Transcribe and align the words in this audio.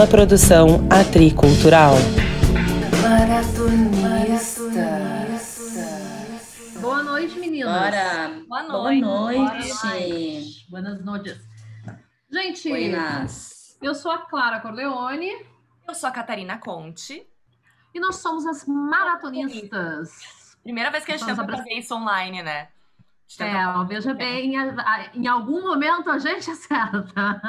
Uma 0.00 0.06
produção 0.06 0.88
atricultural. 0.88 1.92
Boa 6.80 7.02
noite, 7.02 7.38
meninas. 7.38 7.70
Bora. 7.70 8.42
Boa 8.48 8.62
Boa 8.62 8.94
noite. 8.94 9.02
noite. 9.02 10.66
Buenas 10.70 11.04
noites. 11.04 11.38
Gente, 12.32 12.68
Buenas. 12.70 13.76
eu 13.82 13.94
sou 13.94 14.10
a 14.10 14.20
Clara 14.20 14.60
Corleone 14.60 15.28
Eu 15.86 15.94
sou 15.94 16.08
a 16.08 16.12
Catarina 16.12 16.56
Conte. 16.56 17.22
e 17.94 18.00
nós 18.00 18.16
somos 18.16 18.46
as 18.46 18.64
maratonistas. 18.64 20.56
Primeira 20.62 20.90
vez 20.90 21.04
que 21.04 21.12
a 21.12 21.16
gente 21.18 21.26
tenta 21.26 21.46
fazer 21.46 21.74
isso 21.74 21.94
online, 21.94 22.42
né? 22.42 22.68
É, 23.38 23.84
veja 23.86 24.12
bem, 24.12 24.56
a- 24.56 24.74
a- 24.80 25.06
em 25.14 25.26
algum 25.28 25.62
momento 25.62 26.10
a 26.10 26.18
gente 26.18 26.50
acerta. 26.50 27.40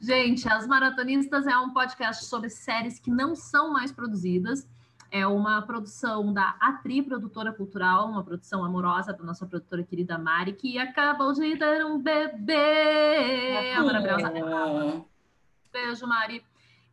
gente, 0.00 0.48
As 0.48 0.66
Maratonistas 0.66 1.46
é 1.46 1.56
um 1.58 1.70
podcast 1.70 2.24
sobre 2.24 2.50
séries 2.50 2.98
que 2.98 3.10
não 3.10 3.34
são 3.36 3.72
mais 3.72 3.92
produzidas. 3.92 4.68
É 5.10 5.26
uma 5.26 5.62
produção 5.62 6.32
da 6.34 6.54
Atri 6.60 7.02
Produtora 7.02 7.50
Cultural, 7.52 8.08
uma 8.10 8.22
produção 8.22 8.62
amorosa 8.62 9.12
da 9.12 9.24
nossa 9.24 9.46
produtora 9.46 9.82
querida 9.82 10.18
Mari, 10.18 10.52
que 10.52 10.78
acabou 10.78 11.32
de 11.32 11.56
ter 11.56 11.84
um 11.86 11.98
bebê. 11.98 13.74
A 13.74 13.82
maravilhosa 13.82 14.32
Oh, 14.44 15.04
Beijo, 15.72 16.06
Mari. 16.06 16.44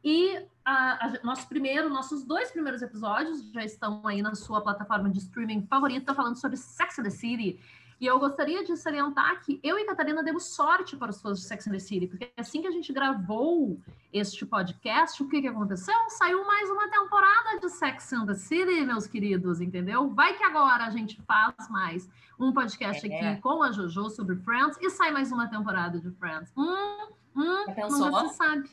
E 0.06 0.38
a- 0.64 1.08
a- 1.08 1.20
nosso 1.24 1.48
primeiro, 1.50 1.90
nossos 1.90 2.24
dois 2.24 2.52
primeiros 2.52 2.82
episódios 2.84 3.42
já 3.52 3.64
estão 3.66 4.06
aí 4.06 4.22
na 4.22 4.36
sua 4.36 4.62
plataforma 4.62 5.10
de 5.10 5.18
streaming 5.18 5.66
favorita, 5.68 6.14
falando 6.14 6.36
sobre 6.40 6.58
Sex 6.58 7.00
and 7.00 7.04
the 7.04 7.10
City. 7.10 7.60
E 8.00 8.06
eu 8.06 8.20
gostaria 8.20 8.64
de 8.64 8.76
salientar 8.76 9.42
que 9.42 9.58
eu 9.64 9.80
e 9.80 9.86
Catarina 9.86 10.22
demos 10.22 10.54
sorte 10.54 10.98
para 10.98 11.10
os 11.12 11.22
fãs 11.22 11.40
de 11.40 11.46
Sex 11.46 11.66
and 11.68 11.72
the 11.72 11.80
City, 11.80 12.08
porque 12.08 12.30
assim 12.38 12.62
que 12.62 12.68
a 12.68 12.72
gente 12.72 12.92
gravou 12.94 13.80
este 14.12 14.46
podcast, 14.46 15.24
o 15.24 15.28
que, 15.30 15.42
que 15.42 15.48
aconteceu? 15.48 15.96
Saiu 16.10 16.46
mais 16.46 16.70
uma 16.70 16.88
temporada 16.90 17.58
de 17.60 17.70
Sex 17.70 18.12
and 18.14 18.26
the 18.28 18.34
City, 18.36 18.82
meus 18.86 19.08
queridos, 19.08 19.60
entendeu? 19.62 20.10
Vai 20.14 20.34
que 20.38 20.44
agora 20.44 20.86
a 20.86 20.90
gente 20.90 21.20
faz 21.24 21.56
mais 21.70 22.08
um 22.38 22.52
podcast 22.52 23.10
É. 23.10 23.30
aqui 23.32 23.42
com 23.42 23.64
a 23.64 23.72
Jojo 23.72 24.10
sobre 24.10 24.36
Friends 24.36 24.78
e 24.82 24.90
sai 24.90 25.12
mais 25.12 25.32
uma 25.32 25.48
temporada 25.48 25.98
de 25.98 26.12
Friends. 26.12 26.52
Hum, 26.58 27.08
hum, 27.36 27.64
Já 27.68 27.74
pensou? 27.76 28.12
nunca 28.12 28.28
se 28.28 28.36
sabe. 28.36 28.70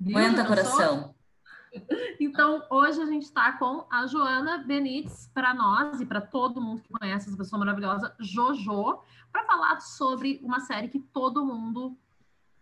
Aguenta, 0.00 0.44
coração. 0.44 1.14
Então, 2.20 2.64
hoje 2.70 3.00
a 3.02 3.06
gente 3.06 3.24
está 3.24 3.52
com 3.52 3.84
a 3.90 4.06
Joana 4.06 4.58
Benites, 4.58 5.30
para 5.34 5.52
nós 5.52 6.00
e 6.00 6.06
para 6.06 6.20
todo 6.20 6.60
mundo 6.60 6.82
que 6.82 6.92
conhece 6.92 7.28
essa 7.28 7.36
pessoa 7.36 7.58
maravilhosa, 7.58 8.14
Jojo, 8.20 9.00
para 9.32 9.44
falar 9.44 9.80
sobre 9.80 10.40
uma 10.42 10.60
série 10.60 10.88
que 10.88 11.00
todo 11.00 11.44
mundo 11.44 11.96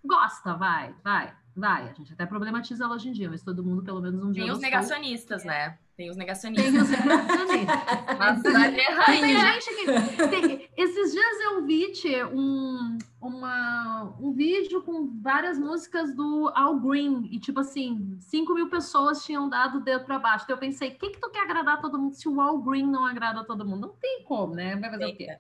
gosta. 0.03 0.55
Vai, 0.55 0.95
vai, 1.05 1.35
vai. 1.55 1.91
A 1.91 1.93
gente 1.93 2.13
até 2.13 2.25
problematiza 2.25 2.85
ela 2.85 2.95
hoje 2.95 3.11
em 3.11 3.13
dia, 3.13 3.29
mas 3.29 3.43
todo 3.43 3.63
mundo, 3.63 3.83
pelo 3.83 4.01
menos 4.01 4.25
um 4.25 4.33
dia. 4.33 4.45
Tem 4.45 4.53
os 4.53 4.61
negacionistas, 4.61 5.45
né? 5.45 5.79
Tem 5.97 6.11
os 6.11 6.17
negacionistas. 6.17 6.73
Tem 6.73 6.81
os 6.81 7.05
negacionistas. 7.05 7.77
Mas 8.19 8.43
vai 8.43 8.75
ter 8.75 8.87
Tem 8.87 8.95
rainha. 8.95 9.53
gente 9.53 9.75
que. 9.75 10.71
esses 10.77 11.13
dias 11.13 11.41
eu 11.41 11.67
vi 11.67 11.93
um, 12.33 12.99
uma, 13.21 14.17
um 14.19 14.33
vídeo 14.33 14.83
com 14.83 15.21
várias 15.21 15.59
músicas 15.59 16.15
do 16.15 16.51
Al 16.55 16.81
Green. 16.81 17.29
E, 17.31 17.39
tipo 17.39 17.61
assim, 17.61 18.17
5 18.21 18.55
mil 18.55 18.69
pessoas 18.71 19.25
tinham 19.25 19.49
dado 19.49 19.79
o 19.79 19.81
dedo 19.81 20.05
pra 20.05 20.19
baixo. 20.19 20.45
Então 20.45 20.57
eu 20.57 20.61
pensei, 20.61 20.91
o 20.91 20.99
que, 20.99 21.11
que 21.11 21.21
tu 21.21 21.31
quer 21.31 21.43
agradar 21.43 21.81
todo 21.81 21.99
mundo 21.99 22.15
se 22.15 22.29
o 22.29 22.41
Al 22.41 22.59
Green 22.63 22.87
não 22.87 23.05
agrada 23.05 23.45
todo 23.45 23.65
mundo? 23.65 23.89
Não 23.89 23.95
tem 23.97 24.25
como, 24.25 24.55
né? 24.55 24.77
Vai 24.77 24.91
fazer 24.91 25.07
o 25.07 25.17
quê? 25.17 25.37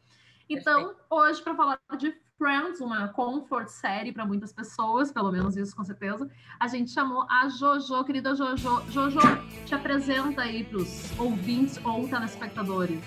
Então, 0.48 0.94
hoje, 1.08 1.40
para 1.42 1.54
falar 1.54 1.80
de 1.96 2.14
Friends, 2.42 2.80
uma 2.80 3.06
comfort 3.06 3.68
série 3.68 4.10
para 4.10 4.26
muitas 4.26 4.52
pessoas, 4.52 5.12
pelo 5.12 5.30
menos 5.30 5.56
isso 5.56 5.76
com 5.76 5.84
certeza, 5.84 6.28
a 6.58 6.66
gente 6.66 6.90
chamou 6.90 7.24
a 7.30 7.48
Jojo, 7.48 8.02
querida 8.02 8.34
Jojo. 8.34 8.82
Jojo, 8.90 9.20
te 9.64 9.72
apresenta 9.76 10.42
aí 10.42 10.64
para 10.64 10.78
os 10.78 11.16
ouvintes 11.20 11.78
ou 11.84 12.08
telespectadores. 12.08 12.98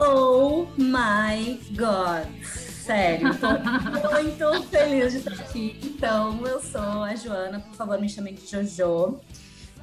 Oh 0.00 0.66
my 0.76 1.60
God. 1.76 2.26
Sério, 2.42 3.28
tô 3.38 4.10
muito 4.20 4.62
feliz 4.64 5.12
de 5.12 5.18
estar 5.18 5.34
aqui. 5.34 5.78
Então, 5.84 6.44
eu 6.44 6.60
sou 6.60 7.04
a 7.04 7.14
Joana, 7.14 7.60
por 7.60 7.74
favor, 7.76 8.00
me 8.00 8.08
chamem 8.08 8.34
de 8.34 8.44
Jojo. 8.48 9.20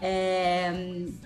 É 0.01 0.71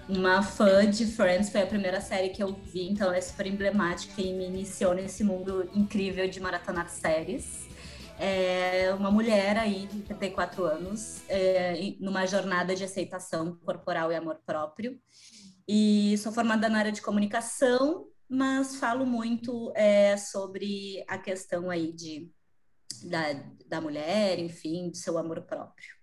uma 0.10 0.42
fã 0.42 0.90
de 0.90 1.06
Friends, 1.06 1.50
foi 1.50 1.62
a 1.62 1.68
primeira 1.68 2.02
série 2.02 2.30
que 2.30 2.42
eu 2.42 2.54
vi, 2.54 2.90
então 2.90 3.08
ela 3.08 3.18
é 3.18 3.22
super 3.22 3.46
emblemática 3.46 4.20
e 4.20 4.34
me 4.34 4.46
iniciou 4.46 4.96
nesse 4.96 5.24
mundo 5.24 5.70
incrível 5.76 6.28
de 6.28 6.40
maratonar 6.40 6.90
séries. 6.90 7.68
É 8.20 8.94
uma 8.94 9.12
mulher 9.12 9.58
aí 9.58 9.88
de 9.88 10.02
34 10.02 10.66
anos, 10.66 11.24
é, 11.30 11.96
numa 12.00 12.26
jornada 12.26 12.76
de 12.76 12.84
aceitação 12.84 13.56
corporal 13.64 14.12
e 14.12 14.16
amor 14.16 14.40
próprio. 14.46 15.00
E 15.68 16.18
sou 16.18 16.32
formada 16.32 16.68
na 16.68 16.80
área 16.80 16.92
de 16.92 17.02
comunicação, 17.02 18.08
mas 18.28 18.76
falo 18.76 19.06
muito 19.06 19.72
é, 19.76 20.18
sobre 20.18 21.04
a 21.08 21.18
questão 21.18 21.70
aí 21.70 21.92
de, 21.92 22.32
da, 23.04 23.34
da 23.68 23.82
mulher, 23.82 24.40
enfim, 24.40 24.90
do 24.90 24.98
seu 24.98 25.18
amor 25.18 25.42
próprio. 25.42 26.03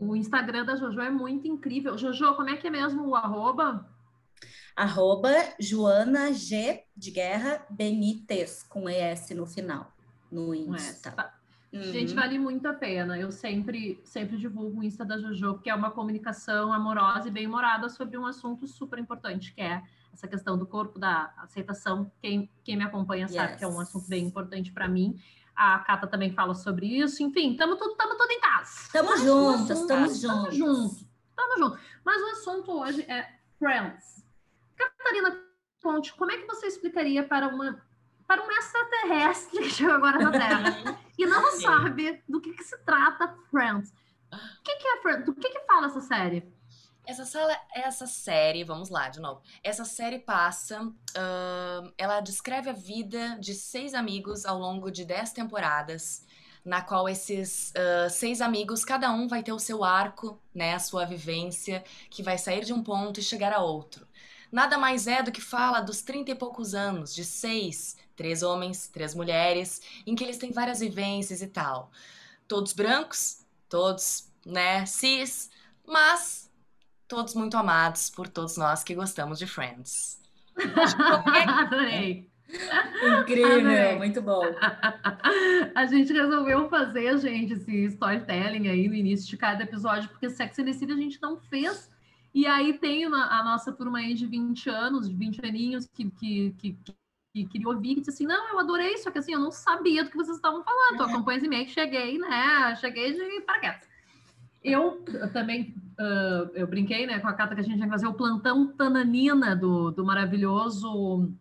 O 0.00 0.14
Instagram 0.14 0.64
da 0.64 0.76
Jojo 0.76 1.00
é 1.00 1.10
muito 1.10 1.48
incrível. 1.48 1.96
Jojo, 1.98 2.34
como 2.36 2.48
é 2.50 2.56
que 2.56 2.66
é 2.66 2.70
mesmo 2.70 3.08
o 3.08 3.14
arroba? 3.16 3.88
Arroba 4.76 5.30
Joana 5.58 6.32
G 6.32 6.84
de 6.96 7.10
Guerra 7.10 7.64
Benites, 7.70 8.62
com 8.64 8.88
ES 8.88 9.30
no 9.30 9.46
final, 9.46 9.92
no 10.30 10.54
Insta. 10.54 11.12
tá? 11.12 11.34
Uhum. 11.72 11.82
Gente, 11.82 12.14
vale 12.14 12.38
muito 12.38 12.66
a 12.66 12.72
pena. 12.72 13.18
Eu 13.18 13.30
sempre, 13.32 14.00
sempre 14.04 14.36
divulgo 14.36 14.80
o 14.80 14.84
Insta 14.84 15.04
da 15.04 15.18
Jojo, 15.18 15.54
porque 15.54 15.70
é 15.70 15.74
uma 15.74 15.90
comunicação 15.90 16.72
amorosa 16.72 17.28
e 17.28 17.30
bem-humorada 17.30 17.88
sobre 17.88 18.16
um 18.16 18.26
assunto 18.26 18.66
super 18.66 18.98
importante, 18.98 19.52
que 19.52 19.60
é 19.60 19.82
essa 20.12 20.28
questão 20.28 20.56
do 20.56 20.66
corpo, 20.66 20.98
da 20.98 21.32
aceitação. 21.38 22.10
Quem, 22.22 22.48
quem 22.62 22.76
me 22.76 22.84
acompanha 22.84 23.26
sabe 23.26 23.50
Yes. 23.50 23.58
que 23.58 23.64
é 23.64 23.68
um 23.68 23.80
assunto 23.80 24.08
bem 24.08 24.24
importante 24.24 24.70
para 24.72 24.86
mim. 24.88 25.18
A 25.56 25.78
Cata 25.80 26.06
também 26.06 26.32
fala 26.32 26.54
sobre 26.54 26.86
isso. 26.86 27.22
Enfim, 27.22 27.52
estamos 27.52 27.78
tudo, 27.78 27.94
tamo 27.96 28.16
tudo 28.16 28.30
em 28.30 28.40
casa. 28.40 28.88
Tamo 28.92 29.10
Mas 29.10 29.20
o 29.20 29.24
juntas, 29.24 29.70
assunto- 29.70 29.88
tamo 29.88 30.06
Tamo 30.06 30.50
juntas. 30.50 30.54
junto. 30.56 31.06
Tamo 31.36 31.58
junto. 31.58 31.78
Mas 32.04 32.22
o 32.22 32.26
assunto 32.30 32.72
hoje 32.72 33.02
é 33.02 33.28
Friends. 33.58 34.24
Catarina 34.76 35.40
Ponte, 35.80 36.14
como 36.14 36.30
é 36.32 36.38
que 36.38 36.46
você 36.46 36.66
explicaria 36.66 37.22
para 37.24 37.48
uma 37.48 37.82
para 38.26 38.42
um 38.42 38.50
extraterrestre 38.50 39.58
que 39.58 39.68
chegou 39.68 39.94
agora 39.94 40.18
na 40.18 40.30
Terra 40.30 40.98
e 41.18 41.26
não 41.26 41.50
Sim. 41.52 41.60
sabe 41.62 42.22
do 42.26 42.40
que, 42.40 42.54
que 42.54 42.64
se 42.64 42.76
trata 42.78 43.36
Friends? 43.50 43.92
O 44.32 44.62
que, 44.64 44.76
que 44.76 44.88
é 44.88 45.02
Friends? 45.02 45.26
Do 45.26 45.34
que, 45.34 45.48
que 45.50 45.60
fala 45.66 45.86
essa 45.88 46.00
série? 46.00 46.42
Essa, 47.06 47.26
sala, 47.26 47.54
essa 47.74 48.06
série, 48.06 48.64
vamos 48.64 48.88
lá 48.88 49.10
de 49.10 49.20
novo. 49.20 49.42
Essa 49.62 49.84
série 49.84 50.18
passa, 50.18 50.80
ahn, 51.14 51.92
ela 51.98 52.20
descreve 52.20 52.70
a 52.70 52.72
vida 52.72 53.36
de 53.38 53.54
seis 53.54 53.92
amigos 53.92 54.46
ao 54.46 54.58
longo 54.58 54.90
de 54.90 55.04
dez 55.04 55.30
temporadas, 55.30 56.24
na 56.64 56.80
qual 56.80 57.06
esses 57.06 57.74
ah, 57.76 58.08
seis 58.08 58.40
amigos, 58.40 58.84
cada 58.84 59.12
um 59.12 59.28
vai 59.28 59.42
ter 59.42 59.52
o 59.52 59.58
seu 59.58 59.84
arco, 59.84 60.40
né, 60.54 60.74
a 60.74 60.78
sua 60.78 61.04
vivência, 61.04 61.84
que 62.08 62.22
vai 62.22 62.38
sair 62.38 62.64
de 62.64 62.72
um 62.72 62.82
ponto 62.82 63.20
e 63.20 63.22
chegar 63.22 63.52
a 63.52 63.60
outro. 63.60 64.06
Nada 64.50 64.78
mais 64.78 65.06
é 65.06 65.22
do 65.22 65.32
que 65.32 65.42
fala 65.42 65.80
dos 65.80 66.00
trinta 66.00 66.30
e 66.30 66.34
poucos 66.34 66.74
anos, 66.74 67.14
de 67.14 67.24
seis, 67.24 67.96
três 68.16 68.42
homens, 68.42 68.88
três 68.88 69.14
mulheres, 69.14 69.82
em 70.06 70.14
que 70.14 70.24
eles 70.24 70.38
têm 70.38 70.52
várias 70.52 70.80
vivências 70.80 71.42
e 71.42 71.48
tal. 71.48 71.90
Todos 72.48 72.72
brancos, 72.72 73.44
todos, 73.68 74.32
né, 74.46 74.86
cis, 74.86 75.50
mas 75.86 76.43
todos 77.08 77.34
muito 77.34 77.56
amados 77.56 78.10
por 78.10 78.28
todos 78.28 78.56
nós 78.56 78.82
que 78.84 78.94
gostamos 78.94 79.38
de 79.38 79.46
Friends. 79.46 80.20
Adorei. 80.56 82.28
Incrível, 83.20 83.58
Amei. 83.60 83.96
muito 83.96 84.20
bom. 84.22 84.42
A 85.74 85.86
gente 85.86 86.12
resolveu 86.12 86.68
fazer, 86.68 87.18
gente, 87.18 87.54
esse 87.54 87.84
storytelling 87.86 88.68
aí 88.68 88.88
no 88.88 88.94
início 88.94 89.28
de 89.28 89.36
cada 89.36 89.62
episódio, 89.64 90.08
porque 90.10 90.30
Sex 90.30 90.58
and 90.58 90.64
the 90.66 90.72
City 90.72 90.92
a 90.92 90.96
gente 90.96 91.20
não 91.20 91.36
fez. 91.38 91.90
E 92.32 92.46
aí 92.46 92.74
tem 92.78 93.06
uma- 93.06 93.26
a 93.26 93.44
nossa 93.44 93.72
turma 93.72 93.98
aí 93.98 94.14
de 94.14 94.26
20 94.26 94.68
anos, 94.68 95.08
de 95.08 95.14
20 95.14 95.44
aninhos, 95.44 95.86
que, 95.86 96.10
que, 96.10 96.54
que, 96.58 96.78
que 97.32 97.44
queria 97.46 97.68
ouvir, 97.68 97.94
que 97.94 98.00
disse 98.00 98.10
assim, 98.10 98.26
não, 98.26 98.48
eu 98.50 98.58
adorei, 98.58 98.96
só 98.98 99.10
que 99.10 99.18
assim, 99.18 99.32
eu 99.32 99.40
não 99.40 99.50
sabia 99.50 100.04
do 100.04 100.10
que 100.10 100.16
vocês 100.16 100.36
estavam 100.36 100.62
falando. 100.62 101.00
Eu 101.00 101.06
acompanho 101.06 101.38
esse 101.38 101.46
e-mail 101.46 101.64
que 101.66 101.72
cheguei, 101.72 102.18
né? 102.18 102.76
Cheguei 102.76 103.12
de 103.12 103.40
paraquedas. 103.42 103.88
Eu 104.62 105.02
também, 105.32 105.74
ah, 105.98 106.50
eu 106.54 106.66
brinquei, 106.66 107.06
né, 107.06 107.18
com 107.20 107.28
a 107.28 107.32
Cata 107.32 107.54
que 107.54 107.60
a 107.60 107.64
gente 107.64 107.78
ia 107.80 107.88
fazer 107.88 108.06
o 108.06 108.14
plantão 108.14 108.66
Tananina 108.66 109.54
do, 109.54 109.90
do 109.90 110.04
maravilhoso 110.04 111.32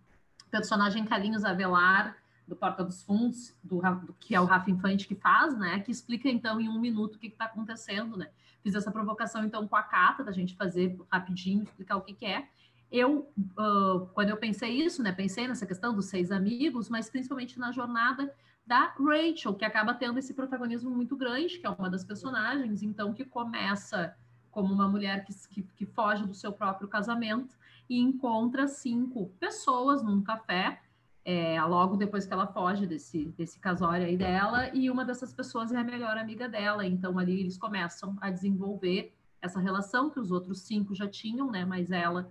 personagem 0.51 1.03
Carlinhos 1.05 1.43
Avelar, 1.43 2.15
do 2.47 2.55
Porta 2.55 2.83
dos 2.83 3.01
Fundos, 3.01 3.55
do, 3.63 3.81
do- 3.81 4.13
que 4.19 4.35
é 4.35 4.41
o 4.41 4.45
Rafa 4.45 4.69
Infante 4.69 5.07
que 5.07 5.15
faz, 5.15 5.57
né? 5.57 5.79
Que 5.79 5.91
explica, 5.91 6.29
então, 6.29 6.59
em 6.59 6.69
um 6.69 6.79
minuto 6.79 7.15
o 7.15 7.19
que 7.19 7.27
está 7.27 7.45
acontecendo, 7.45 8.17
né? 8.17 8.29
Fiz 8.61 8.75
essa 8.75 8.91
provocação, 8.91 9.43
então, 9.43 9.67
com 9.67 9.75
a 9.75 9.81
Cata, 9.81 10.23
da 10.23 10.31
gente 10.31 10.55
fazer 10.55 10.97
rapidinho, 11.11 11.63
explicar 11.63 11.95
o 11.97 12.01
que, 12.01 12.13
que 12.13 12.25
é. 12.25 12.47
Eu, 12.91 13.27
ah, 13.57 14.05
quando 14.13 14.29
eu 14.29 14.37
pensei 14.37 14.71
isso, 14.85 15.01
né? 15.01 15.11
Pensei 15.11 15.47
nessa 15.47 15.65
questão 15.65 15.95
dos 15.95 16.05
seis 16.05 16.31
amigos, 16.31 16.89
mas 16.89 17.09
principalmente 17.09 17.57
na 17.57 17.71
jornada 17.71 18.31
da 18.67 18.93
Rachel, 18.99 19.53
que 19.55 19.65
acaba 19.65 19.93
tendo 19.93 20.19
esse 20.19 20.33
protagonismo 20.33 20.91
muito 20.91 21.15
grande, 21.17 21.57
que 21.57 21.65
é 21.65 21.69
uma 21.69 21.89
das 21.89 22.03
personagens, 22.03 22.83
então 22.83 23.13
que 23.13 23.25
começa 23.25 24.15
como 24.53 24.73
uma 24.73 24.87
mulher 24.87 25.25
que, 25.25 25.33
que, 25.49 25.63
que 25.63 25.85
foge 25.85 26.25
do 26.25 26.33
seu 26.33 26.53
próprio 26.53 26.87
casamento 26.87 27.57
e 27.89 27.99
encontra 27.99 28.67
cinco 28.67 29.29
pessoas 29.39 30.01
num 30.01 30.21
café, 30.21 30.79
é, 31.25 31.61
logo 31.63 31.97
depois 31.97 32.25
que 32.25 32.33
ela 32.33 32.47
foge 32.47 32.85
desse, 32.85 33.25
desse 33.37 33.59
casório 33.59 34.05
aí 34.05 34.15
dela, 34.15 34.69
e 34.73 34.89
uma 34.89 35.03
dessas 35.03 35.33
pessoas 35.33 35.71
é 35.71 35.77
a 35.77 35.83
melhor 35.83 36.17
amiga 36.17 36.47
dela, 36.47 36.85
então 36.85 37.17
ali 37.17 37.39
eles 37.41 37.57
começam 37.57 38.15
a 38.21 38.29
desenvolver 38.29 39.13
essa 39.41 39.59
relação 39.59 40.09
que 40.09 40.19
os 40.19 40.31
outros 40.31 40.61
cinco 40.61 40.95
já 40.95 41.07
tinham, 41.07 41.51
né, 41.51 41.65
mas 41.65 41.91
ela 41.91 42.29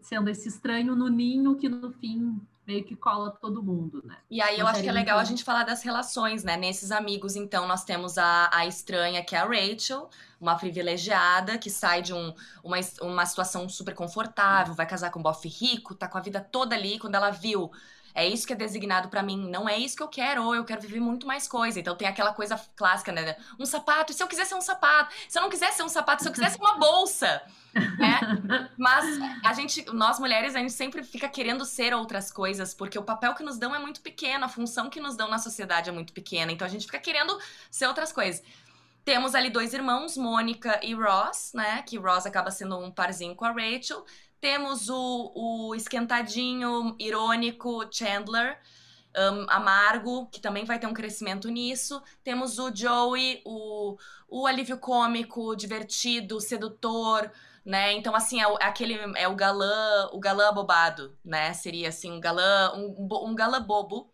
sendo 0.00 0.28
esse 0.28 0.48
estranho 0.48 0.96
no 0.96 1.08
ninho 1.08 1.54
que 1.56 1.68
no 1.68 1.90
fim 1.92 2.40
meio 2.66 2.84
que 2.84 2.94
cola 2.94 3.30
todo 3.30 3.62
mundo, 3.62 4.02
né? 4.04 4.16
E 4.30 4.40
aí 4.40 4.58
eu 4.58 4.66
acho 4.66 4.82
que 4.82 4.88
é 4.88 4.92
legal 4.92 5.18
a 5.18 5.24
gente 5.24 5.42
falar 5.42 5.64
das 5.64 5.82
relações, 5.82 6.44
né? 6.44 6.56
Nesses 6.56 6.90
amigos, 6.90 7.34
então, 7.36 7.66
nós 7.66 7.84
temos 7.84 8.16
a, 8.16 8.48
a 8.52 8.66
estranha, 8.66 9.24
que 9.24 9.34
é 9.34 9.38
a 9.38 9.44
Rachel, 9.44 10.08
uma 10.40 10.56
privilegiada 10.56 11.58
que 11.58 11.68
sai 11.68 12.02
de 12.02 12.14
um, 12.14 12.32
uma, 12.62 12.76
uma 13.02 13.26
situação 13.26 13.68
super 13.68 13.94
confortável, 13.94 14.74
vai 14.74 14.86
casar 14.86 15.10
com 15.10 15.18
um 15.18 15.22
bofe 15.22 15.48
rico, 15.48 15.94
tá 15.94 16.06
com 16.06 16.18
a 16.18 16.20
vida 16.20 16.40
toda 16.40 16.74
ali, 16.74 16.98
quando 16.98 17.14
ela 17.14 17.30
viu 17.30 17.70
é 18.14 18.26
isso 18.26 18.46
que 18.46 18.52
é 18.52 18.56
designado 18.56 19.08
para 19.08 19.22
mim, 19.22 19.48
não 19.50 19.68
é 19.68 19.78
isso 19.78 19.96
que 19.96 20.02
eu 20.02 20.08
quero, 20.08 20.44
ou 20.44 20.54
eu 20.54 20.64
quero 20.64 20.80
viver 20.80 21.00
muito 21.00 21.26
mais 21.26 21.46
coisa. 21.48 21.78
Então 21.80 21.96
tem 21.96 22.08
aquela 22.08 22.32
coisa 22.32 22.60
clássica, 22.76 23.12
né? 23.12 23.36
Um 23.58 23.66
sapato, 23.66 24.12
e 24.12 24.14
se 24.14 24.22
eu 24.22 24.28
quiser 24.28 24.44
ser 24.44 24.54
um 24.54 24.60
sapato? 24.60 25.14
Se 25.28 25.38
eu 25.38 25.42
não 25.42 25.50
quiser 25.50 25.72
ser 25.72 25.82
um 25.82 25.88
sapato, 25.88 26.22
se 26.22 26.28
eu 26.28 26.32
quiser 26.32 26.50
ser 26.50 26.60
uma 26.60 26.78
bolsa, 26.78 27.42
né? 27.74 28.20
Mas 28.76 29.06
a 29.44 29.52
gente, 29.52 29.84
nós 29.92 30.18
mulheres, 30.18 30.54
a 30.54 30.58
gente 30.58 30.72
sempre 30.72 31.02
fica 31.02 31.28
querendo 31.28 31.64
ser 31.64 31.94
outras 31.94 32.30
coisas, 32.30 32.74
porque 32.74 32.98
o 32.98 33.02
papel 33.02 33.34
que 33.34 33.42
nos 33.42 33.58
dão 33.58 33.74
é 33.74 33.78
muito 33.78 34.00
pequeno, 34.00 34.44
a 34.44 34.48
função 34.48 34.90
que 34.90 35.00
nos 35.00 35.16
dão 35.16 35.28
na 35.28 35.38
sociedade 35.38 35.88
é 35.88 35.92
muito 35.92 36.12
pequena, 36.12 36.52
então 36.52 36.66
a 36.66 36.70
gente 36.70 36.86
fica 36.86 36.98
querendo 36.98 37.38
ser 37.70 37.86
outras 37.86 38.12
coisas. 38.12 38.42
Temos 39.04 39.34
ali 39.34 39.50
dois 39.50 39.72
irmãos, 39.72 40.16
Mônica 40.16 40.78
e 40.82 40.94
Ross, 40.94 41.52
né? 41.54 41.82
Que 41.82 41.96
Ross 41.96 42.26
acaba 42.26 42.50
sendo 42.50 42.78
um 42.78 42.90
parzinho 42.90 43.34
com 43.34 43.44
a 43.44 43.50
Rachel. 43.50 44.04
Temos 44.40 44.88
o, 44.88 45.32
o 45.34 45.74
esquentadinho 45.74 46.96
irônico 46.98 47.86
Chandler, 47.92 48.58
um, 49.16 49.46
amargo, 49.50 50.26
que 50.28 50.40
também 50.40 50.64
vai 50.64 50.78
ter 50.78 50.86
um 50.86 50.94
crescimento 50.94 51.48
nisso. 51.48 52.02
Temos 52.24 52.58
o 52.58 52.74
Joey, 52.74 53.42
o, 53.44 53.96
o 54.28 54.46
alívio 54.46 54.78
cômico, 54.78 55.54
divertido, 55.54 56.40
sedutor, 56.40 57.30
né? 57.64 57.92
Então, 57.92 58.14
assim, 58.14 58.40
é, 58.40 58.46
o, 58.46 58.56
é 58.58 58.64
aquele 58.64 58.94
é 59.16 59.28
o 59.28 59.36
galã, 59.36 60.08
o 60.12 60.18
galã 60.18 60.52
bobado, 60.52 61.16
né? 61.24 61.52
Seria 61.52 61.88
assim, 61.88 62.10
um 62.12 62.20
galã, 62.20 62.72
um, 62.74 63.08
um 63.28 63.34
galã 63.34 63.62
bobo. 63.62 64.10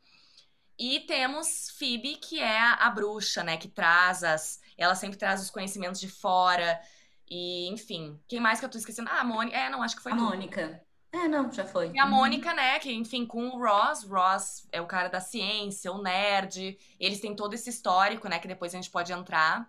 E 0.78 1.00
temos 1.00 1.70
Phoebe, 1.78 2.16
que 2.16 2.40
é 2.40 2.58
a, 2.58 2.74
a 2.74 2.90
bruxa, 2.90 3.42
né? 3.42 3.56
Que 3.56 3.68
traz 3.68 4.22
as. 4.24 4.60
Ela 4.76 4.94
sempre 4.94 5.16
traz 5.18 5.40
os 5.42 5.50
conhecimentos 5.50 6.00
de 6.00 6.08
fora. 6.08 6.80
E, 7.28 7.68
enfim, 7.68 8.20
quem 8.28 8.40
mais 8.40 8.60
que 8.60 8.66
eu 8.66 8.70
tô 8.70 8.78
esquecendo? 8.78 9.10
Ah, 9.10 9.20
a 9.20 9.24
Mônica. 9.24 9.56
É, 9.56 9.68
não, 9.68 9.82
acho 9.82 9.96
que 9.96 10.02
foi. 10.02 10.12
A 10.12 10.14
Mônica. 10.14 10.82
É, 11.12 11.26
não, 11.28 11.50
já 11.50 11.64
foi. 11.64 11.90
E 11.92 11.98
a. 11.98 12.06
Mônica, 12.06 12.52
né, 12.52 12.78
que, 12.78 12.92
enfim, 12.92 13.26
com 13.26 13.48
o 13.48 13.58
Ross, 13.58 14.04
Ross 14.04 14.68
é 14.70 14.80
o 14.80 14.86
cara 14.86 15.08
da 15.08 15.20
ciência, 15.20 15.90
o 15.90 16.02
nerd, 16.02 16.78
eles 17.00 17.20
têm 17.20 17.34
todo 17.34 17.54
esse 17.54 17.70
histórico, 17.70 18.28
né, 18.28 18.38
que 18.38 18.48
depois 18.48 18.74
a 18.74 18.76
gente 18.76 18.90
pode 18.90 19.12
entrar, 19.12 19.68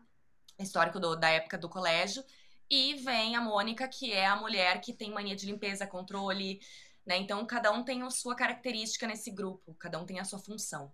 histórico 0.59 0.99
do, 0.99 1.15
da 1.15 1.29
época 1.29 1.57
do 1.57 1.69
colégio, 1.69 2.23
e 2.69 2.95
vem 2.95 3.35
a 3.35 3.41
Mônica, 3.41 3.87
que 3.87 4.11
é 4.11 4.25
a 4.25 4.35
mulher 4.35 4.81
que 4.81 4.93
tem 4.93 5.11
mania 5.11 5.35
de 5.35 5.45
limpeza, 5.45 5.87
controle, 5.87 6.59
né, 7.05 7.17
então 7.17 7.45
cada 7.45 7.71
um 7.71 7.83
tem 7.83 8.03
a 8.03 8.09
sua 8.09 8.35
característica 8.35 9.07
nesse 9.07 9.31
grupo, 9.31 9.73
cada 9.75 9.99
um 9.99 10.05
tem 10.05 10.19
a 10.19 10.25
sua 10.25 10.39
função. 10.39 10.91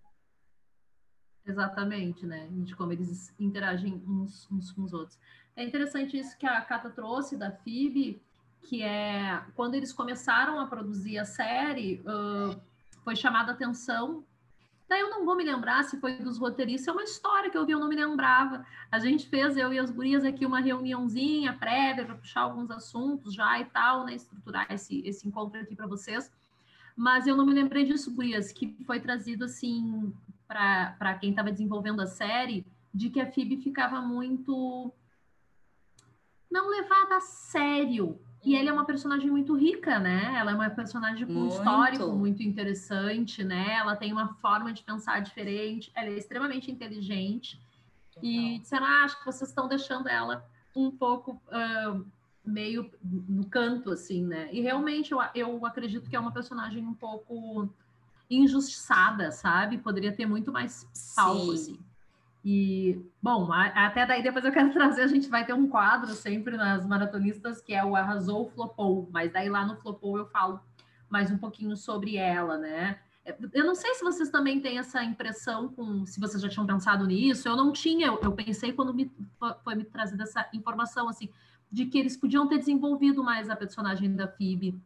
Exatamente, 1.46 2.24
né, 2.24 2.48
de 2.50 2.74
como 2.74 2.92
eles 2.92 3.34
interagem 3.38 4.02
uns, 4.06 4.48
uns 4.50 4.72
com 4.72 4.82
os 4.82 4.94
outros. 4.94 5.18
É 5.54 5.62
interessante 5.62 6.18
isso 6.18 6.36
que 6.38 6.46
a 6.46 6.60
Cata 6.62 6.88
trouxe 6.88 7.36
da 7.36 7.50
FIB, 7.50 8.20
que 8.62 8.82
é 8.82 9.42
quando 9.54 9.74
eles 9.74 9.92
começaram 9.92 10.58
a 10.58 10.66
produzir 10.66 11.18
a 11.18 11.24
série, 11.24 12.02
uh, 12.06 12.58
foi 13.04 13.14
chamada 13.14 13.52
atenção. 13.52 14.24
Daí 14.88 15.00
eu 15.00 15.10
não 15.10 15.24
vou 15.24 15.36
me 15.36 15.44
lembrar 15.44 15.84
se 15.84 16.00
foi 16.00 16.16
dos 16.16 16.38
roteiristas, 16.38 16.88
é 16.88 16.92
uma 16.92 17.04
história 17.04 17.50
que 17.50 17.58
eu 17.58 17.66
vi, 17.66 17.72
eu 17.72 17.80
não 17.80 17.88
me 17.88 17.96
lembrava. 17.96 18.64
A 18.90 18.98
gente 18.98 19.28
fez, 19.28 19.56
eu 19.56 19.72
e 19.72 19.78
as 19.78 19.90
gurias 19.90 20.24
aqui, 20.24 20.46
uma 20.46 20.60
reuniãozinha 20.60 21.52
prévia 21.52 22.06
para 22.06 22.14
puxar 22.16 22.40
alguns 22.40 22.70
assuntos 22.70 23.34
já 23.34 23.60
e 23.60 23.66
tal, 23.66 24.04
né? 24.04 24.14
Estruturar 24.14 24.66
esse, 24.70 25.06
esse 25.06 25.28
encontro 25.28 25.60
aqui 25.60 25.76
para 25.76 25.86
vocês. 25.86 26.32
Mas 26.96 27.26
eu 27.26 27.36
não 27.36 27.46
me 27.46 27.52
lembrei 27.52 27.84
disso, 27.84 28.14
gurias, 28.14 28.52
que 28.52 28.76
foi 28.86 29.00
trazido 29.00 29.44
assim 29.44 30.12
para 30.46 31.18
quem 31.20 31.30
estava 31.30 31.50
desenvolvendo 31.50 32.00
a 32.00 32.06
série, 32.06 32.66
de 32.92 33.10
que 33.10 33.20
a 33.20 33.30
FIB 33.30 33.56
ficava 33.58 34.00
muito 34.00 34.92
não 36.50 36.70
levada 36.70 37.16
a 37.16 37.20
sério. 37.20 38.20
E 38.44 38.54
ele 38.54 38.68
é 38.68 38.72
uma 38.72 38.84
personagem 38.84 39.30
muito 39.30 39.56
rica, 39.56 39.98
né? 39.98 40.34
Ela 40.36 40.52
é 40.52 40.54
uma 40.54 40.70
personagem 40.70 41.26
com 41.26 41.32
um 41.32 41.48
histórico 41.48 42.12
muito 42.12 42.42
interessante, 42.42 43.42
né? 43.42 43.74
Ela 43.74 43.96
tem 43.96 44.12
uma 44.12 44.34
forma 44.34 44.72
de 44.72 44.82
pensar 44.82 45.20
diferente, 45.20 45.90
ela 45.94 46.08
é 46.10 46.18
extremamente 46.18 46.70
inteligente. 46.70 47.58
Total. 48.12 48.30
E 48.30 48.58
disseram, 48.58 48.86
ah, 48.86 49.04
acho 49.04 49.18
que 49.18 49.24
vocês 49.24 49.48
estão 49.48 49.66
deixando 49.66 50.08
ela 50.08 50.46
um 50.76 50.90
pouco 50.90 51.40
uh, 51.48 52.04
meio 52.44 52.90
no 53.02 53.46
canto, 53.46 53.90
assim, 53.90 54.22
né? 54.22 54.50
E 54.52 54.60
realmente 54.60 55.12
eu, 55.12 55.18
eu 55.34 55.64
acredito 55.64 56.08
que 56.08 56.14
é 56.14 56.20
uma 56.20 56.32
personagem 56.32 56.84
um 56.84 56.94
pouco 56.94 57.68
injustiçada, 58.30 59.30
sabe? 59.30 59.78
Poderia 59.78 60.12
ter 60.12 60.26
muito 60.26 60.52
mais 60.52 60.86
palco, 61.14 61.38
Sim. 61.38 61.54
assim. 61.54 61.78
E, 62.44 63.00
bom, 63.22 63.50
até 63.50 64.04
daí 64.04 64.22
depois 64.22 64.44
eu 64.44 64.52
quero 64.52 64.70
trazer, 64.74 65.02
a 65.02 65.06
gente 65.06 65.28
vai 65.28 65.46
ter 65.46 65.54
um 65.54 65.68
quadro 65.68 66.12
sempre 66.12 66.56
nas 66.56 66.86
maratonistas 66.86 67.60
que 67.62 67.72
é 67.72 67.84
o 67.84 67.96
Arrasou 67.96 68.50
Flopou, 68.50 69.08
mas 69.10 69.32
daí 69.32 69.48
lá 69.48 69.64
no 69.64 69.76
Flopou 69.76 70.18
eu 70.18 70.26
falo 70.26 70.60
mais 71.08 71.30
um 71.30 71.38
pouquinho 71.38 71.76
sobre 71.76 72.16
ela, 72.16 72.58
né? 72.58 72.98
Eu 73.54 73.64
não 73.64 73.74
sei 73.74 73.94
se 73.94 74.04
vocês 74.04 74.28
também 74.28 74.60
têm 74.60 74.78
essa 74.78 75.02
impressão, 75.02 75.68
com, 75.68 76.04
se 76.04 76.20
vocês 76.20 76.42
já 76.42 76.48
tinham 76.48 76.66
pensado 76.66 77.06
nisso, 77.06 77.48
eu 77.48 77.56
não 77.56 77.72
tinha, 77.72 78.08
eu, 78.08 78.32
pensei 78.32 78.74
quando 78.74 78.92
me, 78.92 79.10
foi 79.62 79.74
me 79.74 79.84
trazida 79.84 80.24
essa 80.24 80.46
informação, 80.52 81.08
assim, 81.08 81.30
de 81.72 81.86
que 81.86 81.98
eles 81.98 82.18
podiam 82.18 82.46
ter 82.46 82.58
desenvolvido 82.58 83.24
mais 83.24 83.48
a 83.48 83.56
personagem 83.56 84.14
da 84.14 84.28
Phoebe. 84.28 84.78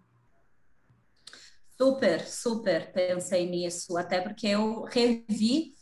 Super, 1.81 2.27
super 2.27 2.93
pensei 2.93 3.49
nisso, 3.49 3.97
até 3.97 4.21
porque 4.21 4.49
eu 4.49 4.83
revi 4.83 5.75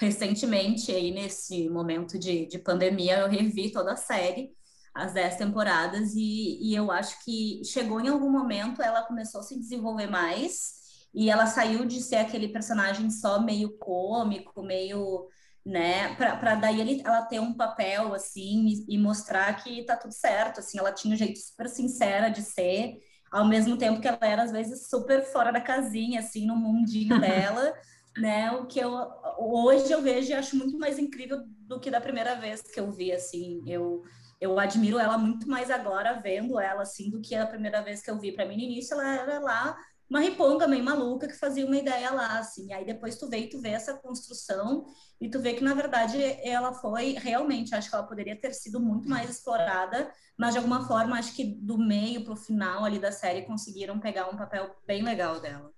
recentemente, 0.00 0.90
aí 0.90 1.12
nesse 1.12 1.68
momento 1.68 2.18
de, 2.18 2.46
de 2.46 2.58
pandemia, 2.58 3.20
eu 3.20 3.28
revi 3.28 3.70
toda 3.70 3.92
a 3.92 3.96
série, 3.96 4.50
as 4.92 5.12
dez 5.14 5.36
temporadas, 5.36 6.12
e, 6.16 6.58
e 6.60 6.74
eu 6.74 6.90
acho 6.90 7.22
que 7.24 7.62
chegou 7.64 8.00
em 8.00 8.08
algum 8.08 8.28
momento, 8.30 8.82
ela 8.82 9.04
começou 9.04 9.40
a 9.40 9.44
se 9.44 9.56
desenvolver 9.56 10.08
mais, 10.08 10.72
e 11.14 11.30
ela 11.30 11.46
saiu 11.46 11.84
de 11.84 12.02
ser 12.02 12.16
aquele 12.16 12.48
personagem 12.48 13.08
só 13.08 13.40
meio 13.40 13.78
cômico, 13.78 14.60
meio 14.60 15.28
né, 15.64 16.14
para 16.16 16.56
daí 16.56 16.80
ele, 16.80 17.00
ela 17.04 17.22
ter 17.22 17.40
um 17.40 17.54
papel 17.54 18.12
assim 18.12 18.66
e, 18.66 18.96
e, 18.96 18.98
mostrar 18.98 19.62
que 19.62 19.84
tá 19.84 19.96
tudo 19.96 20.12
certo, 20.12 20.58
assim, 20.60 20.78
ela 20.78 20.92
tinha 20.92 21.14
um 21.14 21.16
jeito 21.16 21.38
super 21.38 21.68
sincera 21.68 22.28
de 22.28 22.42
ser, 22.42 22.98
ao 23.34 23.44
mesmo 23.46 23.76
tempo 23.76 24.00
que 24.00 24.06
ela 24.06 24.18
era 24.22 24.42
às 24.44 24.52
vezes 24.52 24.88
super 24.88 25.24
fora 25.24 25.52
da 25.52 25.60
casinha, 25.60 26.20
assim, 26.20 26.46
no 26.46 26.54
mundinho 26.54 27.20
dela, 27.20 27.74
né? 28.16 28.52
O 28.52 28.66
que 28.66 28.78
eu 28.78 28.92
hoje 29.38 29.90
eu 29.90 30.00
vejo 30.00 30.30
e 30.30 30.34
acho 30.34 30.56
muito 30.56 30.78
mais 30.78 30.98
incrível 30.98 31.42
do 31.66 31.80
que 31.80 31.90
da 31.90 32.00
primeira 32.00 32.36
vez 32.36 32.62
que 32.62 32.78
eu 32.78 32.90
vi, 32.92 33.12
assim. 33.12 33.62
Eu 33.66 34.02
eu 34.40 34.58
admiro 34.58 34.98
ela 34.98 35.16
muito 35.16 35.48
mais 35.48 35.70
agora 35.70 36.20
vendo 36.20 36.60
ela 36.60 36.82
assim 36.82 37.08
do 37.10 37.20
que 37.20 37.34
a 37.34 37.46
primeira 37.46 37.82
vez 37.82 38.02
que 38.02 38.10
eu 38.10 38.18
vi. 38.18 38.32
Para 38.32 38.46
mim 38.46 38.56
no 38.56 38.62
início 38.62 38.94
ela 38.94 39.08
era 39.16 39.38
lá 39.40 39.76
uma 40.08 40.20
riponga 40.20 40.68
meio 40.68 40.84
maluca 40.84 41.26
que 41.26 41.34
fazia 41.34 41.66
uma 41.66 41.76
ideia 41.76 42.10
lá, 42.10 42.38
assim. 42.38 42.72
Aí 42.72 42.84
depois 42.84 43.16
tu 43.16 43.28
vê 43.28 43.38
e 43.38 43.48
tu 43.48 43.60
vê 43.60 43.70
essa 43.70 43.94
construção 43.94 44.86
e 45.20 45.28
tu 45.28 45.40
vê 45.40 45.54
que 45.54 45.64
na 45.64 45.74
verdade 45.74 46.22
ela 46.42 46.72
foi 46.74 47.12
realmente, 47.12 47.74
acho 47.74 47.88
que 47.88 47.94
ela 47.94 48.06
poderia 48.06 48.36
ter 48.36 48.52
sido 48.52 48.78
muito 48.80 49.08
mais 49.08 49.30
explorada, 49.30 50.12
mas 50.36 50.52
de 50.52 50.58
alguma 50.58 50.86
forma 50.86 51.18
acho 51.18 51.34
que 51.34 51.44
do 51.44 51.78
meio 51.78 52.24
para 52.24 52.34
o 52.34 52.36
final 52.36 52.84
ali 52.84 52.98
da 52.98 53.10
série 53.10 53.42
conseguiram 53.42 53.98
pegar 53.98 54.28
um 54.28 54.36
papel 54.36 54.74
bem 54.86 55.02
legal 55.02 55.40
dela. 55.40 55.72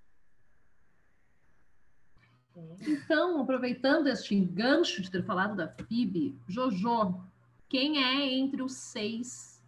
Então, 2.80 3.40
aproveitando 3.40 4.06
este 4.06 4.38
gancho 4.40 5.02
de 5.02 5.10
ter 5.10 5.22
falado 5.24 5.54
da 5.54 5.68
FIB, 5.68 6.34
Jojo, 6.48 7.22
quem 7.68 8.02
é 8.02 8.32
entre 8.32 8.62
os 8.62 8.72
seis 8.72 9.62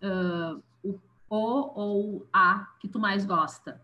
uh, 0.00 0.62
o 0.82 0.98
O 1.28 1.80
ou 1.80 2.28
A 2.32 2.66
que 2.80 2.88
tu 2.88 2.98
mais 2.98 3.24
gosta? 3.24 3.80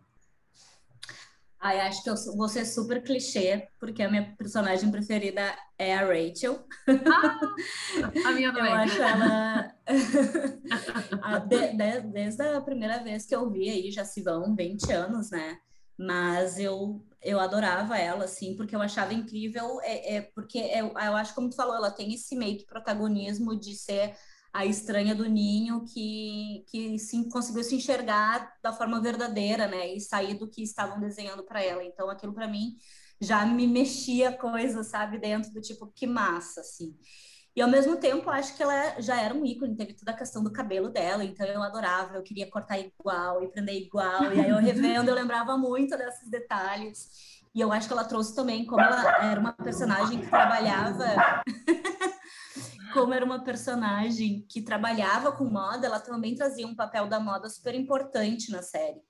Ai, 1.66 1.80
acho 1.80 2.00
que 2.04 2.08
eu 2.08 2.14
vou 2.36 2.48
ser 2.48 2.64
super 2.64 3.02
clichê, 3.02 3.66
porque 3.80 4.00
a 4.00 4.08
minha 4.08 4.36
personagem 4.36 4.88
preferida 4.88 5.42
é 5.76 5.96
a 5.96 6.06
Rachel. 6.06 6.64
Ah, 6.86 8.28
a 8.28 8.30
minha 8.30 8.52
também. 8.54 8.70
Eu 8.70 8.76
acho 8.76 9.02
ela. 9.02 9.74
de, 11.48 11.76
de, 11.76 12.00
desde 12.02 12.42
a 12.44 12.60
primeira 12.60 13.02
vez 13.02 13.26
que 13.26 13.34
eu 13.34 13.50
vi 13.50 13.68
aí, 13.68 13.90
já 13.90 14.04
se 14.04 14.22
vão 14.22 14.54
20 14.54 14.92
anos, 14.92 15.32
né? 15.32 15.58
Mas 15.98 16.56
eu, 16.60 17.04
eu 17.20 17.40
adorava 17.40 17.98
ela, 17.98 18.26
assim, 18.26 18.54
porque 18.54 18.76
eu 18.76 18.80
achava 18.80 19.12
incrível, 19.12 19.80
é, 19.82 20.18
é 20.18 20.20
porque 20.20 20.58
eu, 20.58 20.90
eu 20.90 21.16
acho, 21.16 21.34
como 21.34 21.50
tu 21.50 21.56
falou, 21.56 21.74
ela 21.74 21.90
tem 21.90 22.14
esse 22.14 22.36
meio 22.36 22.58
que 22.58 22.66
protagonismo 22.66 23.58
de 23.58 23.74
ser 23.74 24.14
a 24.56 24.64
estranha 24.64 25.14
do 25.14 25.28
ninho 25.28 25.84
que, 25.84 26.64
que 26.68 26.98
sim, 26.98 27.28
conseguiu 27.28 27.62
se 27.62 27.74
enxergar 27.74 28.54
da 28.62 28.72
forma 28.72 28.98
verdadeira, 29.02 29.66
né? 29.66 29.94
E 29.94 30.00
sair 30.00 30.32
do 30.32 30.48
que 30.48 30.62
estavam 30.62 30.98
desenhando 30.98 31.42
para 31.42 31.62
ela. 31.62 31.84
Então, 31.84 32.08
aquilo 32.08 32.32
para 32.32 32.48
mim 32.48 32.74
já 33.20 33.44
me 33.44 33.66
mexia 33.66 34.32
coisa, 34.32 34.82
sabe, 34.82 35.18
dentro 35.18 35.52
do 35.52 35.60
tipo, 35.60 35.92
que 35.94 36.06
massa, 36.06 36.62
assim. 36.62 36.96
E 37.54 37.60
ao 37.60 37.68
mesmo 37.68 37.96
tempo, 37.96 38.30
acho 38.30 38.56
que 38.56 38.62
ela 38.62 38.98
já 38.98 39.20
era 39.20 39.34
um 39.34 39.44
ícone, 39.44 39.76
teve 39.76 39.92
toda 39.92 40.12
a 40.12 40.16
questão 40.16 40.42
do 40.42 40.50
cabelo 40.52 40.88
dela, 40.88 41.22
então 41.22 41.46
eu 41.46 41.62
adorava, 41.62 42.16
eu 42.16 42.22
queria 42.22 42.50
cortar 42.50 42.78
igual 42.78 43.42
e 43.42 43.48
prender 43.48 43.74
igual, 43.74 44.32
e 44.32 44.40
aí 44.40 44.48
eu 44.48 44.56
revendo, 44.56 45.10
eu 45.10 45.14
lembrava 45.14 45.58
muito 45.58 45.98
desses 45.98 46.30
detalhes. 46.30 47.08
E 47.54 47.60
eu 47.60 47.72
acho 47.72 47.88
que 47.88 47.92
ela 47.92 48.04
trouxe 48.04 48.34
também, 48.34 48.64
como 48.64 48.82
ela 48.82 49.24
era 49.30 49.38
uma 49.38 49.52
personagem 49.52 50.20
que 50.20 50.28
trabalhava 50.28 51.42
como 52.96 53.12
era 53.12 53.26
uma 53.26 53.44
personagem 53.44 54.46
que 54.48 54.62
trabalhava 54.62 55.30
com 55.30 55.44
moda, 55.44 55.86
ela 55.86 56.00
também 56.00 56.34
trazia 56.34 56.66
um 56.66 56.74
papel 56.74 57.06
da 57.06 57.20
moda 57.20 57.46
super 57.50 57.74
importante 57.74 58.50
na 58.50 58.62
série. 58.62 59.02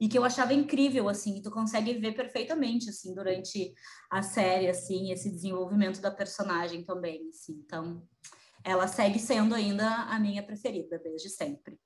E 0.00 0.08
que 0.08 0.16
eu 0.16 0.24
achava 0.24 0.54
incrível, 0.54 1.10
assim, 1.10 1.42
tu 1.42 1.50
consegue 1.50 1.92
ver 1.92 2.12
perfeitamente, 2.14 2.88
assim, 2.88 3.14
durante 3.14 3.74
a 4.10 4.22
série, 4.22 4.66
assim, 4.66 5.12
esse 5.12 5.30
desenvolvimento 5.30 6.00
da 6.00 6.10
personagem 6.10 6.82
também, 6.82 7.28
assim. 7.28 7.52
Então, 7.66 8.02
ela 8.64 8.88
segue 8.88 9.18
sendo 9.18 9.54
ainda 9.54 9.88
a 9.88 10.18
minha 10.18 10.42
preferida, 10.42 10.98
desde 10.98 11.28
sempre. 11.28 11.78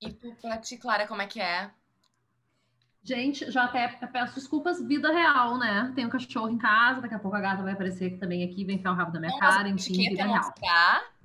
E 0.00 0.10
pra 0.40 0.58
ti, 0.58 0.78
Clara, 0.78 1.06
como 1.06 1.20
é 1.20 1.26
que 1.26 1.38
é? 1.38 1.70
Gente, 3.04 3.50
já 3.50 3.64
até 3.64 3.88
peço 3.88 4.36
desculpas, 4.36 4.80
vida 4.80 5.12
real, 5.12 5.58
né? 5.58 5.92
Tem 5.94 6.06
um 6.06 6.08
cachorro 6.08 6.48
em 6.48 6.58
casa, 6.58 7.00
daqui 7.00 7.14
a 7.14 7.18
pouco 7.18 7.36
a 7.36 7.40
gata 7.40 7.62
vai 7.62 7.72
aparecer 7.72 8.16
também 8.18 8.44
aqui, 8.44 8.64
vem 8.64 8.76
enfiar 8.76 8.92
o 8.92 8.94
rabo 8.94 9.12
da 9.12 9.18
minha 9.18 9.36
cara, 9.38 9.68
enfim, 9.68 9.92
vida 9.92 10.24
real. 10.24 10.54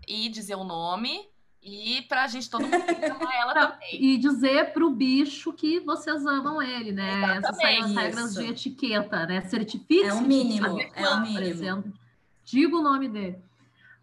e 0.07 0.27
dizer 0.29 0.55
o 0.55 0.63
nome 0.63 1.29
e 1.61 2.01
pra 2.03 2.27
gente 2.27 2.49
todo 2.49 2.63
mundo 2.63 2.75
amar 2.75 3.35
ela 3.35 3.53
também. 3.53 4.01
E 4.01 4.17
dizer 4.17 4.71
pro 4.71 4.89
bicho 4.89 5.51
que 5.51 5.79
vocês 5.81 6.25
amam 6.25 6.61
ele, 6.61 6.91
né? 6.91 7.37
Exatamente. 7.37 7.45
Essas 7.45 7.57
são 7.57 7.83
as 7.83 7.95
regras 7.95 8.33
de 8.35 8.45
etiqueta, 8.45 9.25
né? 9.25 9.41
Certifique-se. 9.41 10.07
É 10.07 10.13
o 10.13 10.21
mínimo, 10.21 10.79
é 10.95 11.09
o 11.09 11.21
mínimo. 11.21 11.39
Exemplo, 11.41 11.93
diga 12.45 12.75
o 12.75 12.81
nome 12.81 13.09
dele. 13.09 13.37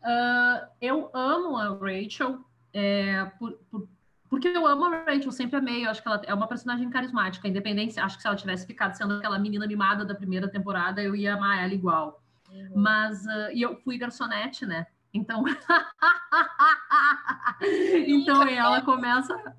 Uh, 0.03 0.67
eu 0.81 1.11
amo 1.15 1.57
a 1.57 1.71
Rachel 1.71 2.39
é, 2.73 3.25
por, 3.39 3.53
por 3.71 3.89
porque 4.35 4.49
eu 4.49 4.67
amo 4.67 4.87
a 4.87 5.05
Rachel, 5.05 5.31
sempre 5.31 5.59
amei. 5.59 5.87
Eu 5.87 5.91
acho 5.91 6.03
que 6.03 6.09
ela 6.09 6.21
é 6.27 6.35
uma 6.35 6.49
personagem 6.49 6.91
carismática, 6.91 7.47
independente. 7.47 8.01
Acho 8.01 8.17
que 8.17 8.23
se 8.23 8.27
ela 8.27 8.35
tivesse 8.35 8.67
ficado 8.67 8.95
sendo 8.95 9.15
aquela 9.15 9.39
menina 9.39 9.65
mimada 9.65 10.05
da 10.05 10.13
primeira 10.13 10.49
temporada, 10.49 11.01
eu 11.01 11.15
ia 11.15 11.35
amar 11.35 11.63
ela 11.63 11.73
igual. 11.73 12.21
Uhum. 12.51 12.73
Mas, 12.75 13.25
uh, 13.25 13.53
e 13.53 13.63
eu 13.63 13.77
fui 13.77 13.97
garçonete, 13.97 14.67
né? 14.67 14.89
Então. 15.13 15.45
então 18.09 18.43
ela 18.43 18.83
começa 18.83 19.55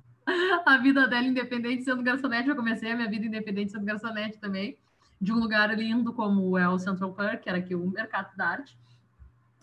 a 0.66 0.78
vida 0.78 1.08
dela 1.08 1.26
independente 1.26 1.86
sendo 1.86 2.04
garçonete. 2.04 2.50
Eu 2.50 2.56
comecei 2.58 2.92
a 2.92 2.98
minha 2.98 3.10
vida 3.10 3.26
independente 3.26 3.72
sendo 3.72 3.86
garçonete 3.86 4.40
também. 4.40 4.78
De 5.22 5.32
um 5.32 5.40
lugar 5.40 5.74
lindo 5.74 6.12
como 6.12 6.58
é 6.58 6.68
o 6.68 6.78
Central 6.78 7.14
Park, 7.14 7.44
que 7.44 7.50
era 7.50 7.60
aqui 7.60 7.74
o 7.74 7.90
Mercado 7.90 8.36
da 8.36 8.46
Arte. 8.46 8.78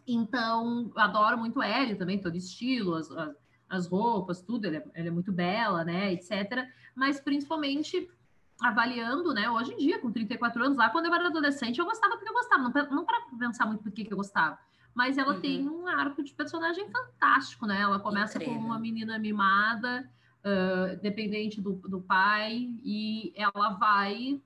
Então, 0.08 0.90
adoro 0.96 1.36
muito 1.36 1.62
ele 1.62 1.96
também, 1.96 2.18
todo 2.18 2.34
estilo, 2.34 2.94
as, 2.94 3.10
as 3.10 3.41
as 3.72 3.86
roupas, 3.86 4.42
tudo, 4.42 4.66
ela 4.66 4.76
é, 4.76 4.84
ela 4.94 5.08
é 5.08 5.10
muito 5.10 5.32
bela, 5.32 5.82
né, 5.82 6.12
etc. 6.12 6.68
Mas 6.94 7.18
principalmente 7.18 8.08
avaliando, 8.60 9.32
né, 9.32 9.50
hoje 9.50 9.72
em 9.72 9.78
dia, 9.78 9.98
com 9.98 10.12
34 10.12 10.62
anos, 10.62 10.76
lá 10.76 10.90
quando 10.90 11.06
eu 11.06 11.14
era 11.14 11.26
adolescente, 11.26 11.78
eu 11.78 11.86
gostava 11.86 12.16
porque 12.16 12.28
eu 12.28 12.34
gostava, 12.34 12.62
não, 12.90 13.04
para 13.04 13.20
pensar 13.38 13.66
muito 13.66 13.82
por 13.82 13.90
que, 13.90 14.06
eu 14.08 14.16
gostava. 14.16 14.58
Mas 14.94 15.16
ela 15.16 15.34
uhum. 15.34 15.40
tem 15.40 15.68
um 15.68 15.88
arco 15.88 16.22
de 16.22 16.34
personagem 16.34 16.86
fantástico, 16.90 17.66
né? 17.66 17.80
Ela 17.80 17.98
começa 17.98 18.36
Incrível. 18.36 18.56
como 18.56 18.66
uma 18.66 18.78
menina 18.78 19.18
mimada, 19.18 20.08
uh, 20.44 21.00
dependente 21.00 21.62
do, 21.62 21.72
do 21.72 22.02
pai, 22.02 22.68
e 22.84 23.32
ela 23.34 23.70
vai 23.70 24.38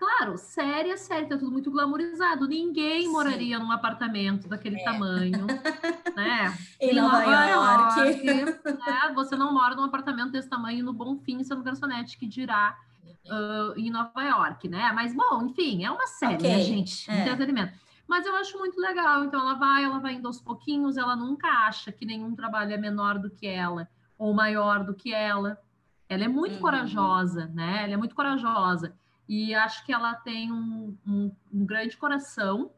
Claro, 0.00 0.38
séria, 0.38 0.96
séria, 0.96 1.28
tá 1.28 1.36
tudo 1.36 1.52
muito 1.52 1.70
glamorizado. 1.70 2.48
Ninguém 2.48 3.02
Sim. 3.02 3.08
moraria 3.08 3.58
num 3.58 3.70
apartamento 3.70 4.48
daquele 4.48 4.80
é. 4.80 4.82
tamanho, 4.82 5.46
né? 6.16 6.56
em, 6.80 6.92
em 6.92 6.94
Nova, 6.94 7.18
Nova 7.18 7.30
York 8.04 8.24
né? 8.24 9.12
Você 9.14 9.36
não 9.36 9.52
mora 9.52 9.74
num 9.74 9.84
apartamento 9.84 10.32
desse 10.32 10.48
tamanho 10.48 10.84
no 10.84 10.92
Bonfim, 10.92 11.42
sendo 11.42 11.62
garçonete, 11.62 12.18
que 12.18 12.26
dirá 12.26 12.76
uh, 13.26 13.78
em 13.78 13.90
Nova 13.90 14.22
York, 14.22 14.68
né? 14.68 14.92
Mas, 14.92 15.14
bom, 15.14 15.46
enfim, 15.46 15.84
é 15.84 15.90
uma 15.90 16.06
série, 16.06 16.34
okay. 16.34 16.50
né, 16.50 16.60
gente? 16.60 17.10
É. 17.10 17.20
Entretenimento. 17.20 17.78
Mas 18.06 18.26
eu 18.26 18.34
acho 18.36 18.58
muito 18.58 18.80
legal. 18.80 19.24
Então, 19.24 19.40
ela 19.40 19.54
vai, 19.54 19.84
ela 19.84 20.00
vai 20.00 20.14
indo 20.14 20.26
aos 20.26 20.40
pouquinhos, 20.40 20.96
ela 20.96 21.14
nunca 21.14 21.48
acha 21.48 21.92
que 21.92 22.04
nenhum 22.04 22.34
trabalho 22.34 22.72
é 22.72 22.76
menor 22.76 23.18
do 23.18 23.30
que 23.30 23.46
ela 23.46 23.88
ou 24.18 24.34
maior 24.34 24.84
do 24.84 24.94
que 24.94 25.14
ela. 25.14 25.58
Ela 26.08 26.24
é 26.24 26.28
muito 26.28 26.56
uhum. 26.56 26.60
corajosa, 26.60 27.46
né? 27.54 27.84
Ela 27.84 27.94
é 27.94 27.96
muito 27.96 28.14
corajosa. 28.14 28.94
E 29.28 29.54
acho 29.54 29.86
que 29.86 29.92
ela 29.92 30.14
tem 30.14 30.50
um, 30.50 30.96
um, 31.06 31.32
um 31.52 31.64
grande 31.64 31.96
coração 31.96 32.72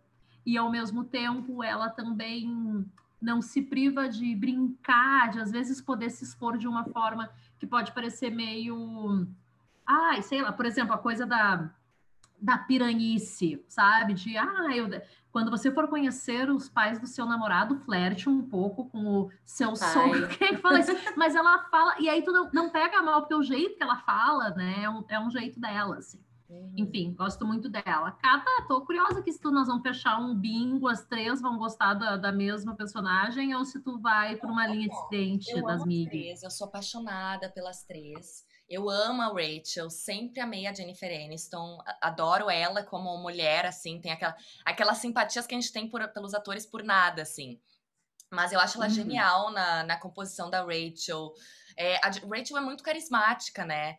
e, 0.44 0.58
ao 0.58 0.70
mesmo 0.70 1.02
tempo, 1.02 1.64
ela 1.64 1.88
também 1.88 2.84
não 3.22 3.40
se 3.40 3.62
priva 3.62 4.08
de 4.08 4.34
brincar, 4.34 5.30
de 5.30 5.40
às 5.40 5.50
vezes 5.50 5.80
poder 5.80 6.10
se 6.10 6.24
expor 6.24 6.58
de 6.58 6.66
uma 6.66 6.84
forma 6.84 7.30
que 7.58 7.66
pode 7.66 7.92
parecer 7.92 8.30
meio. 8.30 9.26
Ai, 9.86 10.22
sei 10.22 10.42
lá, 10.42 10.52
por 10.52 10.66
exemplo, 10.66 10.92
a 10.92 10.98
coisa 10.98 11.24
da, 11.24 11.70
da 12.40 12.58
piranhice, 12.58 13.64
sabe? 13.68 14.14
De, 14.14 14.36
ah, 14.36 14.68
eu, 14.74 14.88
quando 15.30 15.50
você 15.50 15.70
for 15.70 15.88
conhecer 15.88 16.50
os 16.50 16.68
pais 16.68 16.98
do 16.98 17.06
seu 17.06 17.24
namorado, 17.24 17.76
flerte 17.76 18.28
um 18.28 18.42
pouco 18.42 18.86
com 18.90 19.04
o 19.04 19.30
seu 19.44 19.76
sogro. 19.76 20.28
Quem 20.28 20.58
fala 20.58 20.80
isso? 20.80 20.92
Mas 21.16 21.34
ela 21.34 21.60
fala, 21.70 21.94
e 22.00 22.08
aí 22.08 22.22
tu 22.22 22.32
não, 22.32 22.50
não 22.52 22.70
pega 22.70 23.00
mal, 23.00 23.20
porque 23.20 23.34
o 23.34 23.42
jeito 23.42 23.76
que 23.76 23.82
ela 23.82 23.96
fala, 23.96 24.50
né, 24.50 24.82
é 24.82 24.90
um, 24.90 25.04
é 25.08 25.20
um 25.20 25.30
jeito 25.30 25.60
dela, 25.60 25.98
assim. 25.98 26.20
Uhum. 26.52 26.74
Enfim, 26.76 27.14
gosto 27.14 27.46
muito 27.46 27.70
dela. 27.70 28.12
Cata, 28.12 28.50
tô 28.68 28.84
curiosa 28.84 29.22
que 29.22 29.32
se 29.32 29.40
tu 29.40 29.50
nós 29.50 29.68
vamos 29.68 29.82
fechar 29.82 30.18
um 30.18 30.34
bingo, 30.34 30.86
as 30.86 31.02
três 31.06 31.40
vão 31.40 31.56
gostar 31.56 31.94
da, 31.94 32.18
da 32.18 32.30
mesma 32.30 32.76
personagem, 32.76 33.54
ou 33.54 33.64
se 33.64 33.80
tu 33.80 33.98
vai 33.98 34.36
para 34.36 34.50
uma 34.52 34.66
linha 34.66 34.88
diferente 34.88 35.62
das 35.62 35.82
mídias. 35.84 36.42
Eu 36.42 36.50
sou 36.50 36.66
apaixonada 36.66 37.48
pelas 37.48 37.84
três. 37.84 38.44
Eu 38.68 38.90
amo 38.90 39.22
a 39.22 39.28
Rachel, 39.28 39.88
sempre 39.88 40.40
amei 40.40 40.66
a 40.66 40.74
Jennifer 40.74 41.10
Aniston, 41.10 41.78
adoro 42.00 42.50
ela 42.50 42.82
como 42.82 43.16
mulher, 43.18 43.66
assim, 43.66 44.00
tem 44.00 44.12
aquela, 44.12 44.36
aquelas 44.64 44.98
simpatias 44.98 45.46
que 45.46 45.54
a 45.54 45.60
gente 45.60 45.72
tem 45.72 45.88
por, 45.88 46.06
pelos 46.08 46.34
atores 46.34 46.66
por 46.66 46.82
nada, 46.82 47.22
assim. 47.22 47.58
Mas 48.30 48.52
eu 48.52 48.60
acho 48.60 48.76
ela 48.76 48.86
uhum. 48.86 48.94
genial 48.94 49.50
na, 49.52 49.84
na 49.84 49.96
composição 49.98 50.50
da 50.50 50.64
Rachel. 50.64 51.34
É, 51.76 51.96
a 51.96 52.08
Rachel 52.08 52.56
é 52.58 52.60
muito 52.60 52.82
carismática, 52.82 53.64
né? 53.64 53.98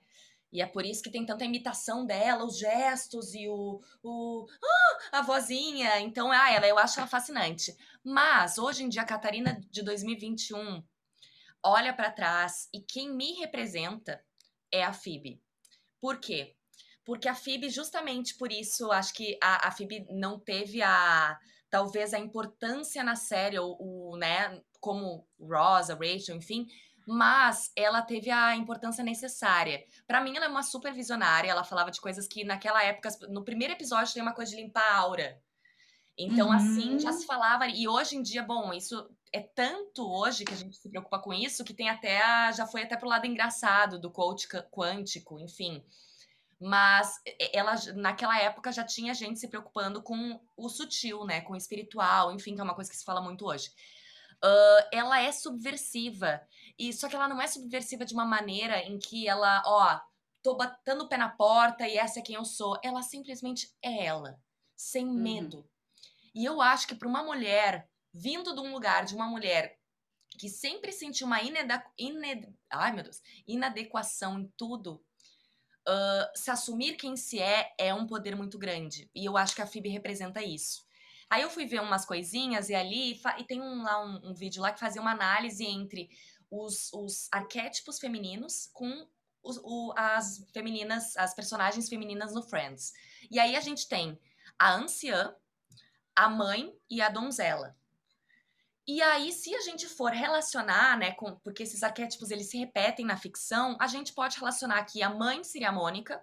E 0.53 0.61
é 0.61 0.67
por 0.67 0.85
isso 0.85 1.01
que 1.01 1.09
tem 1.09 1.25
tanta 1.25 1.43
imitação 1.43 2.05
dela, 2.05 2.45
os 2.45 2.59
gestos 2.59 3.33
e 3.33 3.49
o, 3.49 3.81
o 4.03 4.45
ah, 4.63 5.19
a 5.19 5.21
vozinha. 5.23 5.99
Então, 5.99 6.31
ah, 6.31 6.51
ela, 6.51 6.67
eu 6.67 6.77
acho 6.77 6.99
ela 6.99 7.07
fascinante. 7.07 7.75
Mas 8.03 8.59
hoje 8.59 8.83
em 8.83 8.89
dia 8.89 9.01
a 9.01 9.05
Catarina 9.05 9.59
de 9.71 9.81
2021 9.81 10.83
olha 11.63 11.91
para 11.91 12.11
trás 12.11 12.69
e 12.71 12.79
quem 12.79 13.11
me 13.11 13.33
representa 13.33 14.23
é 14.71 14.83
a 14.83 14.93
Phoebe. 14.93 15.41
Por 15.99 16.19
quê? 16.19 16.55
Porque 17.03 17.27
a 17.27 17.33
Phoebe, 17.33 17.69
justamente 17.69 18.35
por 18.35 18.51
isso, 18.51 18.91
acho 18.91 19.11
que 19.13 19.37
a, 19.41 19.67
a 19.67 19.71
Phoebe 19.71 20.05
não 20.11 20.39
teve 20.39 20.83
a 20.83 21.35
talvez 21.67 22.13
a 22.13 22.19
importância 22.19 23.03
na 23.03 23.15
série, 23.15 23.57
ou, 23.57 23.75
o, 23.79 24.17
né, 24.17 24.61
como 24.79 25.27
Rosa, 25.39 25.95
Rachel, 25.95 26.35
enfim, 26.35 26.67
mas 27.05 27.71
ela 27.75 28.01
teve 28.01 28.29
a 28.31 28.55
importância 28.55 29.03
necessária. 29.03 29.83
Para 30.07 30.21
mim, 30.21 30.35
ela 30.35 30.45
é 30.45 30.49
uma 30.49 30.63
super 30.63 30.93
visionária. 30.93 31.49
Ela 31.49 31.63
falava 31.63 31.91
de 31.91 31.99
coisas 31.99 32.27
que 32.27 32.43
naquela 32.43 32.83
época, 32.83 33.09
no 33.29 33.43
primeiro 33.43 33.73
episódio, 33.73 34.13
tem 34.13 34.21
uma 34.21 34.33
coisa 34.33 34.51
de 34.51 34.61
limpar 34.61 34.83
a 34.83 34.97
aura. 34.97 35.41
Então, 36.17 36.47
uhum. 36.47 36.53
assim, 36.53 36.99
já 36.99 37.09
uhum. 37.09 37.17
se 37.17 37.25
falava. 37.25 37.67
E 37.67 37.87
hoje 37.87 38.15
em 38.15 38.21
dia, 38.21 38.43
bom, 38.43 38.73
isso 38.73 39.09
é 39.31 39.41
tanto 39.41 40.07
hoje 40.07 40.45
que 40.45 40.53
a 40.53 40.57
gente 40.57 40.77
se 40.77 40.89
preocupa 40.89 41.19
com 41.19 41.33
isso 41.33 41.63
que 41.63 41.73
tem 41.73 41.89
até. 41.89 42.21
A, 42.21 42.51
já 42.51 42.67
foi 42.67 42.83
até 42.83 42.95
pro 42.95 43.09
lado 43.09 43.25
engraçado 43.25 43.99
do 43.99 44.11
coach 44.11 44.47
quântico, 44.71 45.39
enfim. 45.39 45.83
Mas 46.59 47.15
ela, 47.51 47.75
naquela 47.95 48.39
época, 48.39 48.71
já 48.71 48.85
tinha 48.85 49.13
gente 49.13 49.39
se 49.39 49.49
preocupando 49.49 50.01
com 50.01 50.39
o 50.55 50.69
sutil, 50.69 51.25
né? 51.25 51.41
Com 51.41 51.53
o 51.53 51.57
espiritual, 51.57 52.31
enfim, 52.31 52.55
que 52.55 52.61
é 52.61 52.63
uma 52.63 52.75
coisa 52.75 52.89
que 52.89 52.95
se 52.95 53.03
fala 53.03 53.21
muito 53.21 53.45
hoje. 53.45 53.69
Uh, 54.43 54.87
ela 54.91 55.21
é 55.21 55.31
subversiva. 55.31 56.41
E 56.77 56.91
só 56.91 57.07
que 57.07 57.15
ela 57.15 57.27
não 57.27 57.41
é 57.41 57.47
subversiva 57.47 58.05
de 58.05 58.13
uma 58.13 58.25
maneira 58.25 58.81
em 58.81 58.97
que 58.97 59.27
ela, 59.27 59.61
ó, 59.65 59.99
tô 60.41 60.55
batendo 60.55 61.03
o 61.03 61.07
pé 61.07 61.17
na 61.17 61.29
porta 61.29 61.87
e 61.87 61.97
essa 61.97 62.19
é 62.19 62.21
quem 62.21 62.35
eu 62.35 62.45
sou. 62.45 62.77
Ela 62.83 63.01
simplesmente 63.01 63.71
é 63.81 64.05
ela, 64.05 64.39
sem 64.75 65.05
uhum. 65.05 65.13
medo. 65.13 65.69
E 66.33 66.43
eu 66.43 66.61
acho 66.61 66.87
que 66.87 66.95
para 66.95 67.07
uma 67.07 67.23
mulher, 67.23 67.89
vindo 68.11 68.53
de 68.53 68.59
um 68.59 68.73
lugar 68.73 69.05
de 69.05 69.15
uma 69.15 69.27
mulher 69.27 69.79
que 70.37 70.49
sempre 70.49 70.91
sentiu 70.91 71.27
uma 71.27 71.41
ineda, 71.41 71.83
ined, 71.97 72.51
ai, 72.69 72.91
meu 72.91 73.03
Deus, 73.03 73.21
inadequação 73.47 74.39
em 74.39 74.51
tudo, 74.57 75.03
uh, 75.87 76.37
se 76.37 76.49
assumir 76.49 76.95
quem 76.95 77.15
se 77.15 77.39
é 77.39 77.73
é 77.77 77.93
um 77.93 78.07
poder 78.07 78.35
muito 78.35 78.57
grande. 78.57 79.09
E 79.13 79.25
eu 79.25 79.37
acho 79.37 79.55
que 79.55 79.61
a 79.61 79.67
Phoebe 79.67 79.89
representa 79.89 80.41
isso. 80.41 80.83
Aí 81.29 81.41
eu 81.41 81.49
fui 81.49 81.65
ver 81.65 81.81
umas 81.81 82.05
coisinhas 82.05 82.69
e 82.69 82.75
ali, 82.75 83.19
e 83.39 83.43
tem 83.43 83.61
um, 83.61 83.81
lá 83.81 84.03
um, 84.03 84.29
um 84.29 84.33
vídeo 84.33 84.61
lá 84.61 84.71
que 84.71 84.79
fazia 84.79 85.01
uma 85.01 85.11
análise 85.11 85.65
entre 85.65 86.09
os, 86.53 86.91
os 86.93 87.27
arquétipos 87.31 87.99
femininos 87.99 88.69
com 88.73 89.07
os, 89.41 89.57
o, 89.63 89.93
as 89.95 90.45
femininas, 90.53 91.17
as 91.17 91.33
personagens 91.33 91.89
femininas 91.89 92.33
no 92.33 92.43
Friends. 92.43 92.93
E 93.29 93.39
aí 93.39 93.55
a 93.55 93.59
gente 93.59 93.87
tem 93.87 94.19
a 94.57 94.73
anciã, 94.75 95.35
a 96.15 96.29
mãe 96.29 96.73
e 96.89 97.01
a 97.01 97.09
donzela. 97.09 97.75
E 98.85 99.01
aí, 99.01 99.31
se 99.31 99.55
a 99.55 99.61
gente 99.61 99.87
for 99.87 100.11
relacionar, 100.11 100.97
né, 100.97 101.11
com, 101.13 101.35
porque 101.37 101.63
esses 101.63 101.83
arquétipos 101.83 102.31
eles 102.31 102.49
se 102.49 102.57
repetem 102.57 103.05
na 103.05 103.17
ficção, 103.17 103.77
a 103.79 103.87
gente 103.87 104.11
pode 104.13 104.37
relacionar 104.37 104.77
aqui 104.77 105.01
a 105.01 105.09
mãe 105.09 105.43
seria 105.43 105.69
a 105.69 105.71
Mônica, 105.71 106.21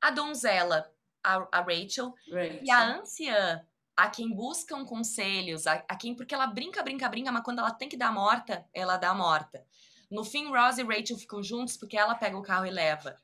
a 0.00 0.10
donzela 0.10 0.92
a, 1.22 1.48
a 1.50 1.60
Rachel, 1.62 2.14
Rachel, 2.30 2.60
e 2.62 2.70
a 2.70 2.98
anciã 2.98 3.66
a 3.96 4.08
quem 4.08 4.34
buscam 4.34 4.84
conselhos, 4.84 5.66
a, 5.66 5.84
a, 5.88 5.96
quem 5.96 6.14
porque 6.14 6.34
ela 6.34 6.46
brinca, 6.46 6.82
brinca, 6.82 7.08
brinca, 7.08 7.30
mas 7.30 7.44
quando 7.44 7.60
ela 7.60 7.70
tem 7.70 7.88
que 7.88 7.96
dar 7.96 8.12
morta, 8.12 8.66
ela 8.72 8.96
dá 8.96 9.14
morta. 9.14 9.64
No 10.10 10.24
fim, 10.24 10.48
Ross 10.48 10.78
e 10.78 10.82
Rachel 10.82 11.18
ficam 11.18 11.42
juntos 11.42 11.76
porque 11.76 11.96
ela 11.96 12.14
pega 12.14 12.36
o 12.36 12.42
carro 12.42 12.66
e 12.66 12.70
leva. 12.70 13.16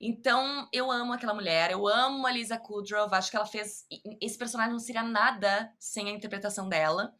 Então, 0.00 0.68
eu 0.72 0.90
amo 0.90 1.12
aquela 1.12 1.32
mulher, 1.32 1.70
eu 1.70 1.86
amo 1.86 2.26
a 2.26 2.30
Lisa 2.30 2.58
Kudrow, 2.58 3.08
acho 3.12 3.30
que 3.30 3.36
ela 3.36 3.46
fez. 3.46 3.86
Esse 4.20 4.36
personagem 4.36 4.72
não 4.72 4.78
seria 4.78 5.02
nada 5.02 5.72
sem 5.78 6.08
a 6.08 6.12
interpretação 6.12 6.68
dela. 6.68 7.14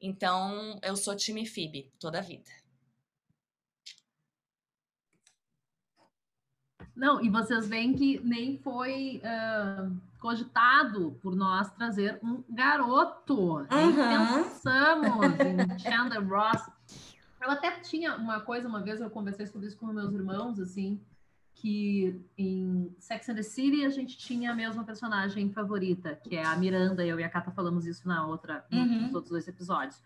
Então, 0.00 0.78
eu 0.82 0.96
sou 0.96 1.14
time 1.14 1.46
Phoebe 1.46 1.92
toda 1.98 2.18
a 2.18 2.22
vida. 2.22 2.50
Não, 6.94 7.22
e 7.22 7.28
vocês 7.28 7.68
veem 7.68 7.94
que 7.94 8.18
nem 8.20 8.56
foi 8.58 9.20
uh, 9.22 10.00
cogitado 10.18 11.18
por 11.22 11.34
nós 11.34 11.70
trazer 11.72 12.18
um 12.22 12.42
garoto. 12.48 13.58
Uhum. 13.58 13.66
Pensamos 14.44 15.24
em 15.40 15.78
Chandler 15.78 16.26
Ross. 16.28 16.62
Eu 17.40 17.50
até 17.50 17.70
tinha 17.80 18.16
uma 18.16 18.40
coisa, 18.40 18.68
uma 18.68 18.80
vez 18.80 19.00
eu 19.00 19.10
conversei 19.10 19.46
sobre 19.46 19.68
isso 19.68 19.76
com 19.76 19.86
meus 19.86 20.12
irmãos, 20.12 20.58
assim, 20.58 21.00
que 21.54 22.20
em 22.36 22.94
Sex 22.98 23.28
and 23.28 23.34
the 23.34 23.42
City 23.42 23.84
a 23.84 23.90
gente 23.90 24.16
tinha 24.18 24.52
a 24.52 24.54
mesma 24.54 24.84
personagem 24.84 25.50
favorita, 25.50 26.14
que 26.16 26.36
é 26.36 26.44
a 26.44 26.56
Miranda. 26.56 27.04
Eu 27.04 27.20
e 27.20 27.24
a 27.24 27.28
Cata 27.28 27.50
falamos 27.50 27.86
isso 27.86 28.06
na 28.06 28.26
outra, 28.26 28.64
uhum. 28.72 29.02
nos 29.02 29.14
outros 29.14 29.30
dois 29.30 29.46
episódios. 29.46 30.02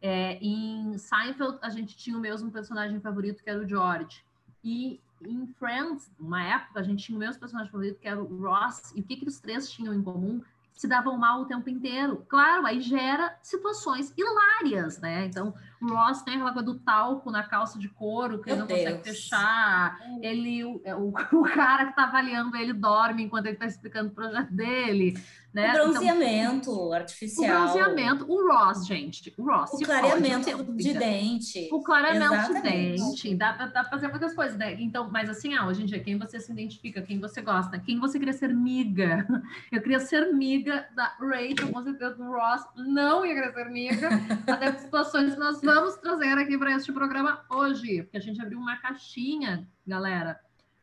É, 0.00 0.36
em 0.42 0.98
Seinfeld 0.98 1.58
a 1.62 1.70
gente 1.70 1.96
tinha 1.96 2.16
o 2.16 2.20
mesmo 2.20 2.50
personagem 2.50 3.00
favorito, 3.00 3.42
que 3.42 3.48
era 3.48 3.60
o 3.60 3.68
George. 3.68 4.24
E 4.62 5.00
em 5.26 5.46
Friends, 5.58 6.10
uma 6.18 6.42
época, 6.42 6.80
a 6.80 6.82
gente 6.82 7.04
tinha 7.04 7.16
o 7.16 7.18
mesmo 7.18 7.40
personagem 7.40 7.70
favorito, 7.70 7.98
que 7.98 8.08
era 8.08 8.22
o 8.22 8.40
Ross. 8.40 8.92
E 8.94 9.00
o 9.00 9.04
que, 9.04 9.16
que 9.16 9.28
os 9.28 9.40
três 9.40 9.70
tinham 9.70 9.94
em 9.94 10.02
comum? 10.02 10.42
se 10.74 10.88
davam 10.88 11.16
mal 11.16 11.42
o 11.42 11.44
tempo 11.44 11.68
inteiro. 11.68 12.24
Claro, 12.28 12.66
aí 12.66 12.80
gera 12.80 13.36
situações 13.42 14.12
hilárias, 14.16 14.98
né? 15.00 15.26
Então, 15.26 15.54
o 15.80 15.86
Ross 15.86 16.22
tem 16.22 16.34
aquela 16.34 16.52
coisa 16.52 16.66
do 16.66 16.78
talco 16.78 17.30
na 17.30 17.42
calça 17.42 17.78
de 17.78 17.88
couro, 17.88 18.40
que 18.40 18.46
Meu 18.46 18.54
ele 18.54 18.60
não 18.60 18.66
Deus. 18.66 18.80
consegue 18.80 19.04
fechar. 19.04 19.98
Ele, 20.20 20.64
o, 20.64 20.82
o, 20.98 21.12
o, 21.40 21.42
cara 21.44 21.86
que 21.86 21.96
tá 21.96 22.04
avaliando 22.04 22.56
ele 22.56 22.72
dorme 22.72 23.22
enquanto 23.22 23.46
ele 23.46 23.56
tá 23.56 23.66
explicando 23.66 24.10
o 24.10 24.14
projeto 24.14 24.52
dele. 24.52 25.16
Né? 25.52 25.70
O 25.70 25.72
bronzeamento 25.74 26.70
então, 26.70 26.92
artificial. 26.94 27.44
O 27.44 27.64
bronzeamento, 27.64 28.32
o 28.32 28.48
Ross, 28.48 28.86
gente. 28.86 29.34
O 29.36 29.44
Ross. 29.44 29.70
O 29.74 29.78
clareamento 29.80 30.64
de 30.72 30.94
dente. 30.94 31.68
O 31.70 31.82
clareamento 31.82 32.34
Exatamente. 32.34 32.96
de 32.96 33.02
dente. 33.02 33.34
Dá, 33.34 33.52
dá 33.52 33.68
pra 33.68 33.84
fazer 33.84 34.08
muitas 34.08 34.34
coisas, 34.34 34.56
né? 34.56 34.74
Então, 34.80 35.10
mas 35.10 35.28
assim, 35.28 35.54
ah, 35.54 35.66
hoje 35.66 35.82
em 35.82 35.86
dia, 35.86 36.00
quem 36.00 36.18
você 36.18 36.40
se 36.40 36.50
identifica, 36.50 37.02
quem 37.02 37.20
você 37.20 37.42
gosta, 37.42 37.78
quem 37.78 38.00
você 38.00 38.18
queria 38.18 38.32
ser 38.32 38.54
miga. 38.54 39.26
Eu 39.70 39.82
queria 39.82 40.00
ser 40.00 40.32
miga 40.32 40.88
da 40.96 41.14
Rachel, 41.20 41.70
com 41.70 41.82
certeza 41.82 42.14
do 42.14 42.24
Ross. 42.24 42.62
Não 42.74 43.26
ia 43.26 43.34
querer 43.34 43.52
ser 43.52 43.70
miga. 43.70 44.08
até 44.46 44.72
situações 44.72 45.34
que 45.34 45.40
nós 45.40 45.60
vamos 45.60 45.96
trazer 45.96 46.38
aqui 46.38 46.56
para 46.56 46.72
este 46.72 46.90
programa 46.92 47.44
hoje. 47.50 48.04
Porque 48.04 48.16
a 48.16 48.20
gente 48.20 48.40
abriu 48.40 48.58
uma 48.58 48.76
caixinha, 48.78 49.68
galera. 49.86 50.40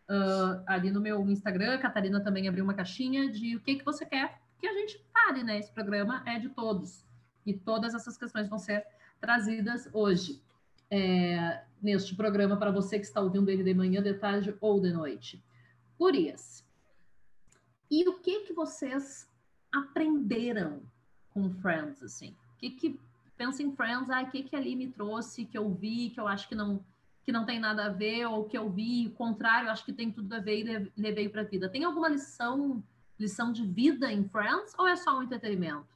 Uh, 0.07 0.61
ali 0.67 0.91
no 0.91 1.01
meu 1.01 1.27
Instagram, 1.27 1.73
a 1.73 1.77
Catarina 1.79 2.19
também 2.19 2.47
abriu 2.47 2.63
uma 2.63 2.73
caixinha 2.73 3.31
de 3.31 3.55
o 3.55 3.59
que, 3.59 3.75
que 3.75 3.85
você 3.85 4.05
quer 4.05 4.39
que 4.59 4.67
a 4.67 4.73
gente 4.73 5.03
fale, 5.13 5.43
né? 5.43 5.57
Esse 5.57 5.71
programa 5.71 6.23
é 6.25 6.37
de 6.37 6.49
todos. 6.49 7.05
E 7.45 7.53
todas 7.53 7.93
essas 7.93 8.17
questões 8.17 8.47
vão 8.47 8.59
ser 8.59 8.85
trazidas 9.19 9.89
hoje. 9.93 10.41
É, 10.91 11.63
neste 11.81 12.15
programa 12.15 12.57
para 12.57 12.71
você 12.71 12.97
que 12.99 13.05
está 13.05 13.21
ouvindo 13.21 13.49
ele 13.49 13.63
de 13.63 13.73
manhã, 13.73 14.01
de 14.01 14.13
tarde 14.13 14.55
ou 14.59 14.79
de 14.79 14.91
noite. 14.91 15.43
Gurias, 15.97 16.65
e 17.89 18.07
o 18.07 18.19
que 18.19 18.41
que 18.41 18.53
vocês 18.53 19.27
aprenderam 19.71 20.81
com 21.31 21.49
Friends, 21.49 22.03
assim? 22.03 22.35
O 22.55 22.57
que 22.57 22.69
que, 22.71 22.99
pensa 23.37 23.63
em 23.63 23.71
Friends, 23.75 24.09
ah, 24.09 24.21
o 24.21 24.29
que 24.29 24.43
que 24.43 24.55
ali 24.55 24.75
me 24.75 24.87
trouxe, 24.87 25.45
que 25.45 25.57
eu 25.57 25.69
vi, 25.73 26.09
que 26.09 26.19
eu 26.19 26.27
acho 26.27 26.47
que 26.47 26.55
não, 26.55 26.83
que 27.23 27.31
não 27.31 27.45
tem 27.45 27.59
nada 27.59 27.85
a 27.85 27.89
ver, 27.89 28.25
ou 28.25 28.45
que 28.45 28.57
eu 28.57 28.69
vi, 28.69 29.07
o 29.07 29.11
contrário, 29.11 29.69
acho 29.69 29.85
que 29.85 29.93
tem 29.93 30.11
tudo 30.11 30.33
a 30.33 30.39
ver 30.39 30.65
e 30.65 30.91
levei 30.95 31.29
para 31.29 31.41
a 31.41 31.45
vida. 31.45 31.69
Tem 31.69 31.83
alguma 31.83 32.09
lição 32.09 32.83
lição 33.19 33.51
de 33.51 33.65
vida 33.65 34.11
em 34.11 34.27
Friends 34.29 34.73
ou 34.77 34.87
é 34.87 34.95
só 34.95 35.17
um 35.17 35.23
entretenimento? 35.23 35.87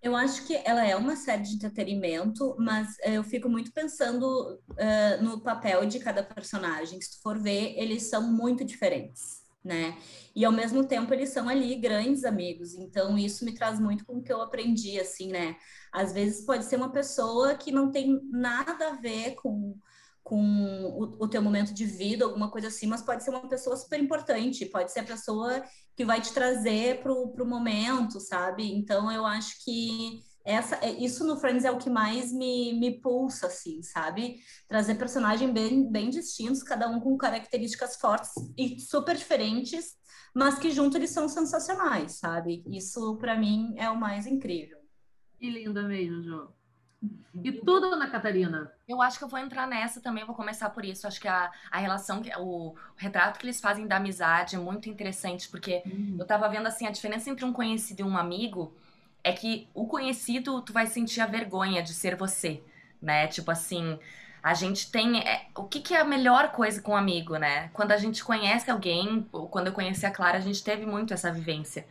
Eu 0.00 0.14
acho 0.14 0.46
que 0.46 0.54
ela 0.64 0.86
é 0.86 0.94
uma 0.94 1.16
série 1.16 1.42
de 1.42 1.54
entretenimento, 1.54 2.54
mas 2.56 2.90
uh, 2.98 3.08
eu 3.08 3.24
fico 3.24 3.48
muito 3.48 3.72
pensando 3.72 4.24
uh, 4.70 5.22
no 5.22 5.40
papel 5.40 5.86
de 5.86 5.98
cada 5.98 6.22
personagem. 6.22 7.00
Se 7.00 7.16
tu 7.16 7.22
for 7.22 7.36
ver, 7.36 7.74
eles 7.76 8.04
são 8.04 8.22
muito 8.22 8.64
diferentes, 8.64 9.42
né? 9.64 9.98
E 10.36 10.44
ao 10.44 10.52
mesmo 10.52 10.86
tempo 10.86 11.12
eles 11.12 11.30
são 11.30 11.48
ali 11.48 11.74
grandes 11.74 12.24
amigos. 12.24 12.74
Então 12.74 13.18
isso 13.18 13.44
me 13.44 13.52
traz 13.52 13.80
muito 13.80 14.06
com 14.06 14.18
o 14.18 14.22
que 14.22 14.32
eu 14.32 14.40
aprendi, 14.40 15.00
assim, 15.00 15.32
né? 15.32 15.56
Às 15.92 16.12
vezes 16.12 16.46
pode 16.46 16.64
ser 16.64 16.76
uma 16.76 16.92
pessoa 16.92 17.56
que 17.56 17.72
não 17.72 17.90
tem 17.90 18.20
nada 18.30 18.90
a 18.90 18.94
ver 18.94 19.34
com 19.34 19.76
com 20.28 20.84
o, 20.84 21.24
o 21.24 21.28
teu 21.28 21.40
momento 21.40 21.72
de 21.72 21.86
vida, 21.86 22.24
alguma 22.24 22.50
coisa 22.50 22.68
assim, 22.68 22.86
mas 22.86 23.00
pode 23.00 23.24
ser 23.24 23.30
uma 23.30 23.48
pessoa 23.48 23.76
super 23.76 23.98
importante, 23.98 24.66
pode 24.66 24.92
ser 24.92 25.00
a 25.00 25.04
pessoa 25.04 25.64
que 25.96 26.04
vai 26.04 26.20
te 26.20 26.32
trazer 26.32 27.00
para 27.00 27.12
o 27.12 27.46
momento, 27.46 28.20
sabe? 28.20 28.70
Então 28.70 29.10
eu 29.10 29.24
acho 29.24 29.64
que 29.64 30.20
essa, 30.44 30.76
é, 30.76 30.92
isso 30.92 31.26
no 31.26 31.38
Friends 31.38 31.64
é 31.64 31.70
o 31.70 31.78
que 31.78 31.88
mais 31.88 32.30
me, 32.30 32.74
me 32.74 33.00
pulsa, 33.00 33.46
assim, 33.46 33.82
sabe? 33.82 34.36
Trazer 34.68 34.96
personagens 34.96 35.50
bem, 35.50 35.90
bem 35.90 36.10
distintos, 36.10 36.62
cada 36.62 36.88
um 36.88 37.00
com 37.00 37.16
características 37.16 37.96
fortes 37.96 38.32
e 38.56 38.78
super 38.80 39.16
diferentes, 39.16 39.94
mas 40.34 40.58
que 40.58 40.70
junto 40.70 40.96
eles 40.98 41.10
são 41.10 41.26
sensacionais, 41.26 42.18
sabe? 42.18 42.62
Isso 42.70 43.16
para 43.16 43.34
mim 43.34 43.74
é 43.76 43.88
o 43.88 43.98
mais 43.98 44.26
incrível. 44.26 44.78
Que 45.38 45.48
linda 45.48 45.82
mesmo, 45.88 46.22
Jo. 46.22 46.57
E 47.44 47.52
tudo 47.52 47.96
na 47.96 48.08
Catarina. 48.08 48.72
Eu 48.88 49.00
acho 49.00 49.18
que 49.18 49.24
eu 49.24 49.28
vou 49.28 49.38
entrar 49.38 49.66
nessa 49.66 50.00
também, 50.00 50.24
vou 50.24 50.34
começar 50.34 50.70
por 50.70 50.84
isso. 50.84 51.06
Acho 51.06 51.20
que 51.20 51.28
a, 51.28 51.50
a 51.70 51.78
relação, 51.78 52.20
o, 52.38 52.70
o 52.70 52.76
retrato 52.96 53.38
que 53.38 53.46
eles 53.46 53.60
fazem 53.60 53.86
da 53.86 53.96
amizade 53.96 54.56
é 54.56 54.58
muito 54.58 54.88
interessante, 54.88 55.48
porque 55.48 55.82
uhum. 55.86 56.16
eu 56.18 56.26
tava 56.26 56.48
vendo 56.48 56.66
assim, 56.66 56.86
a 56.86 56.90
diferença 56.90 57.30
entre 57.30 57.44
um 57.44 57.52
conhecido 57.52 58.00
e 58.00 58.04
um 58.04 58.16
amigo 58.16 58.74
é 59.22 59.32
que 59.32 59.68
o 59.74 59.86
conhecido, 59.86 60.60
tu 60.62 60.72
vai 60.72 60.86
sentir 60.86 61.20
a 61.20 61.26
vergonha 61.26 61.82
de 61.82 61.94
ser 61.94 62.16
você, 62.16 62.62
né? 63.00 63.28
Tipo 63.28 63.50
assim, 63.50 63.98
a 64.42 64.54
gente 64.54 64.90
tem. 64.90 65.20
É, 65.20 65.46
o 65.56 65.64
que, 65.64 65.80
que, 65.80 65.94
é 65.94 66.00
a 66.00 66.04
melhor 66.04 66.50
coisa 66.50 66.82
com 66.82 66.92
um 66.92 66.96
amigo, 66.96 67.36
né? 67.36 67.68
Quando 67.72 67.92
a 67.92 67.96
gente 67.96 68.24
conhece 68.24 68.70
alguém, 68.70 69.22
quando 69.50 69.68
eu 69.68 69.72
conheci 69.72 70.04
a 70.06 70.10
Clara, 70.10 70.38
a 70.38 70.40
gente 70.40 70.64
teve 70.64 70.86
muito 70.86 71.14
essa 71.14 71.30
vivência 71.30 71.86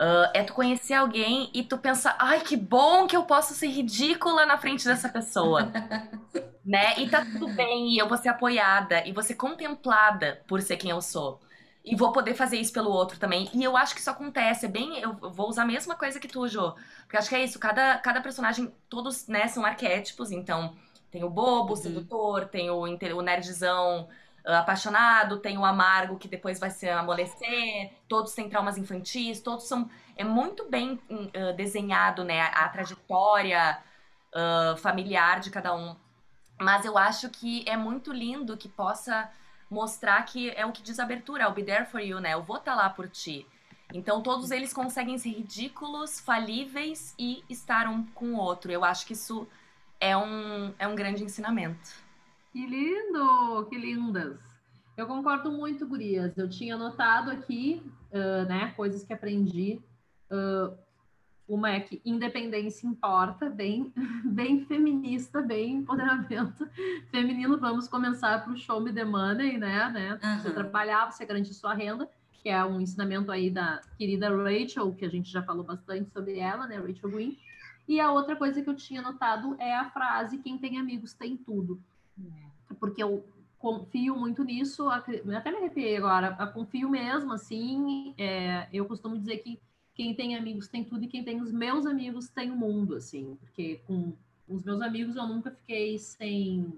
Uh, 0.00 0.32
é 0.32 0.42
tu 0.42 0.54
conhecer 0.54 0.94
alguém 0.94 1.50
e 1.52 1.62
tu 1.62 1.76
pensar, 1.76 2.16
ai, 2.18 2.40
que 2.40 2.56
bom 2.56 3.06
que 3.06 3.14
eu 3.14 3.24
posso 3.24 3.52
ser 3.52 3.66
ridícula 3.66 4.46
na 4.46 4.56
frente 4.56 4.86
dessa 4.86 5.10
pessoa. 5.10 5.70
né? 6.64 6.98
E 6.98 7.06
tá 7.06 7.22
tudo 7.22 7.48
bem, 7.48 7.92
e 7.92 7.98
eu 7.98 8.08
vou 8.08 8.16
ser 8.16 8.30
apoiada, 8.30 9.06
e 9.06 9.12
vou 9.12 9.22
ser 9.22 9.34
contemplada 9.34 10.40
por 10.48 10.62
ser 10.62 10.78
quem 10.78 10.90
eu 10.90 11.02
sou. 11.02 11.38
E 11.84 11.94
vou 11.94 12.12
poder 12.12 12.34
fazer 12.34 12.56
isso 12.56 12.72
pelo 12.72 12.90
outro 12.90 13.18
também. 13.18 13.50
E 13.52 13.62
eu 13.62 13.76
acho 13.76 13.94
que 13.94 14.00
isso 14.00 14.10
acontece. 14.10 14.66
É 14.66 14.68
bem. 14.68 14.98
Eu 15.00 15.14
vou 15.14 15.48
usar 15.48 15.62
a 15.62 15.66
mesma 15.66 15.94
coisa 15.94 16.20
que 16.20 16.28
tu, 16.28 16.46
Jô. 16.46 16.74
Porque 17.02 17.16
acho 17.16 17.28
que 17.28 17.34
é 17.34 17.42
isso. 17.42 17.58
Cada, 17.58 17.98
cada 17.98 18.20
personagem, 18.20 18.72
todos, 18.88 19.26
né, 19.26 19.48
são 19.48 19.64
arquétipos. 19.64 20.30
Então, 20.30 20.76
tem 21.10 21.24
o 21.24 21.30
bobo, 21.30 21.70
o 21.72 21.76
uhum. 21.76 21.76
sedutor, 21.76 22.46
tem 22.46 22.70
o, 22.70 22.82
o 22.82 23.22
nerdzão, 23.22 24.08
apaixonado, 24.44 25.38
tem 25.38 25.58
o 25.58 25.64
amargo 25.64 26.18
que 26.18 26.28
depois 26.28 26.58
vai 26.58 26.70
se 26.70 26.88
amolecer, 26.88 27.92
todos 28.08 28.32
têm 28.32 28.48
traumas 28.48 28.78
infantis, 28.78 29.40
todos 29.40 29.66
são. 29.66 29.90
É 30.16 30.24
muito 30.24 30.68
bem 30.68 31.00
uh, 31.10 31.56
desenhado, 31.56 32.24
né, 32.24 32.42
a, 32.42 32.64
a 32.64 32.68
trajetória 32.68 33.78
uh, 34.34 34.76
familiar 34.76 35.40
de 35.40 35.50
cada 35.50 35.74
um. 35.74 35.96
Mas 36.60 36.84
eu 36.84 36.98
acho 36.98 37.30
que 37.30 37.64
é 37.66 37.76
muito 37.76 38.12
lindo 38.12 38.56
que 38.56 38.68
possa 38.68 39.30
mostrar 39.70 40.22
que 40.24 40.50
é 40.50 40.66
o 40.66 40.72
que 40.72 40.82
diz 40.82 40.98
a 40.98 41.04
abertura, 41.04 41.44
I'll 41.44 41.52
be 41.52 41.62
there 41.62 41.86
for 41.86 42.00
you, 42.00 42.20
né? 42.20 42.34
Eu 42.34 42.42
vou 42.42 42.56
estar 42.56 42.72
tá 42.72 42.82
lá 42.82 42.90
por 42.90 43.08
ti. 43.08 43.46
Então 43.94 44.22
todos 44.22 44.50
eles 44.50 44.72
conseguem 44.72 45.16
ser 45.18 45.30
ridículos, 45.30 46.20
falíveis 46.20 47.14
e 47.18 47.42
estar 47.48 47.88
um 47.88 48.04
com 48.08 48.34
o 48.34 48.36
outro. 48.36 48.70
Eu 48.70 48.84
acho 48.84 49.06
que 49.06 49.14
isso 49.14 49.46
é 50.00 50.16
um, 50.16 50.74
é 50.78 50.86
um 50.86 50.94
grande 50.94 51.24
ensinamento. 51.24 51.90
Que 52.52 52.66
lindo, 52.66 53.66
que 53.68 53.78
lindas. 53.78 54.38
Eu 54.96 55.06
concordo 55.06 55.52
muito, 55.52 55.86
Gurias. 55.86 56.36
Eu 56.36 56.48
tinha 56.48 56.74
anotado 56.74 57.30
aqui, 57.30 57.82
uh, 58.12 58.48
né, 58.48 58.72
coisas 58.76 59.04
que 59.04 59.12
aprendi. 59.12 59.80
Uh, 60.30 60.76
uma 61.48 61.70
é 61.70 61.80
que 61.80 62.00
independência 62.04 62.86
importa, 62.86 63.50
bem, 63.50 63.92
bem 64.24 64.64
feminista, 64.66 65.40
bem 65.40 65.76
empoderamento 65.76 66.68
feminino. 67.10 67.58
Vamos 67.58 67.88
começar 67.88 68.44
para 68.44 68.52
o 68.52 68.56
show 68.56 68.80
me 68.80 68.92
the 68.92 69.04
money, 69.04 69.58
né? 69.58 69.88
né? 69.90 70.20
Uhum. 70.22 70.40
Você 70.40 70.50
trabalhar, 70.52 71.10
você 71.10 71.24
garante 71.24 71.52
sua 71.54 71.74
renda, 71.74 72.08
que 72.32 72.48
é 72.48 72.64
um 72.64 72.80
ensinamento 72.80 73.32
aí 73.32 73.50
da 73.50 73.80
querida 73.96 74.28
Rachel, 74.28 74.92
que 74.94 75.04
a 75.04 75.08
gente 75.08 75.30
já 75.30 75.42
falou 75.42 75.64
bastante 75.64 76.10
sobre 76.10 76.38
ela, 76.38 76.66
né? 76.66 76.76
Rachel 76.76 77.10
Green. 77.10 77.38
E 77.88 78.00
a 78.00 78.12
outra 78.12 78.36
coisa 78.36 78.62
que 78.62 78.70
eu 78.70 78.76
tinha 78.76 79.02
notado 79.02 79.56
é 79.58 79.74
a 79.74 79.90
frase: 79.90 80.38
quem 80.38 80.56
tem 80.56 80.78
amigos 80.78 81.12
tem 81.12 81.36
tudo. 81.36 81.82
É. 82.18 82.74
Porque 82.78 83.02
eu 83.02 83.24
confio 83.58 84.16
muito 84.16 84.42
nisso, 84.42 84.88
até 84.88 85.22
me 85.22 85.34
arrepiei 85.34 85.96
agora, 85.96 86.34
confio 86.46 86.88
mesmo, 86.88 87.32
assim, 87.32 88.14
é, 88.16 88.66
eu 88.72 88.86
costumo 88.86 89.18
dizer 89.18 89.36
que 89.38 89.60
quem 89.94 90.14
tem 90.14 90.34
amigos 90.34 90.66
tem 90.66 90.82
tudo 90.82 91.04
e 91.04 91.08
quem 91.08 91.22
tem 91.22 91.42
os 91.42 91.52
meus 91.52 91.84
amigos 91.84 92.28
tem 92.30 92.50
o 92.50 92.56
mundo, 92.56 92.94
assim, 92.94 93.36
porque 93.38 93.82
com 93.86 94.14
os 94.48 94.64
meus 94.64 94.80
amigos 94.80 95.14
eu 95.14 95.26
nunca 95.26 95.50
fiquei 95.50 95.98
sem 95.98 96.72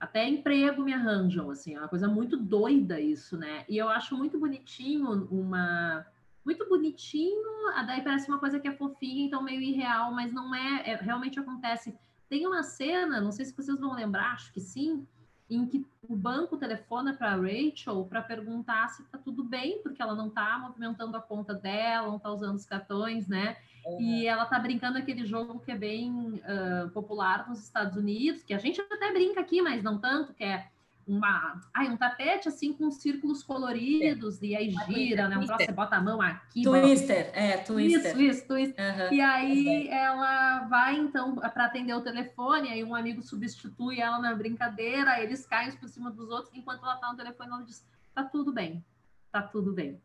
até 0.00 0.26
emprego 0.26 0.82
me 0.82 0.92
arranjam, 0.92 1.50
assim, 1.50 1.74
é 1.74 1.78
uma 1.78 1.88
coisa 1.88 2.08
muito 2.08 2.36
doida 2.36 2.98
isso, 2.98 3.36
né? 3.36 3.64
E 3.68 3.76
eu 3.76 3.88
acho 3.88 4.16
muito 4.16 4.38
bonitinho 4.38 5.28
uma 5.30 6.04
muito 6.44 6.68
bonitinho, 6.68 7.70
daí 7.86 8.02
parece 8.02 8.28
uma 8.28 8.38
coisa 8.38 8.58
que 8.58 8.66
é 8.66 8.72
fofinha, 8.72 9.26
então 9.26 9.44
meio 9.44 9.60
irreal, 9.60 10.12
mas 10.12 10.32
não 10.32 10.52
é, 10.52 10.90
é 10.90 10.96
realmente 10.96 11.38
acontece. 11.38 11.94
Tem 12.32 12.46
uma 12.46 12.62
cena, 12.62 13.20
não 13.20 13.30
sei 13.30 13.44
se 13.44 13.54
vocês 13.54 13.78
vão 13.78 13.92
lembrar, 13.94 14.32
acho 14.32 14.50
que 14.54 14.58
sim, 14.58 15.06
em 15.50 15.66
que 15.66 15.84
o 16.08 16.16
banco 16.16 16.56
telefona 16.56 17.12
para 17.12 17.36
Rachel 17.36 18.06
para 18.08 18.22
perguntar 18.22 18.88
se 18.88 19.02
está 19.02 19.18
tudo 19.18 19.44
bem, 19.44 19.82
porque 19.82 20.00
ela 20.00 20.14
não 20.14 20.28
está 20.28 20.58
movimentando 20.58 21.14
a 21.14 21.20
conta 21.20 21.52
dela, 21.52 22.06
não 22.08 22.16
está 22.16 22.32
usando 22.32 22.56
os 22.56 22.64
cartões, 22.64 23.28
né? 23.28 23.58
Uhum. 23.84 24.00
E 24.00 24.26
ela 24.26 24.44
está 24.44 24.58
brincando 24.58 24.96
aquele 24.96 25.26
jogo 25.26 25.60
que 25.60 25.72
é 25.72 25.76
bem 25.76 26.40
uh, 26.40 26.88
popular 26.92 27.46
nos 27.50 27.62
Estados 27.62 27.98
Unidos, 27.98 28.42
que 28.42 28.54
a 28.54 28.58
gente 28.58 28.80
até 28.80 29.12
brinca 29.12 29.38
aqui, 29.38 29.60
mas 29.60 29.82
não 29.82 29.98
tanto, 29.98 30.32
que 30.32 30.42
é 30.42 30.70
uma, 31.12 31.60
ai, 31.74 31.88
um 31.88 31.96
tapete 31.96 32.48
assim 32.48 32.72
com 32.72 32.90
círculos 32.90 33.42
coloridos 33.42 34.42
é. 34.42 34.46
e 34.46 34.56
aí 34.56 34.70
gira, 34.88 35.28
né? 35.28 35.36
Um 35.36 35.44
troço, 35.44 35.64
você 35.64 35.72
bota 35.72 35.96
a 35.96 36.00
mão 36.00 36.20
aqui. 36.22 36.62
Twister, 36.62 37.26
bota... 37.26 37.38
é, 37.38 37.56
twister. 37.58 38.10
Isso, 38.12 38.20
isso, 38.20 38.46
twister. 38.46 38.84
Uhum. 38.84 39.12
E 39.12 39.20
aí 39.20 39.86
uhum. 39.88 39.92
ela 39.92 40.60
vai 40.68 40.96
então 40.96 41.34
para 41.34 41.66
atender 41.66 41.94
o 41.94 42.00
telefone, 42.00 42.70
aí 42.70 42.82
um 42.82 42.94
amigo 42.94 43.22
substitui 43.22 44.00
ela 44.00 44.18
na 44.18 44.34
brincadeira, 44.34 45.22
eles 45.22 45.46
caem 45.46 45.72
por 45.72 45.88
cima 45.88 46.10
dos 46.10 46.30
outros, 46.30 46.54
enquanto 46.54 46.82
ela 46.82 46.96
tá 46.96 47.10
no 47.10 47.16
telefone, 47.16 47.50
ela 47.50 47.62
diz: 47.62 47.84
"Tá 48.14 48.24
tudo 48.24 48.52
bem. 48.52 48.84
Tá 49.30 49.42
tudo 49.42 49.72
bem". 49.72 50.00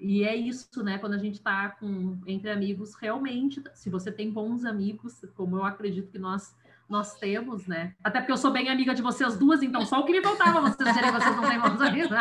E 0.00 0.24
é 0.24 0.34
isso, 0.34 0.82
né? 0.82 0.98
Quando 0.98 1.14
a 1.14 1.18
gente 1.18 1.40
tá 1.40 1.70
com 1.70 2.20
entre 2.26 2.50
amigos, 2.50 2.94
realmente, 2.94 3.62
se 3.74 3.90
você 3.90 4.12
tem 4.12 4.30
bons 4.30 4.64
amigos, 4.64 5.24
como 5.34 5.56
eu 5.56 5.64
acredito 5.64 6.10
que 6.10 6.18
nós 6.18 6.54
nós 6.88 7.14
temos, 7.14 7.66
né? 7.66 7.94
Até 8.02 8.20
porque 8.20 8.32
eu 8.32 8.36
sou 8.36 8.50
bem 8.50 8.68
amiga 8.68 8.94
de 8.94 9.02
vocês 9.02 9.36
duas, 9.36 9.62
então 9.62 9.84
só 9.84 10.00
o 10.00 10.04
que 10.04 10.12
me 10.12 10.22
faltava 10.22 10.60
vocês 10.60 10.88
dizerem 10.88 11.12
vocês 11.12 11.36
não 11.36 11.48
têm 11.48 11.60
bons 11.60 11.80
amigos. 11.82 12.18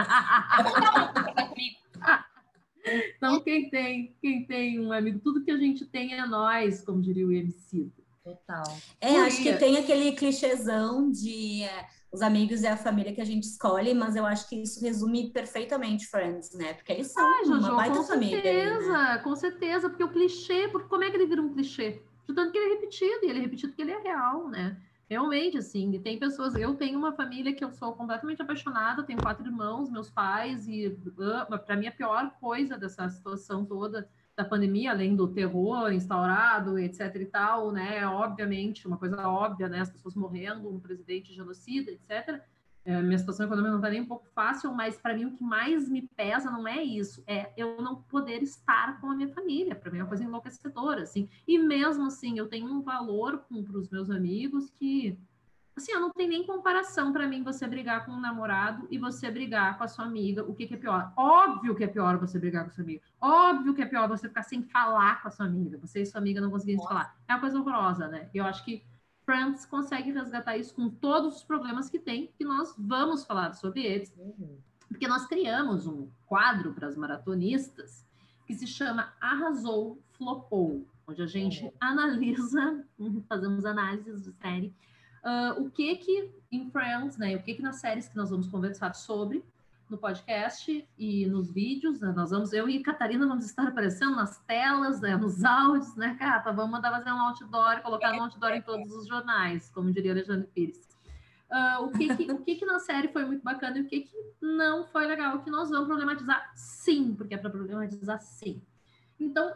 então, 2.85 3.39
quem 3.41 3.69
tem, 3.69 4.15
quem 4.21 4.45
tem 4.45 4.79
um 4.79 4.91
amigo, 4.91 5.19
tudo 5.19 5.43
que 5.43 5.51
a 5.51 5.57
gente 5.57 5.85
tem 5.85 6.13
é 6.13 6.25
nós, 6.25 6.81
como 6.81 7.01
diria 7.01 7.25
o 7.25 7.31
MC. 7.31 7.91
Total. 8.23 8.77
É, 8.99 9.15
acho 9.21 9.41
que 9.41 9.53
tem 9.53 9.77
aquele 9.77 10.11
clichêzão 10.11 11.09
de 11.09 11.63
é, 11.63 11.85
os 12.11 12.21
amigos 12.21 12.63
é 12.63 12.69
a 12.69 12.77
família 12.77 13.13
que 13.13 13.21
a 13.21 13.25
gente 13.25 13.43
escolhe, 13.43 13.93
mas 13.93 14.15
eu 14.15 14.25
acho 14.25 14.49
que 14.49 14.55
isso 14.61 14.81
resume 14.81 15.31
perfeitamente 15.31 16.07
Friends, 16.07 16.53
né? 16.53 16.73
Porque 16.73 16.91
eles 16.91 17.11
são 17.11 17.23
ah, 17.23 17.41
uma 17.45 17.75
baita 17.75 17.97
com 17.97 18.03
família. 18.03 18.37
Com 18.37 18.43
certeza, 18.43 18.91
né? 18.91 19.17
com 19.19 19.35
certeza, 19.35 19.89
porque 19.89 20.03
o 20.03 20.11
clichê, 20.11 20.67
porque 20.69 20.87
como 20.87 21.03
é 21.03 21.09
que 21.09 21.17
ele 21.17 21.25
vira 21.25 21.41
um 21.41 21.53
clichê? 21.53 22.01
De 22.27 22.33
tanto 22.33 22.51
que 22.51 22.57
ele 22.57 22.73
é 22.73 22.75
repetido, 22.75 23.19
e 23.23 23.29
ele 23.29 23.39
é 23.39 23.41
repetido 23.41 23.69
porque 23.69 23.81
ele 23.81 23.91
é 23.91 23.99
real, 23.99 24.49
né? 24.49 24.77
Realmente, 25.09 25.57
assim, 25.57 25.97
tem 26.01 26.19
pessoas. 26.19 26.53
Eu 26.55 26.75
tenho 26.75 26.99
uma 26.99 27.13
família 27.13 27.53
que 27.53 27.63
eu 27.63 27.71
sou 27.71 27.93
completamente 27.93 28.41
apaixonada, 28.41 29.03
tenho 29.03 29.21
quatro 29.21 29.45
irmãos, 29.45 29.89
meus 29.89 30.09
pais, 30.09 30.67
e 30.67 30.89
para 31.65 31.77
mim 31.77 31.87
a 31.87 31.91
pior 31.91 32.31
coisa 32.41 32.77
dessa 32.77 33.07
situação 33.07 33.65
toda 33.65 34.09
da 34.35 34.43
pandemia, 34.45 34.91
além 34.91 35.15
do 35.15 35.27
terror 35.27 35.91
instaurado, 35.91 36.77
etc 36.77 37.15
e 37.15 37.25
tal, 37.25 37.71
né? 37.71 38.05
Obviamente, 38.05 38.85
uma 38.85 38.97
coisa 38.97 39.27
óbvia, 39.27 39.69
né? 39.69 39.79
As 39.79 39.89
pessoas 39.89 40.13
morrendo, 40.13 40.69
um 40.69 40.79
presidente 40.79 41.33
genocida, 41.33 41.89
etc. 41.89 42.43
É, 42.87 43.01
minha 43.01 43.17
situação 43.17 43.45
econômica 43.45 43.71
não 43.71 43.79
está 43.79 43.89
nem 43.89 43.99
um 43.99 44.05
pouco 44.05 44.25
fácil, 44.33 44.73
mas 44.73 44.95
para 44.95 45.13
mim 45.13 45.25
o 45.25 45.33
que 45.33 45.43
mais 45.43 45.89
me 45.89 46.03
pesa 46.15 46.49
não 46.49 46.65
é 46.65 46.81
isso, 46.81 47.21
é 47.27 47.51
eu 47.57 47.81
não 47.81 47.97
poder 48.03 48.41
estar 48.41 49.01
com 49.01 49.11
a 49.11 49.15
minha 49.15 49.27
família. 49.27 49.75
Para 49.75 49.91
mim 49.91 49.99
é 49.99 50.03
uma 50.03 50.07
coisa 50.07 50.23
enlouquecedora, 50.23 51.01
assim. 51.01 51.27
E 51.45 51.59
mesmo 51.59 52.05
assim, 52.05 52.39
eu 52.39 52.47
tenho 52.47 52.65
um 52.65 52.81
valor 52.81 53.39
para 53.39 53.77
os 53.77 53.89
meus 53.89 54.09
amigos 54.09 54.69
que, 54.69 55.19
assim, 55.75 55.91
eu 55.91 55.99
não 55.99 56.11
tem 56.11 56.29
nem 56.29 56.45
comparação 56.45 57.11
para 57.11 57.27
mim 57.27 57.43
você 57.43 57.67
brigar 57.67 58.05
com 58.05 58.13
um 58.13 58.21
namorado 58.21 58.87
e 58.89 58.97
você 58.97 59.29
brigar 59.29 59.77
com 59.77 59.83
a 59.83 59.87
sua 59.89 60.05
amiga. 60.05 60.45
O 60.45 60.55
que, 60.55 60.65
que 60.65 60.75
é 60.75 60.77
pior? 60.77 61.11
Óbvio 61.17 61.75
que 61.75 61.83
é 61.83 61.87
pior 61.87 62.17
você 62.17 62.39
brigar 62.39 62.63
com 62.63 62.69
a 62.69 62.73
sua 62.73 62.85
amiga. 62.85 63.01
Óbvio 63.19 63.73
que 63.73 63.81
é 63.81 63.85
pior 63.85 64.07
você 64.07 64.29
ficar 64.29 64.43
sem 64.43 64.63
falar 64.63 65.21
com 65.21 65.27
a 65.27 65.31
sua 65.31 65.45
amiga. 65.45 65.77
Você 65.79 66.03
e 66.03 66.05
sua 66.05 66.21
amiga 66.21 66.39
não 66.39 66.49
conseguirem 66.49 66.79
se 66.79 66.87
falar. 66.87 67.17
É 67.27 67.33
uma 67.33 67.41
coisa 67.41 67.59
horrorosa, 67.59 68.07
né? 68.07 68.29
Eu 68.33 68.45
acho 68.45 68.63
que 68.63 68.81
Friends 69.27 69.65
consegue 69.65 70.09
resgatar 70.09 70.57
isso 70.57 70.73
com 70.73 70.89
todos 70.89 71.35
os 71.35 71.43
problemas 71.43 71.89
que 71.89 71.99
tem, 71.99 72.31
que 72.37 72.45
nós 72.45 72.73
vamos 72.77 73.25
falar 73.25 73.51
sobre 73.51 73.83
eles. 73.83 74.13
Uhum. 74.17 74.57
Porque 74.87 75.05
nós 75.05 75.27
criamos 75.27 75.85
um 75.85 76.07
quadro 76.25 76.73
para 76.73 76.87
as 76.87 76.95
maratonistas 76.95 78.07
que 78.45 78.53
se 78.55 78.65
chama 78.65 79.13
Arrasou, 79.19 80.01
Flopou, 80.13 80.87
onde 81.05 81.21
a 81.21 81.25
gente 81.25 81.61
uhum. 81.61 81.71
analisa, 81.77 82.85
fazemos 83.27 83.65
análises 83.65 84.23
de 84.23 84.31
série, 84.31 84.73
uh, 85.25 85.61
o 85.61 85.69
que 85.69 85.97
que 85.97 86.31
em 86.49 86.71
Friends, 86.71 87.17
né, 87.17 87.35
o 87.35 87.43
que 87.43 87.55
que 87.55 87.61
nas 87.61 87.81
séries 87.81 88.07
que 88.07 88.15
nós 88.15 88.29
vamos 88.29 88.47
conversar 88.47 88.95
sobre, 88.95 89.43
no 89.89 89.97
podcast 89.97 90.87
e 90.97 91.25
nos 91.27 91.51
vídeos. 91.51 91.99
Né? 91.99 92.11
Nós 92.15 92.31
vamos, 92.31 92.53
eu 92.53 92.69
e 92.69 92.81
Catarina 92.81 93.27
vamos 93.27 93.45
estar 93.45 93.67
aparecendo 93.67 94.15
nas 94.15 94.39
telas, 94.45 95.01
né? 95.01 95.15
nos 95.15 95.43
áudios, 95.43 95.95
né, 95.95 96.15
Cata? 96.19 96.51
Vamos 96.51 96.71
mandar 96.71 96.91
fazer 96.91 97.11
um 97.11 97.21
outdoor, 97.21 97.81
colocar 97.81 98.13
no 98.13 98.23
outdoor 98.23 98.51
em 98.51 98.61
todos 98.61 98.91
os 98.91 99.07
jornais, 99.07 99.69
como 99.69 99.91
diria 99.91 100.11
Alexandre 100.11 100.47
Pires. 100.53 100.87
Uh, 101.49 101.85
o 101.85 101.91
que 101.91 102.15
que, 102.15 102.31
o 102.31 102.37
que 102.39 102.55
que 102.55 102.65
na 102.65 102.79
série 102.79 103.07
foi 103.07 103.23
muito 103.23 103.41
bacana 103.41 103.77
e 103.77 103.81
o 103.81 103.87
que 103.87 104.01
que 104.01 104.17
não 104.41 104.85
foi 104.85 105.07
legal, 105.07 105.37
o 105.37 105.43
que 105.43 105.49
nós 105.49 105.69
vamos 105.69 105.87
problematizar 105.87 106.51
sim, 106.53 107.15
porque 107.15 107.35
é 107.35 107.37
para 107.37 107.49
problematizar 107.49 108.19
sim. 108.19 108.61
Então, 109.17 109.53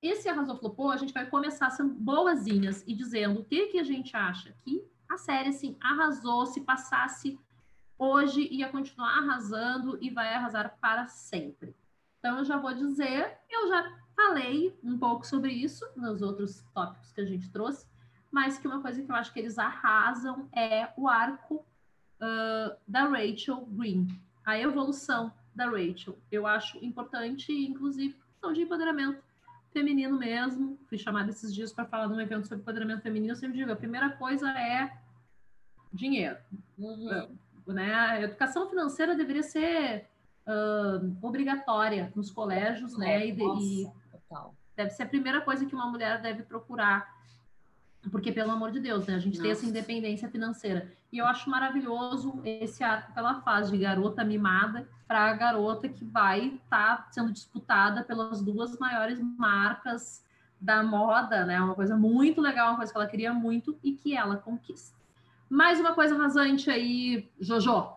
esse 0.00 0.28
Arrasou 0.28 0.56
Flopou, 0.56 0.90
a 0.90 0.96
gente 0.96 1.12
vai 1.12 1.26
começar 1.26 1.70
sendo 1.70 1.94
boazinhas 1.94 2.84
e 2.86 2.94
dizendo 2.94 3.40
o 3.40 3.44
que 3.44 3.66
que 3.66 3.78
a 3.78 3.84
gente 3.84 4.16
acha 4.16 4.54
que 4.64 4.84
a 5.08 5.18
série, 5.18 5.50
assim, 5.50 5.76
arrasou 5.80 6.46
se 6.46 6.60
passasse 6.62 7.38
hoje 8.02 8.48
ia 8.50 8.68
continuar 8.68 9.18
arrasando 9.18 9.96
e 10.00 10.10
vai 10.10 10.34
arrasar 10.34 10.76
para 10.80 11.06
sempre. 11.06 11.72
Então, 12.18 12.38
eu 12.38 12.44
já 12.44 12.56
vou 12.56 12.74
dizer, 12.74 13.38
eu 13.48 13.68
já 13.68 13.96
falei 14.16 14.76
um 14.82 14.98
pouco 14.98 15.24
sobre 15.24 15.52
isso 15.52 15.86
nos 15.94 16.20
outros 16.20 16.64
tópicos 16.74 17.12
que 17.12 17.20
a 17.20 17.24
gente 17.24 17.48
trouxe, 17.50 17.86
mas 18.30 18.58
que 18.58 18.66
uma 18.66 18.82
coisa 18.82 19.00
que 19.00 19.10
eu 19.10 19.14
acho 19.14 19.32
que 19.32 19.38
eles 19.38 19.56
arrasam 19.56 20.48
é 20.52 20.92
o 20.96 21.08
arco 21.08 21.64
uh, 22.20 22.76
da 22.88 23.04
Rachel 23.04 23.64
Green, 23.66 24.08
a 24.44 24.58
evolução 24.58 25.32
da 25.54 25.66
Rachel. 25.66 26.18
Eu 26.30 26.44
acho 26.44 26.84
importante, 26.84 27.52
inclusive, 27.52 28.14
questão 28.32 28.52
de 28.52 28.62
empoderamento 28.62 29.22
feminino 29.72 30.18
mesmo. 30.18 30.76
Fui 30.88 30.98
chamada 30.98 31.30
esses 31.30 31.54
dias 31.54 31.72
para 31.72 31.84
falar 31.84 32.08
num 32.08 32.20
evento 32.20 32.48
sobre 32.48 32.62
empoderamento 32.62 33.02
feminino. 33.02 33.32
Eu 33.32 33.36
sempre 33.36 33.58
digo: 33.58 33.70
a 33.70 33.76
primeira 33.76 34.10
coisa 34.10 34.50
é 34.50 34.98
dinheiro. 35.92 36.38
Uhum 36.78 37.38
né? 37.66 37.94
A 37.94 38.22
educação 38.22 38.68
financeira 38.68 39.14
deveria 39.14 39.42
ser 39.42 40.06
uh, 40.46 41.16
obrigatória 41.20 42.12
nos 42.14 42.30
colégios, 42.30 42.96
né? 42.96 43.26
E, 43.26 43.32
Nossa, 43.32 43.62
e 43.62 43.90
deve 44.76 44.90
ser 44.90 45.04
a 45.04 45.06
primeira 45.08 45.40
coisa 45.40 45.66
que 45.66 45.74
uma 45.74 45.86
mulher 45.86 46.20
deve 46.20 46.42
procurar, 46.42 47.20
porque 48.10 48.32
pelo 48.32 48.50
amor 48.50 48.70
de 48.70 48.80
Deus, 48.80 49.06
né? 49.06 49.14
A 49.14 49.18
gente 49.18 49.34
Nossa. 49.34 49.42
tem 49.42 49.52
essa 49.52 49.66
independência 49.66 50.28
financeira. 50.28 50.90
E 51.12 51.18
eu 51.18 51.26
acho 51.26 51.48
maravilhoso 51.50 52.40
esse 52.44 52.82
arco 52.82 53.12
que 53.12 53.18
ela 53.18 53.40
faz 53.42 53.70
de 53.70 53.76
garota 53.78 54.24
mimada 54.24 54.88
para 55.06 55.26
a 55.26 55.34
garota 55.34 55.88
que 55.88 56.04
vai 56.04 56.46
estar 56.46 57.04
tá 57.04 57.08
sendo 57.10 57.30
disputada 57.30 58.02
pelas 58.02 58.42
duas 58.42 58.78
maiores 58.78 59.20
marcas 59.36 60.24
da 60.58 60.82
moda, 60.82 61.44
né? 61.44 61.60
Uma 61.60 61.74
coisa 61.74 61.96
muito 61.96 62.40
legal, 62.40 62.70
uma 62.70 62.76
coisa 62.76 62.92
que 62.92 62.98
ela 62.98 63.06
queria 63.06 63.32
muito 63.34 63.78
e 63.82 63.92
que 63.92 64.16
ela 64.16 64.36
conquista. 64.36 65.01
Mais 65.52 65.78
uma 65.78 65.94
coisa 65.94 66.16
rasante 66.16 66.70
aí, 66.70 67.30
Jojo. 67.38 67.94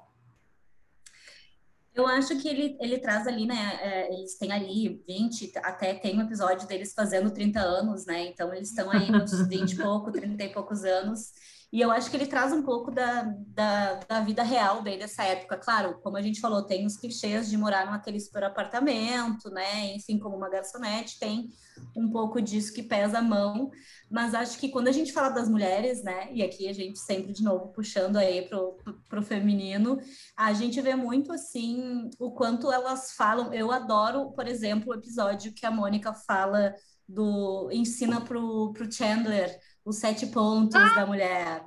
Eu 1.93 2.05
acho 2.05 2.37
que 2.37 2.49
ele, 2.49 2.77
ele 2.81 2.97
traz 2.97 3.25
ali, 3.25 3.45
né? 3.45 3.79
É, 3.81 4.13
eles 4.13 4.37
têm 4.37 4.51
ali 4.51 5.01
20, 5.07 5.53
até 5.59 5.93
tem 5.93 6.17
um 6.17 6.23
episódio 6.23 6.67
deles 6.67 6.93
fazendo 6.93 7.31
30 7.31 7.61
anos, 7.61 8.05
né? 8.05 8.25
Então 8.25 8.53
eles 8.53 8.71
estão 8.71 8.91
aí 8.91 9.07
nos 9.09 9.47
20 9.47 9.71
e 9.71 9.77
pouco, 9.77 10.11
30 10.11 10.43
e 10.43 10.49
poucos 10.49 10.83
anos. 10.83 11.31
E 11.75 11.81
eu 11.81 11.91
acho 11.91 12.09
que 12.09 12.15
ele 12.15 12.25
traz 12.25 12.53
um 12.53 12.63
pouco 12.63 12.89
da, 12.89 13.23
da, 13.49 13.95
da 13.95 14.19
vida 14.21 14.43
real 14.43 14.81
dele 14.81 14.99
dessa 14.99 15.25
época. 15.25 15.57
Claro, 15.57 15.99
como 16.01 16.15
a 16.15 16.21
gente 16.21 16.39
falou, 16.39 16.63
tem 16.63 16.85
os 16.85 16.95
clichês 16.95 17.49
de 17.49 17.57
morar 17.57 17.85
naquele 17.91 18.17
super 18.17 18.45
apartamento, 18.45 19.49
né? 19.49 19.93
Enfim, 19.93 20.17
como 20.17 20.37
uma 20.37 20.49
garçonete, 20.49 21.19
tem 21.19 21.49
um 21.93 22.09
pouco 22.09 22.41
disso 22.41 22.73
que 22.73 22.81
pesa 22.81 23.17
a 23.17 23.21
mão. 23.21 23.69
Mas 24.09 24.33
acho 24.33 24.57
que 24.57 24.69
quando 24.69 24.87
a 24.87 24.91
gente 24.93 25.11
fala 25.11 25.27
das 25.27 25.49
mulheres, 25.49 26.01
né? 26.01 26.29
E 26.31 26.41
aqui 26.41 26.69
a 26.69 26.73
gente 26.73 26.97
sempre, 26.97 27.33
de 27.33 27.43
novo, 27.43 27.73
puxando 27.73 28.15
aí 28.15 28.47
pro, 28.47 28.77
pro 29.09 29.21
feminino, 29.21 29.99
a 30.37 30.53
gente 30.53 30.79
vê 30.79 30.95
muito, 30.95 31.33
assim, 31.33 32.09
o 32.17 32.31
quanto 32.31 32.71
elas 32.71 33.11
falam. 33.11 33.53
Eu 33.53 33.69
adoro, 33.69 34.31
por 34.31 34.47
exemplo, 34.47 34.93
o 34.93 34.95
episódio 34.95 35.53
que 35.53 35.65
a 35.65 35.71
Mônica 35.71 36.13
fala 36.13 36.73
do... 37.05 37.69
Ensina 37.69 38.21
pro, 38.21 38.71
pro 38.71 38.89
Chandler 38.89 39.59
os 39.85 39.97
sete 39.97 40.25
pontos 40.27 40.75
ah! 40.75 40.95
da 40.95 41.05
mulher. 41.05 41.65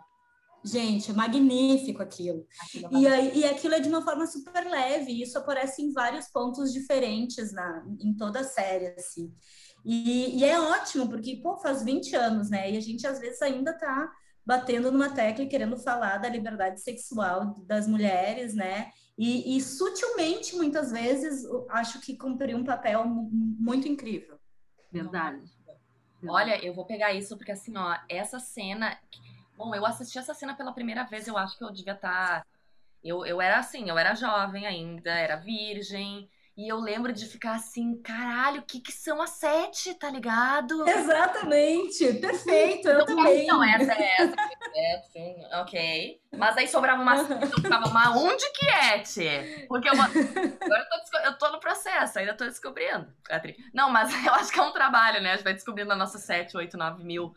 Gente, 0.65 1.11
é 1.11 1.15
magnífico 1.15 2.03
aquilo. 2.03 2.45
aquilo 2.61 2.97
é 2.97 3.01
e, 3.01 3.07
aí, 3.07 3.39
e 3.39 3.45
aquilo 3.45 3.75
é 3.75 3.81
de 3.81 3.89
uma 3.89 4.03
forma 4.03 4.27
super 4.27 4.69
leve, 4.69 5.23
isso 5.23 5.39
aparece 5.39 5.81
em 5.81 5.93
vários 5.93 6.27
pontos 6.29 6.73
diferentes 6.73 7.53
na, 7.53 7.87
em 8.01 8.13
toda 8.15 8.41
a 8.41 8.45
série, 8.45 8.89
assim. 8.89 9.33
E, 9.85 10.41
e, 10.41 10.45
é 10.45 10.61
ótimo, 10.61 11.09
porque, 11.09 11.37
pô, 11.37 11.57
faz 11.59 11.83
20 11.83 12.15
anos, 12.17 12.51
né? 12.51 12.71
E 12.71 12.77
a 12.77 12.81
gente, 12.81 13.07
às 13.07 13.21
vezes, 13.21 13.41
ainda 13.41 13.73
tá 13.73 14.11
batendo 14.45 14.91
numa 14.91 15.11
tecla 15.11 15.45
e 15.45 15.49
querendo 15.49 15.77
falar 15.77 16.19
da 16.19 16.29
liberdade 16.29 16.81
sexual 16.81 17.55
das 17.65 17.87
mulheres, 17.87 18.53
né? 18.55 18.91
E, 19.17 19.57
e 19.57 19.61
sutilmente, 19.61 20.57
muitas 20.57 20.91
vezes, 20.91 21.45
acho 21.71 22.01
que 22.01 22.17
cumpriu 22.17 22.57
um 22.57 22.65
papel 22.65 23.05
muito 23.07 23.87
incrível. 23.87 24.39
Verdade. 24.91 25.58
Olha, 26.27 26.65
eu 26.65 26.75
vou 26.75 26.85
pegar 26.85 27.13
isso 27.13 27.37
porque 27.37 27.53
assim, 27.53 27.77
ó, 27.77 27.97
essa 28.09 28.39
cena. 28.41 28.99
Bom, 29.57 29.75
eu 29.75 29.85
assisti 29.87 30.19
essa 30.19 30.35
cena 30.35 30.55
pela 30.55 30.73
primeira 30.73 31.05
vez, 31.05 31.29
eu 31.29 31.37
acho 31.37 31.57
que 31.57 31.65
eu 31.65 31.71
devia 31.73 31.93
estar. 31.93 32.43
Tá... 32.43 32.47
Eu, 33.03 33.25
eu 33.25 33.41
era 33.41 33.59
assim, 33.59 33.89
eu 33.89 33.99
era 33.99 34.15
jovem 34.15 34.67
ainda, 34.67 35.11
era 35.11 35.37
virgem. 35.37 36.29
E 36.59 36.67
eu 36.67 36.81
lembro 36.81 37.13
de 37.13 37.25
ficar 37.25 37.55
assim, 37.55 38.03
caralho, 38.03 38.63
o 38.63 38.65
que 38.65 38.81
que 38.81 38.91
são 38.91 39.23
as 39.23 39.31
sete, 39.31 39.95
tá 39.95 40.11
ligado? 40.11 40.89
Exatamente, 40.89 42.15
perfeito, 42.15 42.89
eu 42.89 43.07
também. 43.07 43.47
Não, 43.47 43.63
essa 43.63 43.93
é 43.93 44.17
essa, 44.19 44.35
é, 44.75 45.03
sim, 45.13 45.37
ok. 45.55 46.21
Mas 46.37 46.57
aí 46.57 46.67
sobrava 46.67 47.01
uma, 47.01 47.17
sobrava 47.47 47.89
uma 47.89 48.11
onde 48.19 48.45
que 48.51 48.67
é, 48.67 48.99
tchê? 48.99 49.67
Porque 49.69 49.89
eu, 49.89 49.93
agora 49.93 50.13
eu 50.19 51.05
tô, 51.09 51.19
eu 51.27 51.39
tô 51.39 51.53
no 51.53 51.61
processo, 51.61 52.19
ainda 52.19 52.35
tô 52.35 52.45
descobrindo. 52.45 53.07
Não, 53.73 53.89
mas 53.89 54.11
eu 54.27 54.35
acho 54.35 54.51
que 54.51 54.59
é 54.59 54.63
um 54.63 54.73
trabalho, 54.73 55.23
né? 55.23 55.35
A 55.35 55.37
gente 55.37 55.45
vai 55.45 55.55
descobrindo 55.55 55.93
a 55.93 55.97
nossa 55.97 56.19
sete, 56.19 56.57
oito, 56.57 56.77
nove 56.77 57.05
mil. 57.05 57.33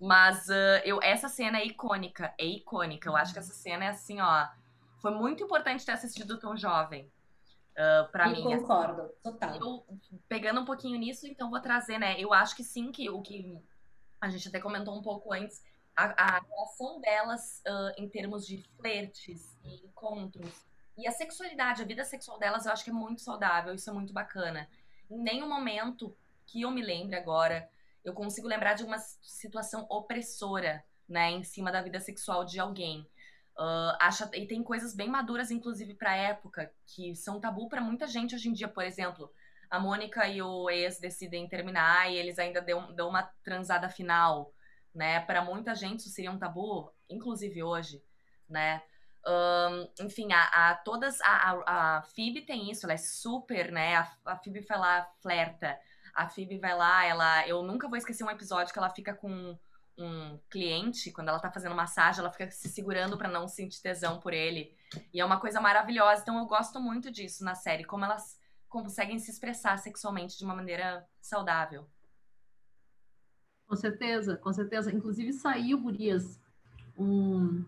Mas 0.00 0.46
uh, 0.48 0.80
eu, 0.84 1.00
essa 1.02 1.28
cena 1.28 1.58
é 1.58 1.66
icônica, 1.66 2.32
é 2.38 2.46
icônica. 2.46 3.08
Eu 3.08 3.16
acho 3.16 3.32
que 3.32 3.40
essa 3.40 3.52
cena 3.52 3.86
é 3.86 3.88
assim, 3.88 4.20
ó. 4.20 4.46
Foi 5.02 5.10
muito 5.10 5.42
importante 5.42 5.84
ter 5.84 5.90
assistido 5.90 6.38
tão 6.38 6.56
jovem 6.56 7.10
uh, 7.72 8.10
para 8.10 8.28
mim. 8.28 8.52
Assim. 8.52 8.60
Concordo, 8.60 9.02
assim. 9.02 9.12
total. 9.22 9.56
Eu, 9.56 9.84
pegando 10.28 10.60
um 10.60 10.64
pouquinho 10.64 10.98
nisso, 10.98 11.26
então 11.26 11.50
vou 11.50 11.60
trazer, 11.60 11.98
né? 11.98 12.20
Eu 12.20 12.32
acho 12.32 12.56
que 12.56 12.64
sim, 12.64 12.92
que 12.92 13.08
o 13.10 13.20
que 13.22 13.58
a 14.20 14.28
gente 14.28 14.48
até 14.48 14.60
comentou 14.60 14.96
um 14.96 15.02
pouco 15.02 15.32
antes, 15.32 15.62
a, 15.96 16.36
a 16.36 16.40
relação 16.40 17.00
delas 17.00 17.62
uh, 17.66 18.02
em 18.02 18.08
termos 18.08 18.46
de 18.46 18.62
flertes 18.76 19.56
e 19.64 19.86
encontros 19.86 20.70
e 21.00 21.08
a 21.08 21.12
sexualidade, 21.12 21.80
a 21.80 21.86
vida 21.86 22.04
sexual 22.04 22.38
delas, 22.38 22.66
eu 22.66 22.72
acho 22.72 22.84
que 22.84 22.90
é 22.90 22.92
muito 22.92 23.22
saudável, 23.22 23.74
isso 23.74 23.88
é 23.88 23.92
muito 23.92 24.12
bacana. 24.12 24.68
Em 25.10 25.18
nenhum 25.18 25.48
momento 25.48 26.14
que 26.46 26.60
eu 26.60 26.70
me 26.70 26.82
lembre 26.82 27.16
agora, 27.16 27.70
eu 28.04 28.12
consigo 28.12 28.46
lembrar 28.46 28.74
de 28.74 28.84
uma 28.84 28.98
situação 28.98 29.86
opressora, 29.88 30.84
né, 31.08 31.30
em 31.30 31.42
cima 31.42 31.72
da 31.72 31.80
vida 31.80 31.98
sexual 32.00 32.44
de 32.44 32.60
alguém. 32.60 33.06
Uh, 33.60 33.92
acha, 34.00 34.30
e 34.32 34.46
tem 34.46 34.62
coisas 34.62 34.94
bem 34.94 35.06
maduras, 35.06 35.50
inclusive, 35.50 35.92
pra 35.92 36.16
época, 36.16 36.72
que 36.86 37.14
são 37.14 37.38
tabu 37.38 37.68
para 37.68 37.82
muita 37.82 38.06
gente 38.06 38.34
hoje 38.34 38.48
em 38.48 38.54
dia. 38.54 38.66
Por 38.66 38.82
exemplo, 38.82 39.30
a 39.68 39.78
Mônica 39.78 40.26
e 40.26 40.40
o 40.40 40.70
ex 40.70 40.98
decidem 40.98 41.46
terminar 41.46 42.10
e 42.10 42.16
eles 42.16 42.38
ainda 42.38 42.62
dão, 42.62 42.90
dão 42.94 43.10
uma 43.10 43.22
transada 43.44 43.90
final, 43.90 44.50
né? 44.94 45.20
Para 45.20 45.44
muita 45.44 45.74
gente 45.74 46.00
isso 46.00 46.08
seria 46.08 46.30
um 46.30 46.38
tabu, 46.38 46.90
inclusive 47.06 47.62
hoje, 47.62 48.02
né? 48.48 48.80
Um, 49.26 50.04
enfim, 50.06 50.32
a, 50.32 50.70
a 50.70 50.74
todas. 50.76 51.20
A, 51.20 51.28
a, 51.28 51.98
a 51.98 52.02
Phoebe 52.02 52.40
tem 52.40 52.70
isso, 52.70 52.86
ela 52.86 52.94
é 52.94 52.96
super, 52.96 53.70
né? 53.70 53.96
A, 53.96 54.10
a 54.24 54.36
Phoebe 54.38 54.60
vai 54.60 54.78
lá, 54.78 55.06
flerta. 55.20 55.78
A 56.14 56.26
Phoebe 56.26 56.58
vai 56.58 56.74
lá, 56.74 57.04
ela. 57.04 57.46
Eu 57.46 57.62
nunca 57.62 57.88
vou 57.88 57.98
esquecer 57.98 58.24
um 58.24 58.30
episódio 58.30 58.72
que 58.72 58.78
ela 58.78 58.88
fica 58.88 59.12
com 59.12 59.54
um 60.02 60.38
cliente, 60.48 61.10
quando 61.10 61.28
ela 61.28 61.38
tá 61.38 61.50
fazendo 61.50 61.74
massagem, 61.74 62.20
ela 62.20 62.30
fica 62.30 62.50
se 62.50 62.68
segurando 62.68 63.16
para 63.16 63.28
não 63.28 63.46
sentir 63.46 63.80
tesão 63.82 64.18
por 64.18 64.32
ele. 64.32 64.74
E 65.12 65.20
é 65.20 65.24
uma 65.24 65.38
coisa 65.40 65.60
maravilhosa. 65.60 66.22
Então 66.22 66.38
eu 66.38 66.46
gosto 66.46 66.80
muito 66.80 67.10
disso 67.10 67.44
na 67.44 67.54
série, 67.54 67.84
como 67.84 68.04
elas 68.04 68.40
conseguem 68.68 69.18
se 69.18 69.30
expressar 69.30 69.76
sexualmente 69.78 70.38
de 70.38 70.44
uma 70.44 70.54
maneira 70.54 71.06
saudável. 71.20 71.86
Com 73.66 73.76
certeza, 73.76 74.36
com 74.36 74.52
certeza. 74.52 74.92
Inclusive 74.92 75.32
saiu, 75.32 75.80
Gurias, 75.80 76.40
um, 76.96 77.64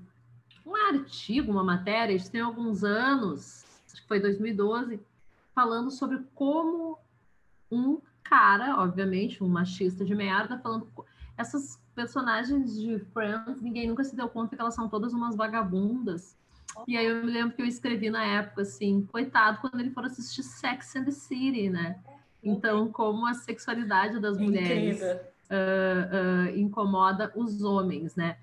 um 0.64 0.76
artigo, 0.76 1.52
uma 1.52 1.64
matéria, 1.64 2.14
isso 2.14 2.30
tem 2.30 2.40
alguns 2.40 2.82
anos, 2.84 3.64
acho 3.86 4.02
que 4.02 4.08
foi 4.08 4.20
2012, 4.20 5.00
falando 5.54 5.90
sobre 5.90 6.24
como 6.34 6.98
um 7.70 8.00
cara, 8.22 8.80
obviamente, 8.80 9.42
um 9.42 9.48
machista 9.48 10.04
de 10.04 10.14
merda, 10.14 10.58
falando 10.58 10.90
essas 11.36 11.81
personagens 11.94 12.78
de 12.78 12.98
Friends, 13.12 13.60
ninguém 13.60 13.88
nunca 13.88 14.04
se 14.04 14.16
deu 14.16 14.28
conta 14.28 14.56
que 14.56 14.60
elas 14.60 14.74
são 14.74 14.88
todas 14.88 15.12
umas 15.12 15.36
vagabundas. 15.36 16.36
E 16.86 16.96
aí 16.96 17.06
eu 17.06 17.24
me 17.24 17.30
lembro 17.30 17.54
que 17.54 17.62
eu 17.62 17.66
escrevi 17.66 18.10
na 18.10 18.24
época 18.24 18.62
assim, 18.62 19.06
coitado 19.10 19.58
quando 19.60 19.80
ele 19.80 19.90
for 19.90 20.04
assistir 20.04 20.42
Sex 20.42 20.96
and 20.96 21.04
the 21.04 21.10
City, 21.10 21.68
né? 21.68 21.98
Então, 22.42 22.90
como 22.90 23.26
a 23.26 23.34
sexualidade 23.34 24.18
das 24.18 24.36
mulheres 24.38 25.00
uh, 25.02 26.48
uh, 26.50 26.58
incomoda 26.58 27.30
os 27.36 27.62
homens, 27.62 28.16
né? 28.16 28.38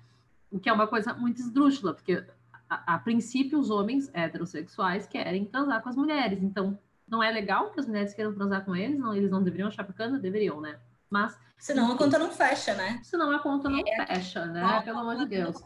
O 0.50 0.58
que 0.58 0.68
é 0.68 0.72
uma 0.72 0.86
coisa 0.86 1.12
muito 1.12 1.40
esdrúxula, 1.40 1.92
porque 1.92 2.24
a, 2.68 2.94
a, 2.94 2.98
princípio 2.98 3.58
os 3.58 3.68
homens 3.68 4.10
heterossexuais 4.14 5.06
querem 5.06 5.44
transar 5.44 5.82
com 5.82 5.88
as 5.88 5.96
mulheres. 5.96 6.42
Então, 6.42 6.78
não 7.06 7.22
é 7.22 7.30
legal 7.30 7.70
que 7.70 7.80
as 7.80 7.86
mulheres 7.86 8.14
queiram 8.14 8.32
transar 8.32 8.64
com 8.64 8.74
eles, 8.74 8.98
não, 8.98 9.12
eles 9.12 9.30
não 9.30 9.42
deveriam 9.42 9.68
achar 9.68 9.82
bacana? 9.82 10.18
Deveriam, 10.18 10.60
né? 10.60 10.78
Mas 11.10 11.36
Senão 11.60 11.92
a 11.92 11.98
conta 11.98 12.18
não 12.18 12.30
fecha, 12.30 12.74
né? 12.74 12.98
Senão 13.04 13.30
a 13.30 13.38
conta 13.38 13.68
não 13.68 13.80
é, 13.86 14.06
fecha, 14.06 14.46
né? 14.46 14.62
Não, 14.62 14.82
Pelo 14.82 15.00
amor 15.00 15.16
de 15.16 15.26
Deus. 15.26 15.56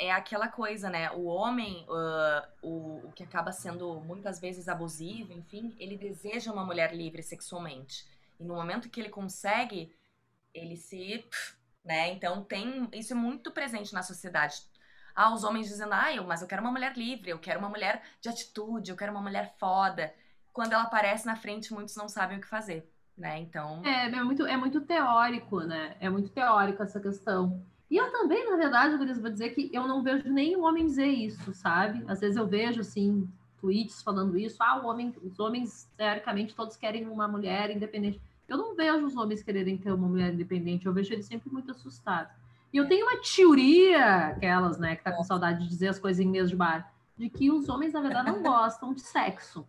É 0.00 0.10
aquela 0.10 0.48
coisa, 0.48 0.88
né? 0.88 1.10
O 1.10 1.24
homem, 1.24 1.86
uh, 1.90 2.66
o, 2.66 3.08
o 3.08 3.12
que 3.12 3.22
acaba 3.22 3.52
sendo 3.52 4.00
muitas 4.00 4.40
vezes 4.40 4.66
abusivo, 4.66 5.30
enfim, 5.34 5.76
ele 5.78 5.98
deseja 5.98 6.50
uma 6.50 6.64
mulher 6.64 6.94
livre 6.94 7.22
sexualmente. 7.22 8.08
E 8.40 8.44
no 8.44 8.54
momento 8.54 8.88
que 8.88 8.98
ele 8.98 9.10
consegue, 9.10 9.94
ele 10.54 10.74
se. 10.74 11.22
Né? 11.84 12.12
Então 12.12 12.42
tem. 12.42 12.88
Isso 12.90 13.12
é 13.12 13.16
muito 13.16 13.50
presente 13.50 13.92
na 13.92 14.02
sociedade. 14.02 14.62
Ah, 15.14 15.34
os 15.34 15.44
homens 15.44 15.68
dizendo, 15.68 15.92
ah, 15.92 16.14
eu, 16.14 16.24
mas 16.24 16.40
eu 16.40 16.48
quero 16.48 16.62
uma 16.62 16.72
mulher 16.72 16.96
livre, 16.96 17.28
eu 17.28 17.38
quero 17.38 17.58
uma 17.58 17.68
mulher 17.68 18.02
de 18.22 18.30
atitude, 18.30 18.90
eu 18.90 18.96
quero 18.96 19.12
uma 19.12 19.20
mulher 19.20 19.54
foda. 19.58 20.14
Quando 20.50 20.72
ela 20.72 20.84
aparece 20.84 21.26
na 21.26 21.36
frente, 21.36 21.74
muitos 21.74 21.94
não 21.94 22.08
sabem 22.08 22.38
o 22.38 22.40
que 22.40 22.48
fazer 22.48 22.90
né? 23.16 23.40
Então. 23.40 23.82
É, 23.84 24.06
é 24.06 24.24
muito, 24.24 24.46
é 24.46 24.56
muito 24.56 24.80
teórico, 24.80 25.60
né? 25.60 25.96
É 26.00 26.08
muito 26.08 26.30
teórico 26.30 26.82
essa 26.82 27.00
questão. 27.00 27.62
E 27.90 27.96
eu 27.96 28.10
também, 28.10 28.48
na 28.48 28.56
verdade, 28.56 28.96
Gurias, 28.96 29.20
vou 29.20 29.30
dizer 29.30 29.50
que 29.50 29.70
eu 29.72 29.86
não 29.86 30.02
vejo 30.02 30.28
nenhum 30.28 30.64
homem 30.64 30.86
dizer 30.86 31.06
isso, 31.06 31.52
sabe? 31.52 32.02
Às 32.08 32.20
vezes 32.20 32.36
eu 32.36 32.46
vejo, 32.46 32.80
assim, 32.80 33.28
tweets 33.60 34.02
falando 34.02 34.38
isso. 34.38 34.56
Ah, 34.62 34.80
o 34.80 34.86
homem, 34.86 35.14
os 35.22 35.38
homens, 35.38 35.88
teoricamente, 35.96 36.54
todos 36.54 36.76
querem 36.76 37.06
uma 37.06 37.28
mulher 37.28 37.70
independente. 37.70 38.20
Eu 38.48 38.56
não 38.56 38.74
vejo 38.74 39.06
os 39.06 39.16
homens 39.16 39.42
quererem 39.42 39.76
ter 39.76 39.92
uma 39.92 40.08
mulher 40.08 40.32
independente, 40.32 40.86
eu 40.86 40.92
vejo 40.92 41.12
eles 41.12 41.26
sempre 41.26 41.50
muito 41.50 41.70
assustados. 41.70 42.32
E 42.72 42.76
eu 42.76 42.88
tenho 42.88 43.06
uma 43.06 43.20
teoria, 43.20 44.28
aquelas, 44.28 44.78
né, 44.78 44.96
que 44.96 45.04
tá 45.04 45.12
com 45.12 45.22
saudade 45.22 45.62
de 45.62 45.68
dizer 45.68 45.88
as 45.88 45.98
coisas 45.98 46.20
em 46.20 46.28
mesa 46.28 46.48
de 46.48 46.56
bar, 46.56 46.92
de 47.16 47.28
que 47.28 47.50
os 47.50 47.68
homens, 47.68 47.92
na 47.92 48.00
verdade, 48.00 48.30
não 48.30 48.42
gostam 48.42 48.94
de 48.94 49.02
sexo. 49.02 49.66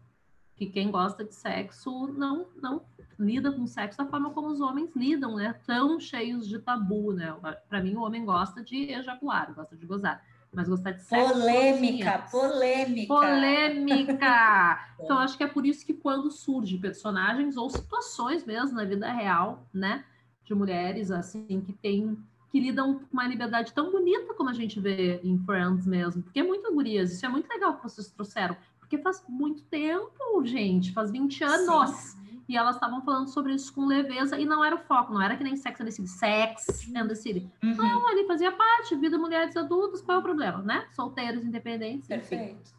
Que 0.64 0.72
quem 0.72 0.90
gosta 0.90 1.26
de 1.26 1.36
sexo 1.36 2.08
não, 2.08 2.48
não 2.62 2.82
lida 3.20 3.52
com 3.52 3.68
sexo 3.68 3.98
da 3.98 4.06
forma 4.06 4.30
como 4.30 4.48
os 4.48 4.62
homens 4.62 4.96
lidam, 4.96 5.36
né? 5.36 5.54
Tão 5.66 6.00
cheios 6.00 6.48
de 6.48 6.58
tabu, 6.58 7.12
né? 7.12 7.36
Para 7.68 7.82
mim, 7.82 7.96
o 7.96 8.02
homem 8.02 8.24
gosta 8.24 8.64
de 8.64 8.92
ejacular, 8.92 9.54
gosta 9.54 9.76
de 9.76 9.86
gozar. 9.86 10.24
Mas 10.54 10.70
gostar 10.70 10.92
de 10.92 11.04
sexo. 11.04 11.34
Polêmica, 11.34 12.26
polêmica. 12.32 13.14
Polêmica! 13.14 14.88
então, 15.04 15.18
acho 15.18 15.36
que 15.38 15.44
é 15.44 15.48
por 15.48 15.66
isso 15.66 15.86
que 15.86 15.94
quando 15.94 16.32
surge 16.32 16.78
personagens 16.78 17.58
ou 17.58 17.70
situações 17.70 18.46
mesmo 18.46 18.78
na 18.78 18.86
vida 18.86 19.12
real, 19.12 19.68
né? 19.74 20.06
De 20.46 20.56
mulheres, 20.56 21.12
assim, 21.12 21.60
que 21.62 21.74
tem 21.74 22.18
que 22.52 22.60
lidam 22.60 23.00
com 23.00 23.08
uma 23.12 23.28
liberdade 23.28 23.74
tão 23.74 23.92
bonita 23.92 24.32
como 24.36 24.48
a 24.48 24.54
gente 24.54 24.80
vê 24.80 25.20
em 25.24 25.40
Friends 25.40 25.88
mesmo. 25.88 26.22
Porque 26.22 26.40
é 26.40 26.44
muito 26.44 26.72
gurias, 26.72 27.12
isso 27.12 27.26
é 27.26 27.30
muito 27.30 27.50
legal 27.50 27.76
que 27.76 27.84
vocês 27.84 28.12
trouxeram 28.12 28.56
porque 28.94 28.98
faz 29.00 29.24
muito 29.28 29.64
tempo, 29.64 30.46
gente, 30.46 30.94
faz 30.94 31.10
20 31.10 31.44
anos. 31.44 31.90
Sim. 31.90 32.44
E 32.48 32.58
elas 32.58 32.76
estavam 32.76 33.02
falando 33.02 33.30
sobre 33.30 33.54
isso 33.54 33.74
com 33.74 33.86
leveza 33.86 34.38
e 34.38 34.46
não 34.46 34.64
era 34.64 34.76
o 34.76 34.80
foco, 34.80 35.14
não 35.14 35.22
era 35.22 35.36
que 35.36 35.44
nem 35.44 35.56
Sex 35.56 35.80
and 35.80 35.86
the 35.86 35.92
City, 35.92 36.10
Sex 36.10 36.92
and 36.94 37.08
the 37.08 37.16
City. 37.16 37.50
Uhum. 37.64 37.76
Não, 37.76 38.08
ali 38.10 38.28
fazia 38.28 38.52
parte, 38.52 38.96
vida 38.96 39.18
mulheres 39.18 39.56
adultas, 39.56 40.02
qual 40.02 40.18
é 40.18 40.20
o 40.20 40.24
problema, 40.24 40.62
né? 40.62 40.86
Solteiros, 40.92 41.44
independentes, 41.44 42.08
Perfeito. 42.08 42.72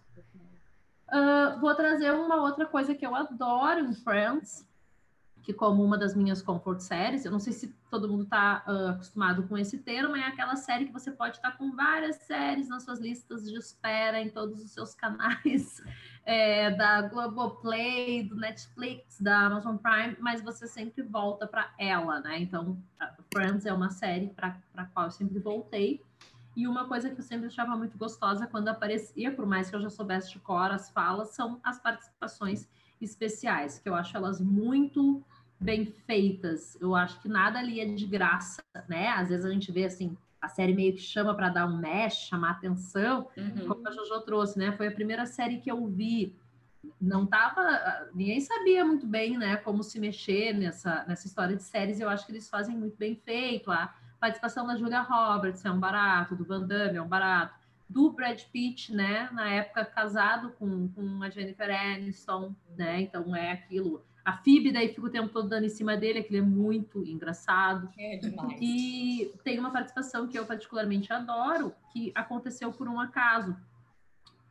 Uh, 1.09 1.61
vou 1.61 1.75
trazer 1.75 2.13
uma 2.13 2.37
outra 2.37 2.67
coisa 2.67 2.95
que 2.95 3.07
eu 3.07 3.15
adoro 3.15 3.81
em 3.81 3.95
Friends, 3.95 4.69
que 5.45 5.53
como 5.53 5.85
uma 5.85 5.99
das 5.99 6.17
minhas 6.17 6.41
comfort 6.41 6.81
séries, 6.81 7.27
eu 7.27 7.31
não 7.31 7.39
sei 7.39 7.53
se 7.53 7.69
todo 7.91 8.09
mundo 8.09 8.25
está 8.25 8.65
uh, 8.67 8.89
acostumado 8.89 9.43
com 9.47 9.59
esse 9.59 9.77
termo, 9.77 10.17
é 10.17 10.27
aquela 10.27 10.57
série 10.57 10.87
que 10.87 10.93
você 10.93 11.13
pode 11.13 11.37
estar 11.37 11.51
tá 11.51 11.57
com 11.57 11.71
várias 11.71 12.17
séries 12.17 12.69
nas 12.71 12.83
suas 12.83 12.99
listas 12.99 13.45
de 13.45 13.55
espera 13.57 14.19
em 14.19 14.31
todos 14.31 14.65
os 14.65 14.71
seus 14.71 14.95
canais, 14.95 15.83
é, 16.25 16.71
da 16.71 17.03
Globoplay, 17.03 18.23
do 18.23 18.37
Netflix, 18.37 19.21
da 19.21 19.41
Amazon 19.41 19.77
Prime, 19.77 20.17
mas 20.19 20.41
você 20.41 20.67
sempre 20.67 21.03
volta 21.03 21.47
para 21.47 21.71
ela, 21.79 22.21
né? 22.21 22.41
Então, 22.41 22.83
Friends 23.33 23.67
é 23.67 23.73
uma 23.73 23.91
série 23.91 24.29
para 24.29 24.57
a 24.75 24.85
qual 24.87 25.07
eu 25.07 25.11
sempre 25.11 25.39
voltei. 25.39 26.03
E 26.57 26.67
uma 26.67 26.89
coisa 26.89 27.11
que 27.11 27.19
eu 27.19 27.25
sempre 27.25 27.49
achava 27.49 27.77
muito 27.77 27.99
gostosa 27.99 28.47
quando 28.47 28.69
aparecia, 28.69 29.31
por 29.31 29.45
mais 29.45 29.69
que 29.69 29.77
eu 29.77 29.81
já 29.81 29.91
soubesse 29.91 30.31
de 30.31 30.39
cor 30.39 30.71
as 30.71 30.89
falas, 30.89 31.35
são 31.35 31.61
as 31.63 31.79
participações 31.81 32.67
especiais, 33.01 33.79
que 33.79 33.89
eu 33.89 33.95
acho 33.95 34.17
elas 34.17 34.41
muito 34.41 35.23
bem 35.61 35.87
feitas. 35.87 36.77
Eu 36.81 36.95
acho 36.95 37.21
que 37.21 37.29
nada 37.29 37.59
ali 37.59 37.81
é 37.81 37.85
de 37.85 38.07
graça, 38.07 38.63
né? 38.89 39.09
Às 39.09 39.29
vezes 39.29 39.45
a 39.45 39.51
gente 39.51 39.71
vê 39.73 39.85
assim, 39.85 40.17
a 40.41 40.49
série 40.49 40.75
meio 40.75 40.93
que 40.93 41.01
chama 41.01 41.35
para 41.35 41.49
dar 41.49 41.67
um 41.67 41.79
mesh, 41.79 42.29
chamar 42.29 42.53
atenção, 42.53 43.29
uhum. 43.37 43.67
como 43.67 43.89
a 43.89 43.91
Jojo 43.91 44.21
trouxe, 44.21 44.59
né? 44.59 44.73
Foi 44.73 44.89
a 44.89 44.93
primeira 44.93 45.27
série 45.27 45.59
que 45.59 45.71
eu 45.71 45.87
vi. 45.87 46.37
Não 47.01 47.27
tava, 47.27 47.63
ninguém 48.15 48.41
sabia 48.41 48.85
muito 48.85 49.07
bem, 49.07 49.39
né, 49.39 49.57
como 49.57 49.83
se 49.83 49.99
mexer 49.99 50.53
nessa, 50.53 51.05
nessa 51.09 51.27
história 51.27 51.57
de 51.57 51.63
séries. 51.63 51.99
Eu 51.99 52.11
acho 52.11 52.27
que 52.27 52.33
eles 52.33 52.49
fazem 52.49 52.77
muito 52.77 52.97
bem 52.97 53.17
feito. 53.17 53.71
A 53.71 53.95
participação 54.21 54.67
da 54.67 54.77
Julia 54.77 55.01
Roberts 55.01 55.65
é 55.65 55.71
um 55.71 55.81
barato, 55.81 56.37
do 56.37 56.45
Van 56.45 56.67
Damme 56.67 56.99
é 56.99 57.03
um 57.03 57.09
barato, 57.09 57.55
do 57.89 58.11
Brad 58.11 58.43
Pitt, 58.53 58.93
né, 58.93 59.29
na 59.33 59.49
época 59.49 59.85
casado 59.85 60.51
com, 60.59 60.89
com 60.89 61.23
a 61.23 61.31
Jennifer 61.31 61.71
Aniston, 61.71 62.55
né? 62.77 63.03
Então 63.03 63.35
é 63.35 63.53
aquilo 63.53 64.05
a 64.25 64.33
Phoebe 64.33 64.73
daí 64.73 64.89
fica 64.89 65.07
o 65.07 65.11
tempo 65.11 65.29
todo 65.29 65.49
dando 65.49 65.67
em 65.67 65.69
cima 65.69 65.97
dele, 65.97 66.21
aquele 66.21 66.39
é 66.39 66.43
muito 66.43 67.05
engraçado. 67.05 67.91
É 67.99 68.17
demais. 68.17 68.59
E 68.61 69.31
tem 69.45 69.59
uma 69.59 69.71
participação 69.71 70.27
que 70.27 70.39
eu 70.39 70.47
particularmente 70.47 71.13
adoro, 71.13 71.75
que 71.93 72.11
aconteceu 72.15 72.73
por 72.73 72.89
um 72.89 72.99
acaso. 72.99 73.55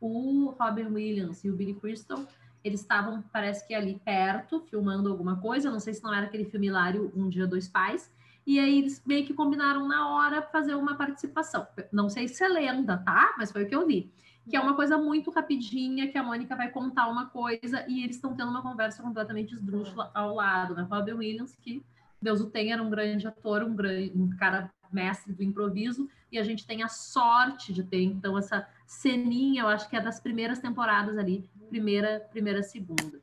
O 0.00 0.54
Robin 0.58 0.86
Williams 0.86 1.42
e 1.44 1.50
o 1.50 1.56
Billy 1.56 1.74
Crystal, 1.74 2.24
eles 2.62 2.80
estavam, 2.80 3.22
parece 3.32 3.66
que 3.66 3.74
ali 3.74 4.00
perto, 4.04 4.60
filmando 4.60 5.10
alguma 5.10 5.40
coisa, 5.40 5.70
não 5.70 5.80
sei 5.80 5.92
se 5.92 6.04
não 6.04 6.14
era 6.14 6.26
aquele 6.26 6.44
filme 6.44 6.68
hilário 6.68 7.10
Um 7.16 7.28
Dia, 7.28 7.46
Dois 7.46 7.66
Pais, 7.66 8.12
e 8.46 8.60
aí 8.60 8.78
eles 8.78 9.02
meio 9.04 9.26
que 9.26 9.34
combinaram 9.34 9.88
na 9.88 10.14
hora 10.14 10.40
fazer 10.42 10.74
uma 10.74 10.94
participação. 10.94 11.66
Não 11.90 12.08
sei 12.08 12.28
se 12.28 12.44
é 12.44 12.48
lenda, 12.48 12.98
tá? 12.98 13.34
Mas 13.38 13.50
foi 13.50 13.64
o 13.64 13.68
que 13.68 13.74
eu 13.74 13.86
li 13.86 14.12
que 14.48 14.56
é 14.56 14.60
uma 14.60 14.74
coisa 14.74 14.98
muito 14.98 15.30
rapidinha, 15.30 16.10
que 16.10 16.18
a 16.18 16.22
Mônica 16.22 16.54
vai 16.54 16.70
contar 16.70 17.08
uma 17.08 17.26
coisa 17.26 17.84
e 17.88 18.04
eles 18.04 18.16
estão 18.16 18.34
tendo 18.34 18.50
uma 18.50 18.62
conversa 18.62 19.02
completamente 19.02 19.54
esdrúxula 19.54 20.10
ao 20.14 20.34
lado, 20.34 20.74
né? 20.74 20.86
Robin 20.90 21.12
Williams, 21.12 21.56
que 21.56 21.82
Deus 22.20 22.40
o 22.40 22.50
tenha, 22.50 22.74
era 22.74 22.82
um 22.82 22.90
grande 22.90 23.26
ator, 23.26 23.62
um, 23.62 23.74
grande, 23.74 24.12
um 24.14 24.30
cara 24.36 24.70
mestre 24.92 25.32
do 25.32 25.42
improviso, 25.42 26.08
e 26.30 26.38
a 26.38 26.42
gente 26.42 26.66
tem 26.66 26.82
a 26.82 26.88
sorte 26.88 27.72
de 27.72 27.82
ter, 27.82 28.02
então, 28.02 28.38
essa 28.38 28.66
ceninha, 28.86 29.62
eu 29.62 29.68
acho 29.68 29.88
que 29.88 29.96
é 29.96 30.00
das 30.00 30.20
primeiras 30.20 30.58
temporadas 30.58 31.18
ali, 31.18 31.48
primeira, 31.68 32.20
primeira, 32.30 32.62
segunda. 32.62 33.20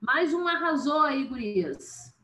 Mais 0.00 0.34
um 0.34 0.46
arrasou 0.46 1.02
aí, 1.02 1.24
gurias, 1.24 2.14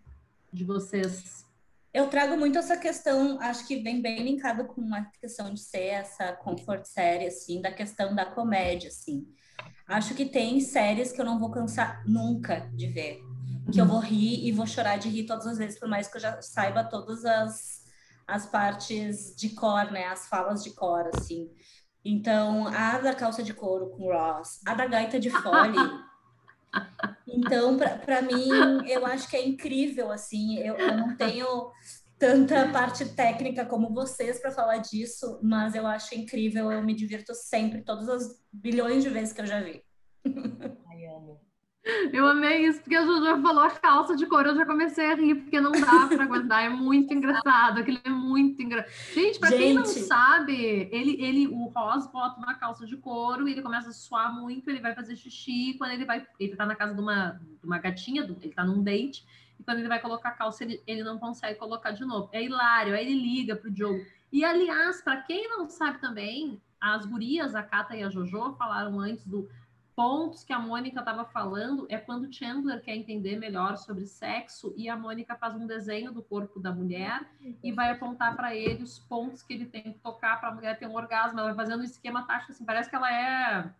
de 0.52 0.64
vocês 0.64 1.49
eu 1.92 2.09
trago 2.09 2.37
muito 2.37 2.59
essa 2.59 2.76
questão, 2.76 3.40
acho 3.40 3.66
que 3.66 3.83
vem 3.83 4.00
bem 4.00 4.22
linkado 4.22 4.64
com 4.64 4.94
a 4.94 5.05
questão 5.20 5.53
de 5.53 5.61
ser 5.61 5.87
essa 5.87 6.33
comfort 6.33 6.85
série, 6.85 7.26
assim, 7.26 7.61
da 7.61 7.72
questão 7.72 8.14
da 8.14 8.24
comédia, 8.24 8.88
assim. 8.88 9.26
Acho 9.88 10.14
que 10.14 10.24
tem 10.24 10.61
séries 10.61 11.11
que 11.11 11.20
eu 11.20 11.24
não 11.24 11.38
vou 11.38 11.50
cansar 11.50 12.05
nunca 12.07 12.70
de 12.74 12.87
ver. 12.87 13.20
Que 13.72 13.81
eu 13.81 13.87
vou 13.87 13.98
rir 13.98 14.46
e 14.46 14.53
vou 14.53 14.66
chorar 14.66 14.98
de 14.98 15.09
rir 15.09 15.26
todas 15.26 15.46
as 15.46 15.59
vezes, 15.59 15.81
por 15.81 15.88
mais 15.88 16.07
que 16.07 16.16
eu 16.16 16.20
já 16.20 16.40
saiba 16.40 16.85
todas 16.85 17.24
as, 17.24 17.85
as 18.26 18.46
partes 18.46 19.35
de 19.37 19.50
cor, 19.50 19.90
né? 19.90 20.07
As 20.07 20.29
falas 20.29 20.62
de 20.62 20.70
cor, 20.70 21.11
assim. 21.12 21.50
Então, 22.05 22.68
a 22.68 22.98
da 22.98 23.14
calça 23.14 23.42
de 23.42 23.53
couro 23.53 23.90
com 23.90 24.12
Ross, 24.12 24.61
a 24.64 24.74
da 24.74 24.87
gaita 24.87 25.18
de 25.18 25.29
fole. 25.42 25.76
Então, 27.26 27.76
para 27.76 28.22
mim, 28.22 28.48
eu 28.87 29.06
acho 29.06 29.28
que 29.28 29.37
é 29.37 29.46
incrível, 29.46 30.11
assim, 30.11 30.59
eu, 30.59 30.76
eu 30.76 30.96
não 30.96 31.16
tenho 31.16 31.70
tanta 32.18 32.68
parte 32.68 33.04
técnica 33.14 33.64
como 33.64 33.94
vocês 33.94 34.38
para 34.38 34.50
falar 34.50 34.78
disso, 34.78 35.40
mas 35.42 35.74
eu 35.74 35.87
acho 35.87 36.14
incrível, 36.14 36.70
eu 36.70 36.83
me 36.83 36.94
divirto 36.94 37.35
sempre, 37.35 37.83
todas 37.83 38.09
as 38.09 38.42
bilhões 38.52 39.02
de 39.02 39.09
vezes 39.09 39.33
que 39.33 39.40
eu 39.40 39.46
já 39.46 39.61
vi. 39.61 39.83
Eu 42.12 42.29
amei 42.29 42.66
isso, 42.66 42.81
porque 42.81 42.95
a 42.95 43.07
Jojo 43.07 43.40
falou 43.40 43.64
a 43.64 43.71
calça 43.71 44.14
de 44.14 44.27
couro, 44.27 44.51
eu 44.51 44.57
já 44.57 44.66
comecei 44.66 45.11
a 45.11 45.14
rir, 45.14 45.37
porque 45.37 45.61
não 45.61 45.73
dá 45.73 46.07
para 46.09 46.25
aguentar, 46.25 46.64
é 46.64 46.69
muito 46.69 47.12
engraçado, 47.14 47.81
aquele 47.81 48.01
é 48.05 48.11
muito 48.11 48.61
engraçado. 48.62 48.93
Gente, 49.14 49.38
para 49.38 49.51
quem 49.51 49.73
não 49.73 49.87
sabe, 49.87 50.88
ele, 50.93 51.16
ele, 51.23 51.49
o 51.49 51.69
Ross 51.69 52.07
bota 52.07 52.38
uma 52.38 52.55
calça 52.55 52.85
de 52.85 52.99
couro 52.99 53.49
e 53.49 53.53
ele 53.53 53.62
começa 53.62 53.88
a 53.88 53.93
suar 53.93 54.35
muito, 54.35 54.69
ele 54.69 54.81
vai 54.81 54.95
fazer 54.95 55.16
xixi, 55.16 55.75
quando 55.79 55.93
ele 55.93 56.05
vai, 56.05 56.27
ele 56.38 56.55
tá 56.55 56.66
na 56.66 56.77
casa 56.77 56.95
de 56.95 57.01
uma, 57.01 57.40
de 57.59 57.66
uma 57.66 57.79
gatinha, 57.79 58.23
ele 58.23 58.55
tá 58.55 58.62
num 58.62 58.83
date, 58.83 59.25
e 59.59 59.62
quando 59.62 59.79
ele 59.79 59.88
vai 59.88 60.01
colocar 60.01 60.31
a 60.31 60.33
calça, 60.33 60.64
ele, 60.64 60.83
ele 60.87 61.03
não 61.03 61.19
consegue 61.19 61.59
colocar 61.59 61.93
de 61.93 62.05
novo. 62.05 62.29
É 62.33 62.43
hilário, 62.43 62.95
aí 62.95 63.07
ele 63.07 63.14
liga 63.14 63.57
pro 63.57 63.71
Diogo. 63.71 64.05
E, 64.31 64.45
aliás, 64.45 65.01
para 65.01 65.16
quem 65.23 65.49
não 65.49 65.69
sabe 65.69 65.99
também, 65.99 66.61
as 66.81 67.05
gurias, 67.05 67.55
a 67.55 67.62
Cata 67.62 67.97
e 67.97 68.03
a 68.03 68.09
Jojo, 68.09 68.55
falaram 68.57 68.99
antes 69.01 69.27
do 69.27 69.49
pontos 70.00 70.42
que 70.42 70.52
a 70.54 70.58
Mônica 70.58 70.98
estava 70.98 71.26
falando 71.26 71.86
é 71.90 71.98
quando 71.98 72.32
Chandler 72.32 72.80
quer 72.80 72.96
entender 72.96 73.36
melhor 73.36 73.76
sobre 73.76 74.06
sexo 74.06 74.72
e 74.74 74.88
a 74.88 74.96
Mônica 74.96 75.36
faz 75.36 75.54
um 75.54 75.66
desenho 75.66 76.10
do 76.10 76.22
corpo 76.22 76.58
da 76.58 76.72
mulher 76.72 77.20
e 77.62 77.70
vai 77.70 77.90
apontar 77.90 78.34
para 78.34 78.56
ele 78.56 78.82
os 78.82 78.98
pontos 78.98 79.42
que 79.42 79.52
ele 79.52 79.66
tem 79.66 79.82
que 79.82 79.98
tocar 79.98 80.40
para 80.40 80.48
a 80.48 80.54
mulher 80.54 80.78
ter 80.78 80.86
um 80.86 80.94
orgasmo. 80.94 81.38
Ela 81.38 81.48
vai 81.52 81.66
fazendo 81.66 81.82
um 81.82 81.84
esquema 81.84 82.26
tático 82.26 82.52
assim, 82.52 82.64
parece 82.64 82.88
que 82.88 82.96
ela 82.96 83.12
é 83.12 83.70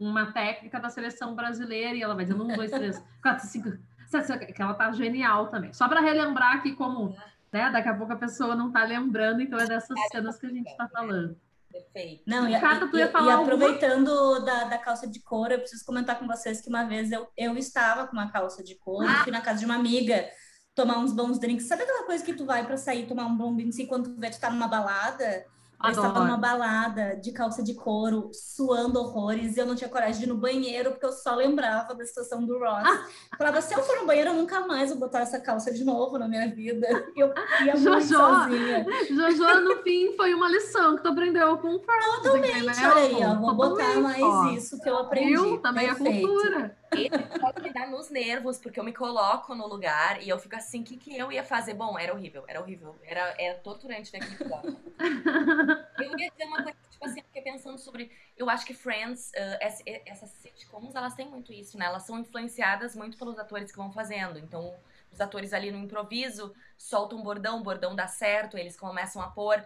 uma 0.00 0.32
técnica 0.32 0.80
da 0.80 0.88
seleção 0.88 1.36
brasileira 1.36 1.94
e 1.94 2.02
ela 2.02 2.16
vai 2.16 2.24
dizendo 2.24 2.42
um, 2.42 2.56
dois, 2.56 2.72
três, 2.72 3.00
quatro, 3.22 3.46
cinco, 3.46 3.78
sete, 4.08 4.52
que 4.52 4.60
ela 4.60 4.74
tá 4.74 4.90
genial 4.90 5.46
também. 5.46 5.72
Só 5.72 5.88
para 5.88 6.00
relembrar 6.00 6.56
aqui 6.56 6.74
como, 6.74 7.16
né, 7.52 7.70
daqui 7.70 7.88
a 7.88 7.94
pouco 7.94 8.12
a 8.12 8.16
pessoa 8.16 8.56
não 8.56 8.72
tá 8.72 8.82
lembrando, 8.82 9.42
então 9.42 9.56
é 9.56 9.66
dessas 9.66 9.96
cenas 10.10 10.40
que 10.40 10.46
a 10.46 10.50
gente 10.50 10.68
está 10.68 10.88
falando. 10.88 11.36
Perfeito. 11.78 12.24
Não, 12.26 12.48
e, 12.48 12.60
Cata, 12.60 12.90
e, 12.92 12.96
e, 12.96 13.00
e 13.00 13.30
aproveitando 13.30 14.44
da, 14.44 14.64
da 14.64 14.78
calça 14.78 15.06
de 15.06 15.20
couro, 15.22 15.52
eu 15.52 15.60
preciso 15.60 15.84
comentar 15.84 16.18
com 16.18 16.26
vocês 16.26 16.60
que 16.60 16.68
uma 16.68 16.84
vez 16.84 17.12
eu, 17.12 17.28
eu 17.36 17.56
estava 17.56 18.06
com 18.06 18.12
uma 18.12 18.30
calça 18.30 18.62
de 18.62 18.74
couro, 18.76 19.06
ah. 19.08 19.22
fui 19.22 19.32
na 19.32 19.40
casa 19.40 19.60
de 19.60 19.64
uma 19.64 19.76
amiga 19.76 20.28
tomar 20.74 20.98
uns 20.98 21.12
bons 21.12 21.38
drinks. 21.38 21.66
Sabe 21.66 21.82
aquela 21.82 22.04
coisa 22.04 22.24
que 22.24 22.34
tu 22.34 22.44
vai 22.44 22.66
para 22.66 22.76
sair 22.76 23.06
tomar 23.06 23.26
um 23.26 23.36
bom 23.36 23.54
drink 23.54 23.80
enquanto 23.82 24.14
tu 24.14 24.20
vê 24.20 24.30
tu 24.30 24.40
tá 24.40 24.50
numa 24.50 24.68
balada? 24.68 25.44
Eu 25.84 25.90
estava 25.90 26.20
numa 26.20 26.36
balada 26.36 27.16
de 27.16 27.30
calça 27.30 27.62
de 27.62 27.72
couro, 27.72 28.30
suando 28.32 28.98
horrores, 28.98 29.56
e 29.56 29.60
eu 29.60 29.66
não 29.66 29.76
tinha 29.76 29.88
coragem 29.88 30.18
de 30.18 30.24
ir 30.24 30.28
no 30.28 30.36
banheiro, 30.36 30.90
porque 30.90 31.06
eu 31.06 31.12
só 31.12 31.36
lembrava 31.36 31.94
da 31.94 32.04
situação 32.04 32.44
do 32.44 32.58
Ross. 32.58 32.82
Ah. 32.84 33.06
Falava, 33.36 33.60
se 33.60 33.74
eu 33.74 33.82
for 33.84 34.00
no 34.00 34.06
banheiro, 34.06 34.30
eu 34.30 34.34
nunca 34.34 34.66
mais 34.66 34.90
vou 34.90 34.98
botar 34.98 35.20
essa 35.20 35.38
calça 35.38 35.72
de 35.72 35.84
novo 35.84 36.18
na 36.18 36.26
minha 36.26 36.52
vida. 36.52 36.88
Eu 37.16 37.32
ia 37.64 37.76
Jojo, 37.76 37.90
muito 37.90 38.06
sozinha. 38.06 38.86
Jojo, 39.08 39.60
no 39.60 39.76
fim, 39.82 40.16
foi 40.16 40.34
uma 40.34 40.48
lição 40.48 40.96
que 40.96 41.02
tu 41.02 41.08
aprendeu 41.10 41.56
com 41.58 41.76
o 41.76 41.80
Friends. 41.80 42.22
Totalmente, 42.22 42.84
olha 42.84 42.94
aí, 42.94 43.24
ó, 43.24 43.34
vou 43.40 43.54
botar 43.54 44.00
mais 44.00 44.20
ó. 44.20 44.48
isso 44.50 44.80
que 44.80 44.88
eu 44.88 44.98
aprendi. 44.98 45.34
Eu 45.34 45.58
também 45.58 45.86
Perfeito. 45.86 46.26
a 46.26 46.28
cultura. 46.28 46.76
Esse 46.92 47.38
pode 47.40 47.62
me 47.62 47.72
dar 47.72 47.88
nos 47.88 48.10
nervos, 48.10 48.58
porque 48.58 48.78
eu 48.80 48.84
me 48.84 48.92
coloco 48.92 49.54
no 49.54 49.66
lugar 49.66 50.22
e 50.22 50.28
eu 50.28 50.38
fico 50.38 50.56
assim, 50.56 50.80
o 50.80 50.84
que, 50.84 50.96
que 50.96 51.16
eu 51.16 51.30
ia 51.30 51.44
fazer? 51.44 51.74
Bom, 51.74 51.98
era 51.98 52.12
horrível, 52.12 52.44
era 52.48 52.60
horrível. 52.60 52.98
Era, 53.02 53.34
era 53.38 53.58
torturante 53.58 54.10
daquele 54.12 54.36
Eu 55.98 56.18
ia 56.18 56.30
dizer 56.30 56.44
uma 56.44 56.62
coisa, 56.62 56.78
tipo 56.90 57.04
assim, 57.04 57.22
fiquei 57.22 57.42
pensando 57.42 57.78
sobre. 57.78 58.10
Eu 58.36 58.48
acho 58.48 58.64
que 58.64 58.74
Friends, 58.74 59.30
uh, 59.30 59.58
essa, 59.60 59.82
essas 60.06 60.30
sitcoms, 60.30 60.94
elas 60.94 61.14
têm 61.14 61.28
muito 61.28 61.52
isso, 61.52 61.78
né? 61.78 61.86
Elas 61.86 62.04
são 62.04 62.18
influenciadas 62.18 62.96
muito 62.96 63.18
pelos 63.18 63.38
atores 63.38 63.70
que 63.70 63.78
vão 63.78 63.92
fazendo. 63.92 64.38
Então, 64.38 64.74
os 65.12 65.20
atores 65.20 65.52
ali 65.52 65.70
no 65.70 65.78
improviso 65.78 66.54
soltam 66.76 67.18
um 67.18 67.22
bordão, 67.22 67.60
o 67.60 67.62
bordão 67.62 67.94
dá 67.94 68.06
certo, 68.06 68.56
eles 68.56 68.78
começam 68.78 69.20
a 69.22 69.28
pôr. 69.28 69.64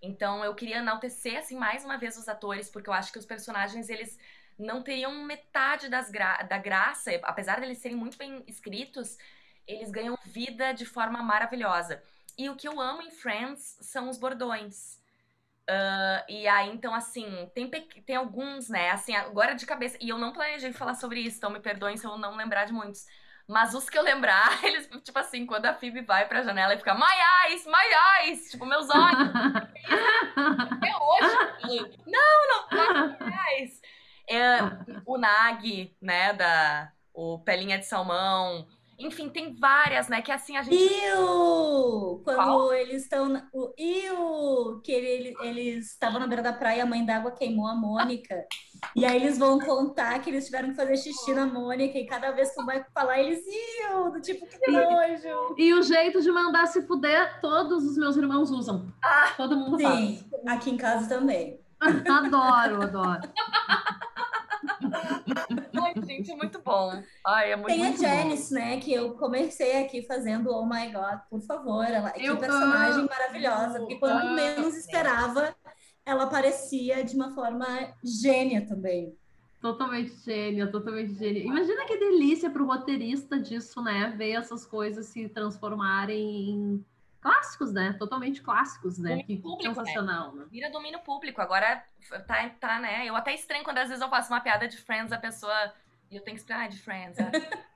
Então, 0.00 0.44
eu 0.44 0.54
queria 0.54 0.78
enaltecer, 0.78 1.38
assim, 1.38 1.56
mais 1.56 1.84
uma 1.84 1.98
vez 1.98 2.16
os 2.16 2.28
atores, 2.28 2.70
porque 2.70 2.88
eu 2.88 2.94
acho 2.94 3.12
que 3.12 3.18
os 3.18 3.26
personagens, 3.26 3.88
eles 3.88 4.18
não 4.58 4.82
teriam 4.82 5.12
metade 5.24 5.88
das 5.88 6.10
gra 6.10 6.42
da 6.42 6.58
graça, 6.58 7.10
apesar 7.22 7.60
de 7.60 7.66
eles 7.66 7.78
serem 7.78 7.96
muito 7.96 8.18
bem 8.18 8.42
escritos, 8.46 9.16
eles 9.66 9.90
ganham 9.90 10.18
vida 10.24 10.72
de 10.72 10.84
forma 10.84 11.22
maravilhosa. 11.22 12.02
E 12.36 12.48
o 12.48 12.56
que 12.56 12.66
eu 12.66 12.80
amo 12.80 13.02
em 13.02 13.10
Friends 13.10 13.78
são 13.80 14.08
os 14.08 14.18
bordões. 14.18 14.98
Uh, 15.68 16.24
e 16.28 16.48
aí, 16.48 16.70
então, 16.70 16.94
assim, 16.94 17.50
tem, 17.54 17.68
tem 17.70 18.16
alguns, 18.16 18.70
né? 18.70 18.90
Assim, 18.90 19.14
agora 19.14 19.54
de 19.54 19.66
cabeça. 19.66 19.98
E 20.00 20.08
eu 20.08 20.16
não 20.16 20.32
planejei 20.32 20.72
falar 20.72 20.94
sobre 20.94 21.20
isso, 21.20 21.36
então 21.36 21.50
me 21.50 21.60
perdoem 21.60 21.96
se 21.96 22.06
eu 22.06 22.16
não 22.16 22.36
lembrar 22.36 22.64
de 22.64 22.72
muitos. 22.72 23.06
Mas 23.46 23.74
os 23.74 23.88
que 23.88 23.98
eu 23.98 24.02
lembrar, 24.02 24.58
eles, 24.64 24.88
tipo 25.02 25.18
assim, 25.18 25.44
quando 25.44 25.66
a 25.66 25.74
Phoebe 25.74 26.02
vai 26.02 26.26
pra 26.26 26.42
janela 26.42 26.74
e 26.74 26.78
fica 26.78 26.94
My 26.94 27.02
eyes, 27.46 27.66
my 27.66 28.28
eyes! 28.28 28.50
Tipo, 28.50 28.64
meus 28.64 28.88
olhos. 28.88 29.28
Até 30.70 30.96
hoje. 30.96 31.96
Não, 32.06 32.48
não, 32.48 33.10
my 33.10 33.34
eyes. 33.58 33.82
É, 34.28 34.58
o 35.06 35.16
Nag, 35.18 35.96
né, 36.00 36.32
da... 36.32 36.92
O 37.14 37.40
Pelinha 37.40 37.78
de 37.78 37.84
Salmão. 37.84 38.64
Enfim, 38.98 39.28
tem 39.28 39.54
várias, 39.54 40.08
né? 40.08 40.20
Que 40.20 40.32
assim 40.32 40.56
a 40.56 40.62
gente. 40.62 40.74
Iu! 40.76 42.20
Quando 42.24 42.36
Qual? 42.36 42.72
eles 42.72 43.04
estão. 43.04 43.42
O 43.52 43.72
Iu! 43.78 44.80
Que 44.82 44.90
ele, 44.90 45.34
eles 45.40 45.92
estavam 45.92 46.18
na 46.18 46.26
beira 46.26 46.42
da 46.42 46.52
praia, 46.52 46.82
a 46.82 46.86
mãe 46.86 47.04
d'água 47.04 47.30
queimou 47.30 47.68
a 47.68 47.76
Mônica. 47.76 48.44
E 48.96 49.04
aí 49.04 49.16
eles 49.16 49.38
vão 49.38 49.60
contar 49.60 50.20
que 50.20 50.30
eles 50.30 50.46
tiveram 50.46 50.70
que 50.70 50.74
fazer 50.74 50.96
xixi 50.96 51.32
na 51.32 51.46
Mônica. 51.46 51.96
E 51.96 52.06
cada 52.06 52.32
vez 52.32 52.52
que 52.52 52.60
o 52.60 52.66
Michael 52.66 52.86
falar, 52.92 53.20
eles 53.20 53.44
Iu! 53.46 54.10
Do 54.10 54.20
tipo, 54.20 54.44
que 54.46 54.70
nojo! 54.70 55.54
E, 55.56 55.68
e 55.68 55.74
o 55.74 55.82
jeito 55.82 56.20
de 56.20 56.32
mandar 56.32 56.66
se 56.66 56.82
fuder, 56.82 57.40
todos 57.40 57.84
os 57.84 57.96
meus 57.96 58.16
irmãos 58.16 58.50
usam. 58.50 58.92
Ah, 59.00 59.32
Todo 59.36 59.56
mundo 59.56 59.76
Sim, 59.76 59.84
faz. 59.84 60.26
aqui 60.56 60.70
em 60.70 60.76
casa 60.76 61.08
também. 61.08 61.60
adoro, 61.80 62.82
adoro. 62.82 63.20
Ai, 65.82 65.94
gente, 66.04 66.30
é 66.30 66.36
muito 66.36 66.60
bom. 66.60 67.02
Ai, 67.26 67.52
é 67.52 67.56
muito, 67.56 67.68
Tem 67.68 67.78
muito 67.78 68.04
a 68.04 68.08
Janice, 68.08 68.54
bom. 68.54 68.60
né? 68.60 68.80
Que 68.80 68.92
eu 68.92 69.14
comecei 69.14 69.82
aqui 69.82 70.02
fazendo 70.02 70.50
Oh 70.50 70.66
My 70.66 70.90
God, 70.92 71.20
por 71.30 71.40
favor. 71.42 71.84
Ela, 71.84 72.10
que 72.10 72.36
personagem 72.36 73.00
amo. 73.00 73.08
maravilhosa. 73.08 73.78
Porque 73.80 73.96
quando 73.96 74.26
amo. 74.26 74.34
menos 74.34 74.76
esperava, 74.76 75.54
ela 76.04 76.24
aparecia 76.24 77.04
de 77.04 77.14
uma 77.14 77.34
forma 77.34 77.66
gênia 78.02 78.66
também. 78.66 79.16
Totalmente 79.60 80.14
gênia, 80.24 80.70
totalmente 80.70 81.14
gênia. 81.14 81.42
Imagina 81.42 81.84
que 81.84 81.96
delícia 81.96 82.48
para 82.48 82.62
o 82.62 82.66
roteirista 82.66 83.40
disso, 83.40 83.82
né? 83.82 84.14
Ver 84.16 84.32
essas 84.32 84.64
coisas 84.64 85.06
se 85.06 85.28
transformarem 85.28 86.50
em 86.50 86.84
clássicos, 87.28 87.72
né? 87.72 87.92
Totalmente 87.98 88.40
clássicos, 88.40 88.98
né? 88.98 89.22
que 89.22 89.36
público, 89.36 89.74
sensacional. 89.74 90.32
Né? 90.32 90.42
Né? 90.42 90.48
Vira 90.50 90.70
domínio 90.70 91.00
público. 91.00 91.40
Agora 91.40 91.84
tá, 92.26 92.48
tá, 92.60 92.80
né? 92.80 93.06
Eu 93.06 93.14
até 93.14 93.34
estranho 93.34 93.64
quando 93.64 93.78
às 93.78 93.88
vezes 93.88 94.02
eu 94.02 94.08
faço 94.08 94.32
uma 94.32 94.40
piada 94.40 94.66
de 94.66 94.76
Friends, 94.78 95.12
a 95.12 95.18
pessoa. 95.18 95.72
E 96.10 96.16
eu 96.16 96.22
tenho 96.22 96.36
que 96.36 96.40
explicar 96.40 96.64
ah, 96.64 96.68
de 96.68 96.80
Friends. 96.80 97.18
É. 97.18 97.30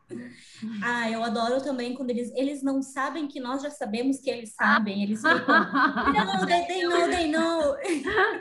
ah, 0.82 1.10
eu 1.10 1.22
adoro 1.22 1.62
também 1.62 1.94
quando 1.94 2.10
eles, 2.10 2.32
eles 2.34 2.62
não 2.62 2.80
sabem 2.80 3.28
que 3.28 3.38
nós 3.38 3.60
já 3.60 3.70
sabemos 3.70 4.20
que 4.20 4.30
eles 4.30 4.54
sabem. 4.54 5.02
Eles 5.02 5.20
ficam. 5.22 6.24
não, 6.24 6.46
they, 6.46 6.64
they 6.66 6.82
know, 6.84 7.08
they 7.10 7.30
know. 7.30 7.76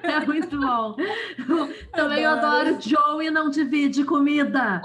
É 0.04 0.26
muito 0.26 0.58
bom. 0.58 0.96
também 1.92 2.24
eu 2.24 2.32
adoro. 2.32 2.70
eu 2.70 2.76
adoro 2.76 2.82
Joey 2.82 3.32
não 3.32 3.50
divide 3.50 4.06
comida. 4.06 4.82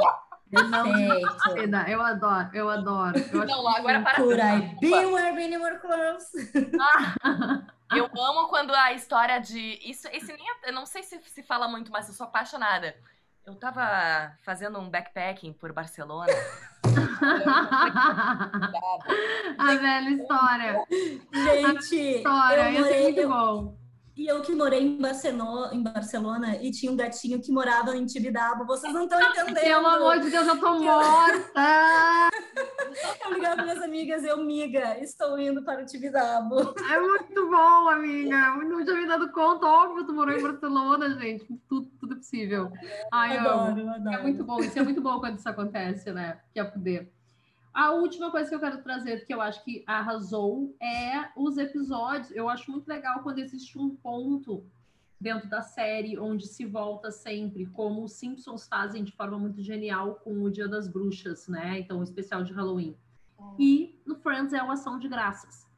Perfeito. 0.51 1.89
Eu 1.89 2.01
adoro, 2.01 2.51
eu 2.53 2.71
adoro. 2.71 3.19
Eu 3.19 3.47
não, 3.47 3.69
agora 3.69 4.01
para. 4.01 4.17
Could 4.17 4.41
I 4.41 4.77
be 4.81 4.91
wearing 4.91 5.59
more 5.59 5.79
clothes? 5.79 6.31
eu 7.95 8.05
amo 8.05 8.49
quando 8.49 8.73
a 8.73 8.93
história 8.93 9.41
de. 9.41 9.81
Isso, 9.83 10.09
esse 10.13 10.33
nem. 10.33 10.49
É, 10.49 10.71
eu 10.71 10.73
não 10.73 10.87
sei 10.87 11.03
se 11.03 11.21
se 11.21 11.43
fala 11.43 11.67
muito, 11.67 11.91
mas 11.91 12.09
eu 12.09 12.15
sou 12.15 12.27
apaixonada. 12.27 12.95
Eu 13.45 13.55
tava 13.55 14.33
fazendo 14.43 14.79
um 14.79 14.91
backpacking 14.91 15.53
por 15.53 15.73
Barcelona. 15.73 16.33
a 19.59 19.75
velha 19.75 20.11
história. 20.11 20.85
Gente, 21.33 22.17
história, 22.17 22.73
eu 22.73 22.81
morei, 22.81 23.03
muito 23.03 23.29
bom. 23.29 23.77
E 24.17 24.27
eu 24.27 24.41
que 24.41 24.55
morei 24.55 24.81
em 24.81 24.97
Barcelona, 24.97 25.75
em 25.75 25.83
Barcelona 25.83 26.57
e 26.57 26.71
tinha 26.71 26.91
um 26.91 26.97
gatinho 26.97 27.39
que 27.39 27.53
morava 27.53 27.95
em 27.95 28.07
Tibidabo. 28.07 28.65
Vocês 28.65 28.91
não 28.91 29.05
estão 29.05 29.21
entendendo. 29.21 29.61
Pelo 29.61 29.87
amor 29.87 30.21
de 30.21 30.31
Deus, 30.31 30.47
eu 30.47 30.59
tô 30.59 30.79
morta! 30.79 31.51
eu 33.23 33.35
ligava 33.35 33.63
minhas 33.63 33.83
amigas, 33.83 34.25
eu, 34.25 34.39
miga, 34.39 34.99
estou 35.01 35.39
indo 35.39 35.63
para 35.63 35.83
o 35.83 35.85
Tibidabo. 35.85 36.75
É 36.91 36.99
muito 36.99 37.51
bom, 37.51 37.91
amiga. 37.91 38.57
Não 38.57 38.83
tinha 38.83 38.97
me 38.97 39.07
dado 39.07 39.31
conta, 39.33 39.67
óbvio, 39.67 40.07
tu 40.07 40.15
morou 40.15 40.35
em 40.35 40.43
Barcelona, 40.43 41.11
gente. 41.11 41.47
Tudo, 41.69 41.91
tudo 42.01 42.15
é 42.15 42.17
possível. 42.17 42.73
Ai, 43.13 43.37
adoro, 43.37 43.81
eu, 43.81 43.91
adoro. 43.91 44.17
É 44.17 44.23
muito 44.23 44.43
bom, 44.45 44.61
isso 44.61 44.79
é 44.79 44.83
muito 44.83 45.03
bom 45.03 45.21
quando 45.21 45.37
isso 45.37 45.49
acontece, 45.49 46.11
né? 46.11 46.41
Que 46.55 46.61
é 46.61 46.65
poder. 46.65 47.13
A 47.77 47.91
última 47.91 48.31
coisa 48.31 48.49
que 48.49 48.55
eu 48.55 48.61
quero 48.61 48.83
trazer, 48.83 49.27
que 49.27 49.35
eu 49.35 49.39
acho 49.43 49.63
que 49.63 49.85
arrasou, 49.87 50.75
é 50.81 51.29
os 51.37 51.59
episódios. 51.59 52.31
Eu 52.31 52.49
acho 52.49 52.71
muito 52.71 52.89
legal 52.89 53.23
quando 53.23 53.39
existe 53.39 53.79
um 53.79 53.95
ponto 53.95 54.65
dentro 55.21 55.47
da 55.47 55.61
série 55.61 56.19
onde 56.19 56.47
se 56.47 56.65
volta 56.65 57.11
sempre, 57.11 57.67
como 57.67 58.03
os 58.03 58.15
Simpsons 58.15 58.67
fazem 58.67 59.05
de 59.05 59.13
forma 59.13 59.39
muito 59.39 59.61
genial 59.61 60.15
com 60.25 60.43
o 60.43 60.51
Dia 60.51 60.67
das 60.67 60.89
Bruxas, 60.89 61.49
né? 61.49 61.79
Então, 61.81 61.99
o 61.99 62.03
especial 62.03 62.43
de 62.43 62.55
Halloween. 62.55 62.97
E 63.59 64.01
no 64.07 64.17
Friends 64.17 64.55
é 64.55 64.63
uma 64.63 64.73
ação 64.73 64.99
de 64.99 65.07
graças. 65.07 65.69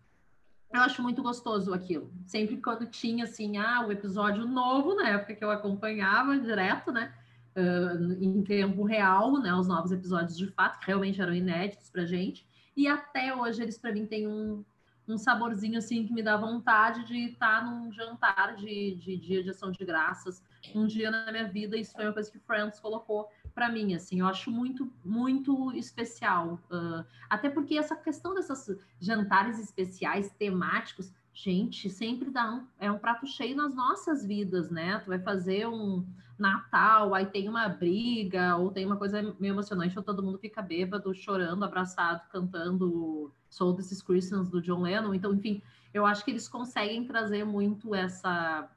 Eu 0.72 0.82
acho 0.82 1.02
muito 1.02 1.20
gostoso 1.20 1.74
aquilo. 1.74 2.12
Sempre 2.24 2.58
quando 2.58 2.86
tinha, 2.86 3.24
assim, 3.24 3.56
ah, 3.56 3.84
o 3.84 3.90
episódio 3.90 4.46
novo, 4.46 4.94
na 4.94 5.08
época 5.08 5.34
que 5.34 5.42
eu 5.42 5.50
acompanhava 5.50 6.38
direto, 6.38 6.92
né? 6.92 7.12
Uh, 7.58 8.22
em 8.22 8.42
tempo 8.42 8.84
real, 8.84 9.38
né? 9.40 9.52
Os 9.54 9.66
novos 9.66 9.90
episódios 9.90 10.36
de 10.36 10.46
fato, 10.46 10.78
que 10.78 10.86
realmente 10.86 11.20
eram 11.20 11.34
inéditos 11.34 11.90
pra 11.90 12.04
gente. 12.04 12.46
E 12.76 12.86
até 12.86 13.34
hoje 13.34 13.62
eles, 13.62 13.76
para 13.76 13.92
mim, 13.92 14.06
têm 14.06 14.28
um, 14.28 14.64
um 15.08 15.18
saborzinho 15.18 15.78
assim 15.78 16.06
que 16.06 16.12
me 16.12 16.22
dá 16.22 16.36
vontade 16.36 17.04
de 17.04 17.30
estar 17.30 17.64
num 17.64 17.90
jantar 17.92 18.54
de, 18.54 18.94
de 18.94 19.16
dia 19.16 19.42
de 19.42 19.50
ação 19.50 19.72
de 19.72 19.84
graças, 19.84 20.42
um 20.74 20.86
dia 20.86 21.10
na 21.10 21.32
minha 21.32 21.48
vida. 21.48 21.76
Isso 21.76 21.92
foi 21.92 22.04
uma 22.04 22.12
coisa 22.12 22.30
que 22.30 22.38
Friends 22.38 22.78
colocou 22.78 23.28
para 23.58 23.68
mim, 23.68 23.92
assim, 23.92 24.20
eu 24.20 24.26
acho 24.28 24.52
muito, 24.52 24.88
muito 25.04 25.72
especial. 25.72 26.60
Uh, 26.70 27.04
até 27.28 27.50
porque 27.50 27.76
essa 27.76 27.96
questão 27.96 28.32
desses 28.32 28.78
jantares 29.00 29.58
especiais, 29.58 30.30
temáticos, 30.38 31.12
gente, 31.34 31.90
sempre 31.90 32.30
dá 32.30 32.52
um, 32.52 32.66
é 32.78 32.88
um 32.88 33.00
prato 33.00 33.26
cheio 33.26 33.56
nas 33.56 33.74
nossas 33.74 34.24
vidas, 34.24 34.70
né? 34.70 35.00
Tu 35.00 35.08
vai 35.08 35.18
fazer 35.18 35.66
um, 35.66 36.06
Natal, 36.38 37.14
aí 37.14 37.26
tem 37.26 37.48
uma 37.48 37.68
briga, 37.68 38.56
ou 38.56 38.70
tem 38.70 38.86
uma 38.86 38.96
coisa 38.96 39.20
meio 39.38 39.52
emocionante, 39.52 39.98
ou 39.98 40.04
todo 40.04 40.22
mundo 40.22 40.38
fica 40.38 40.62
bêbado, 40.62 41.14
chorando, 41.14 41.64
abraçado, 41.64 42.22
cantando 42.30 43.32
Soul 43.48 43.74
This 43.74 43.92
is 43.92 44.02
Christmas 44.02 44.48
do 44.48 44.60
John 44.60 44.82
Lennon. 44.82 45.14
Então, 45.14 45.34
enfim, 45.34 45.62
eu 45.92 46.06
acho 46.06 46.24
que 46.24 46.30
eles 46.30 46.48
conseguem 46.48 47.04
trazer 47.06 47.44
muito 47.44 47.94
essa 47.94 48.70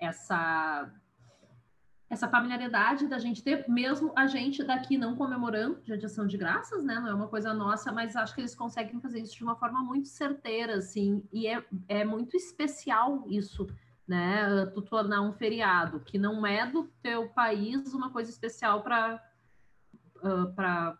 essa 0.00 0.90
essa 2.08 2.28
familiaridade 2.28 3.06
da 3.06 3.18
gente 3.18 3.40
ter, 3.40 3.68
mesmo 3.68 4.12
a 4.16 4.26
gente 4.26 4.64
daqui 4.64 4.98
não 4.98 5.14
comemorando 5.14 5.80
de 5.84 6.04
Ação 6.04 6.26
de 6.26 6.36
Graças, 6.36 6.82
né? 6.82 6.98
Não 6.98 7.06
é 7.08 7.14
uma 7.14 7.28
coisa 7.28 7.54
nossa, 7.54 7.92
mas 7.92 8.16
acho 8.16 8.34
que 8.34 8.40
eles 8.40 8.54
conseguem 8.54 9.00
fazer 9.00 9.20
isso 9.20 9.36
de 9.36 9.44
uma 9.44 9.54
forma 9.54 9.80
muito 9.80 10.08
certeira, 10.08 10.74
assim, 10.74 11.22
e 11.32 11.46
é, 11.46 11.64
é 11.86 12.04
muito 12.04 12.36
especial 12.36 13.24
isso 13.28 13.68
né? 14.10 14.66
Tu 14.74 14.82
tornar 14.82 15.22
um 15.22 15.32
feriado 15.32 16.00
que 16.00 16.18
não 16.18 16.44
é 16.44 16.66
do 16.66 16.90
teu 17.00 17.28
país 17.28 17.94
uma 17.94 18.10
coisa 18.10 18.28
especial 18.28 18.82
para 18.82 19.22
uh, 20.16 20.52
para 20.52 20.98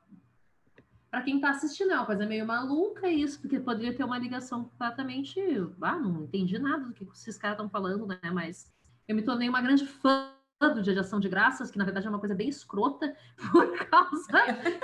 para 1.10 1.22
quem 1.22 1.36
está 1.36 1.50
assistindo, 1.50 1.90
é 1.90 1.96
uma 1.96 2.06
coisa 2.06 2.24
meio 2.24 2.46
maluca 2.46 3.08
isso, 3.08 3.40
porque 3.40 3.58
poderia 3.58 3.92
ter 3.92 4.04
uma 4.04 4.16
ligação 4.16 4.62
completamente. 4.62 5.40
Ah, 5.82 5.96
não 5.96 6.22
entendi 6.22 6.56
nada 6.56 6.84
do 6.84 6.92
que 6.92 7.02
esses 7.12 7.36
caras 7.36 7.56
estão 7.56 7.68
falando, 7.68 8.06
né? 8.06 8.20
Mas 8.32 8.72
eu 9.08 9.16
me 9.16 9.22
tornei 9.22 9.48
uma 9.48 9.60
grande 9.60 9.84
fã 9.84 10.30
do 10.60 10.80
Dia 10.80 10.92
de 10.92 11.00
Ação 11.00 11.18
de 11.18 11.28
Graças, 11.28 11.68
que 11.68 11.78
na 11.78 11.84
verdade 11.84 12.06
é 12.06 12.10
uma 12.10 12.20
coisa 12.20 12.34
bem 12.36 12.48
escrota, 12.48 13.12
por 13.50 13.76
causa 13.86 14.32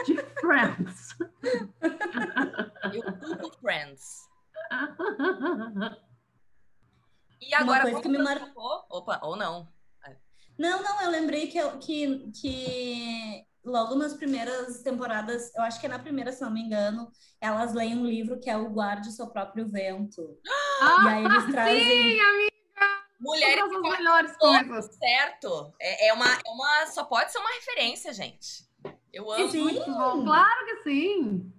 de 0.04 0.16
Friends. 0.40 1.16
Eu 2.92 3.04
amo 3.06 3.52
Friends. 3.60 4.28
E 7.40 7.54
agora, 7.54 7.84
Uma 7.84 7.90
coisa 7.90 8.02
que 8.02 8.08
me 8.08 8.18
marcou. 8.18 8.84
Opa, 8.90 9.20
ou 9.22 9.36
não. 9.36 9.68
É. 10.06 10.16
Não, 10.58 10.82
não, 10.82 11.02
eu 11.02 11.10
lembrei 11.10 11.48
que, 11.48 11.60
que, 11.78 12.30
que 12.32 13.46
logo 13.64 13.94
nas 13.94 14.14
primeiras 14.14 14.82
temporadas, 14.82 15.54
eu 15.54 15.62
acho 15.62 15.80
que 15.80 15.86
é 15.86 15.88
na 15.88 15.98
primeira, 15.98 16.32
se 16.32 16.42
não 16.42 16.50
me 16.50 16.62
engano, 16.62 17.10
elas 17.40 17.74
leem 17.74 17.98
um 17.98 18.06
livro 18.06 18.40
que 18.40 18.48
é 18.48 18.56
O 18.56 18.70
Guarde 18.70 19.12
Seu 19.12 19.26
Próprio 19.26 19.68
Vento. 19.68 20.38
Ah, 20.80 21.04
e 21.04 21.08
aí 21.08 21.24
eles 21.24 21.50
trazem. 21.50 21.80
Sim, 21.84 22.20
amiga! 22.20 22.56
Mulheres 23.18 23.64
as 23.64 23.98
melhores 23.98 24.36
coisas. 24.36 24.94
Certo. 24.96 25.74
É, 25.80 26.08
é, 26.08 26.12
uma, 26.12 26.26
é 26.26 26.50
uma. 26.50 26.86
Só 26.86 27.04
pode 27.04 27.32
ser 27.32 27.38
uma 27.38 27.50
referência, 27.50 28.12
gente. 28.12 28.66
Eu 29.12 29.30
amo. 29.32 29.50
Sim. 29.50 29.62
Muito 29.62 29.84
bom. 29.84 30.24
Claro 30.24 30.66
que 30.66 30.82
sim. 30.82 31.52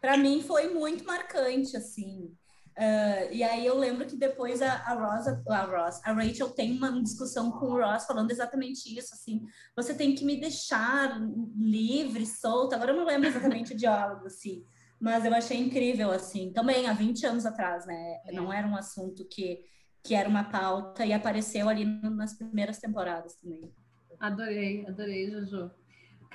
Para 0.00 0.18
mim 0.18 0.42
foi 0.42 0.68
muito 0.68 1.04
marcante, 1.04 1.76
assim. 1.76 2.36
Uh, 2.76 3.32
e 3.32 3.42
aí 3.42 3.64
eu 3.64 3.78
lembro 3.78 4.04
que 4.04 4.16
depois 4.16 4.60
a, 4.60 4.72
a 4.72 4.94
Ross, 4.94 5.28
a 5.48 5.62
Ross, 5.64 6.00
a 6.04 6.12
Rachel 6.12 6.50
tem 6.50 6.76
uma 6.76 7.00
discussão 7.00 7.52
com 7.52 7.66
o 7.66 7.80
Ross 7.80 8.04
falando 8.04 8.30
exatamente 8.32 8.96
isso, 8.98 9.14
assim, 9.14 9.42
você 9.76 9.94
tem 9.94 10.14
que 10.14 10.24
me 10.24 10.40
deixar 10.40 11.20
livre, 11.56 12.26
solta. 12.26 12.74
Agora 12.74 12.90
eu 12.90 12.96
não 12.96 13.04
lembro 13.04 13.28
exatamente 13.28 13.74
o 13.74 13.76
diálogo, 13.76 14.26
assim, 14.26 14.64
mas 15.00 15.24
eu 15.24 15.32
achei 15.32 15.56
incrível, 15.56 16.10
assim, 16.10 16.52
também 16.52 16.88
há 16.88 16.92
20 16.92 17.26
anos 17.26 17.46
atrás, 17.46 17.86
né? 17.86 18.20
É. 18.26 18.32
Não 18.32 18.52
era 18.52 18.66
um 18.66 18.76
assunto 18.76 19.24
que 19.28 19.62
que 20.04 20.14
era 20.14 20.28
uma 20.28 20.44
pauta 20.44 21.06
e 21.06 21.14
apareceu 21.14 21.66
ali 21.66 21.86
nas 21.86 22.36
primeiras 22.36 22.78
temporadas 22.78 23.36
também. 23.36 23.72
Adorei, 24.20 24.86
adorei, 24.86 25.30
Jojo. 25.30 25.70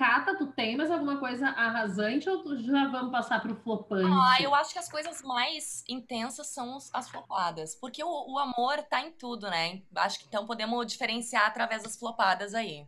Cata, 0.00 0.34
tu 0.34 0.46
tem 0.46 0.78
mais 0.78 0.90
alguma 0.90 1.18
coisa 1.18 1.48
arrasante 1.48 2.26
ou 2.26 2.42
tu 2.42 2.56
já 2.56 2.88
vamos 2.88 3.12
passar 3.12 3.38
pro 3.38 3.54
flopante? 3.54 4.10
Ah, 4.10 4.42
eu 4.42 4.54
acho 4.54 4.72
que 4.72 4.78
as 4.78 4.90
coisas 4.90 5.20
mais 5.20 5.84
intensas 5.86 6.46
são 6.46 6.78
as 6.94 7.10
flopadas. 7.10 7.74
Porque 7.74 8.02
o, 8.02 8.08
o 8.08 8.38
amor 8.38 8.82
tá 8.84 9.02
em 9.02 9.12
tudo, 9.12 9.50
né? 9.50 9.82
Acho 9.94 10.20
que 10.20 10.26
então 10.26 10.46
podemos 10.46 10.86
diferenciar 10.86 11.44
através 11.44 11.82
das 11.82 11.98
flopadas 11.98 12.54
aí. 12.54 12.86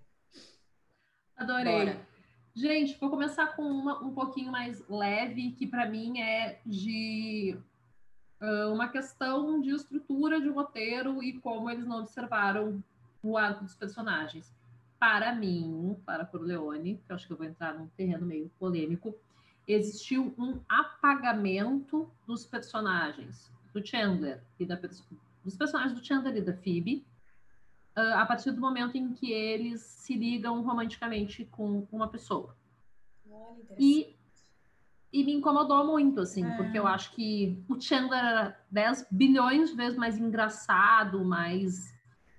Adorei. 1.36 1.84
Bora. 1.84 2.06
Gente, 2.54 2.98
vou 2.98 3.10
começar 3.10 3.48
com 3.48 3.62
uma 3.62 4.02
um 4.02 4.14
pouquinho 4.14 4.50
mais 4.50 4.82
leve, 4.88 5.52
que 5.52 5.66
para 5.66 5.84
mim 5.84 6.18
é 6.18 6.62
de 6.64 7.58
uh, 8.40 8.72
uma 8.72 8.88
questão 8.88 9.60
de 9.60 9.68
estrutura 9.68 10.40
de 10.40 10.48
roteiro 10.48 11.22
e 11.22 11.38
como 11.40 11.68
eles 11.68 11.86
não 11.86 11.98
observaram 11.98 12.82
o 13.22 13.36
arco 13.36 13.64
dos 13.64 13.76
personagens 13.76 14.50
para 15.02 15.34
mim, 15.34 15.96
para 16.06 16.24
Corleone, 16.24 17.02
que 17.04 17.10
eu 17.10 17.16
acho 17.16 17.26
que 17.26 17.32
eu 17.32 17.36
vou 17.36 17.44
entrar 17.44 17.74
num 17.74 17.88
terreno 17.88 18.24
meio 18.24 18.48
polêmico, 18.56 19.12
existiu 19.66 20.32
um 20.38 20.60
apagamento 20.68 22.08
dos 22.24 22.46
personagens 22.46 23.52
do 23.74 23.84
Chandler 23.84 24.40
e 24.60 24.64
da 24.64 24.76
dos 25.44 25.56
personagens 25.56 25.98
do 25.98 26.06
Chandler 26.06 26.36
e 26.36 26.40
da 26.40 26.54
Phoebe 26.54 27.04
uh, 27.96 28.14
a 28.14 28.24
partir 28.24 28.52
do 28.52 28.60
momento 28.60 28.96
em 28.96 29.12
que 29.12 29.32
eles 29.32 29.80
se 29.80 30.14
ligam 30.14 30.62
romanticamente 30.62 31.46
com 31.46 31.84
uma 31.90 32.06
pessoa. 32.06 32.56
e, 33.76 34.14
e 35.12 35.24
me 35.24 35.32
incomodou 35.32 35.84
muito, 35.84 36.20
assim, 36.20 36.44
é. 36.44 36.56
porque 36.56 36.78
eu 36.78 36.86
acho 36.86 37.10
que 37.10 37.60
o 37.68 37.80
Chandler 37.80 38.20
era 38.20 38.60
10 38.70 39.08
bilhões 39.10 39.70
de 39.70 39.76
vezes 39.76 39.98
mais 39.98 40.16
engraçado, 40.16 41.24
mais 41.24 41.92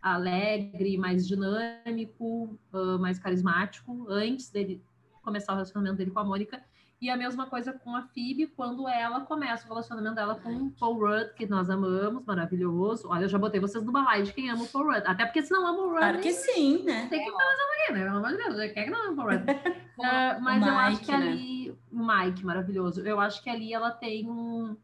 alegre, 0.03 0.97
mais 0.97 1.25
dinâmico, 1.25 2.59
uh, 2.73 2.99
mais 2.99 3.17
carismático, 3.17 4.05
antes 4.09 4.49
dele 4.49 4.83
começar 5.21 5.53
o 5.53 5.55
relacionamento 5.55 5.95
dele 5.95 6.11
com 6.11 6.19
a 6.19 6.25
Mônica. 6.25 6.61
E 7.01 7.09
a 7.09 7.17
mesma 7.17 7.45
coisa 7.47 7.73
com 7.73 7.95
a 7.95 8.01
Phoebe, 8.01 8.47
quando 8.47 8.87
ela 8.87 9.21
começa 9.21 9.65
o 9.65 9.69
relacionamento 9.69 10.15
dela 10.15 10.35
com 10.35 10.53
o 10.53 10.71
Paul 10.71 10.99
Rudd, 10.99 11.33
que 11.35 11.45
nós 11.45 11.69
amamos, 11.69 12.23
maravilhoso. 12.25 13.09
Olha, 13.09 13.25
eu 13.25 13.29
já 13.29 13.37
botei 13.37 13.59
vocês 13.59 13.83
no 13.83 13.91
balaio 13.91 14.23
de 14.23 14.33
quem 14.33 14.49
ama 14.49 14.63
o 14.63 14.67
Paul 14.67 14.85
Rudd. 14.85 15.03
Até 15.05 15.25
porque 15.25 15.41
se 15.41 15.51
não 15.51 15.67
ama 15.67 15.79
o 15.79 15.89
Rudd... 15.89 15.99
Claro 15.99 16.19
que 16.19 16.31
sim, 16.31 16.83
né? 16.83 17.07
Tem 17.09 17.21
que 17.21 17.29
estar 17.29 17.43
fazendo 17.43 17.69
aqui, 17.71 17.93
né? 17.93 18.05
Pelo 18.05 18.17
amor 18.17 18.31
de 18.31 18.37
Deus, 18.37 18.71
quem 18.71 18.83
é 18.83 18.85
que 18.85 18.91
não 18.91 19.01
ama 19.01 19.11
o 19.11 19.15
Paul 19.15 19.29
Rudd? 19.31 19.43
uh, 19.43 20.39
mas 20.43 20.59
Mike, 20.59 20.67
eu 20.67 20.77
acho 20.77 21.01
que 21.01 21.11
né? 21.11 21.17
ali... 21.17 21.77
O 21.91 22.07
Mike, 22.07 22.45
maravilhoso. 22.45 23.01
Eu 23.01 23.19
acho 23.19 23.43
que 23.43 23.49
ali 23.49 23.73
ela 23.73 23.91
tem 23.91 24.29
um, 24.29 24.77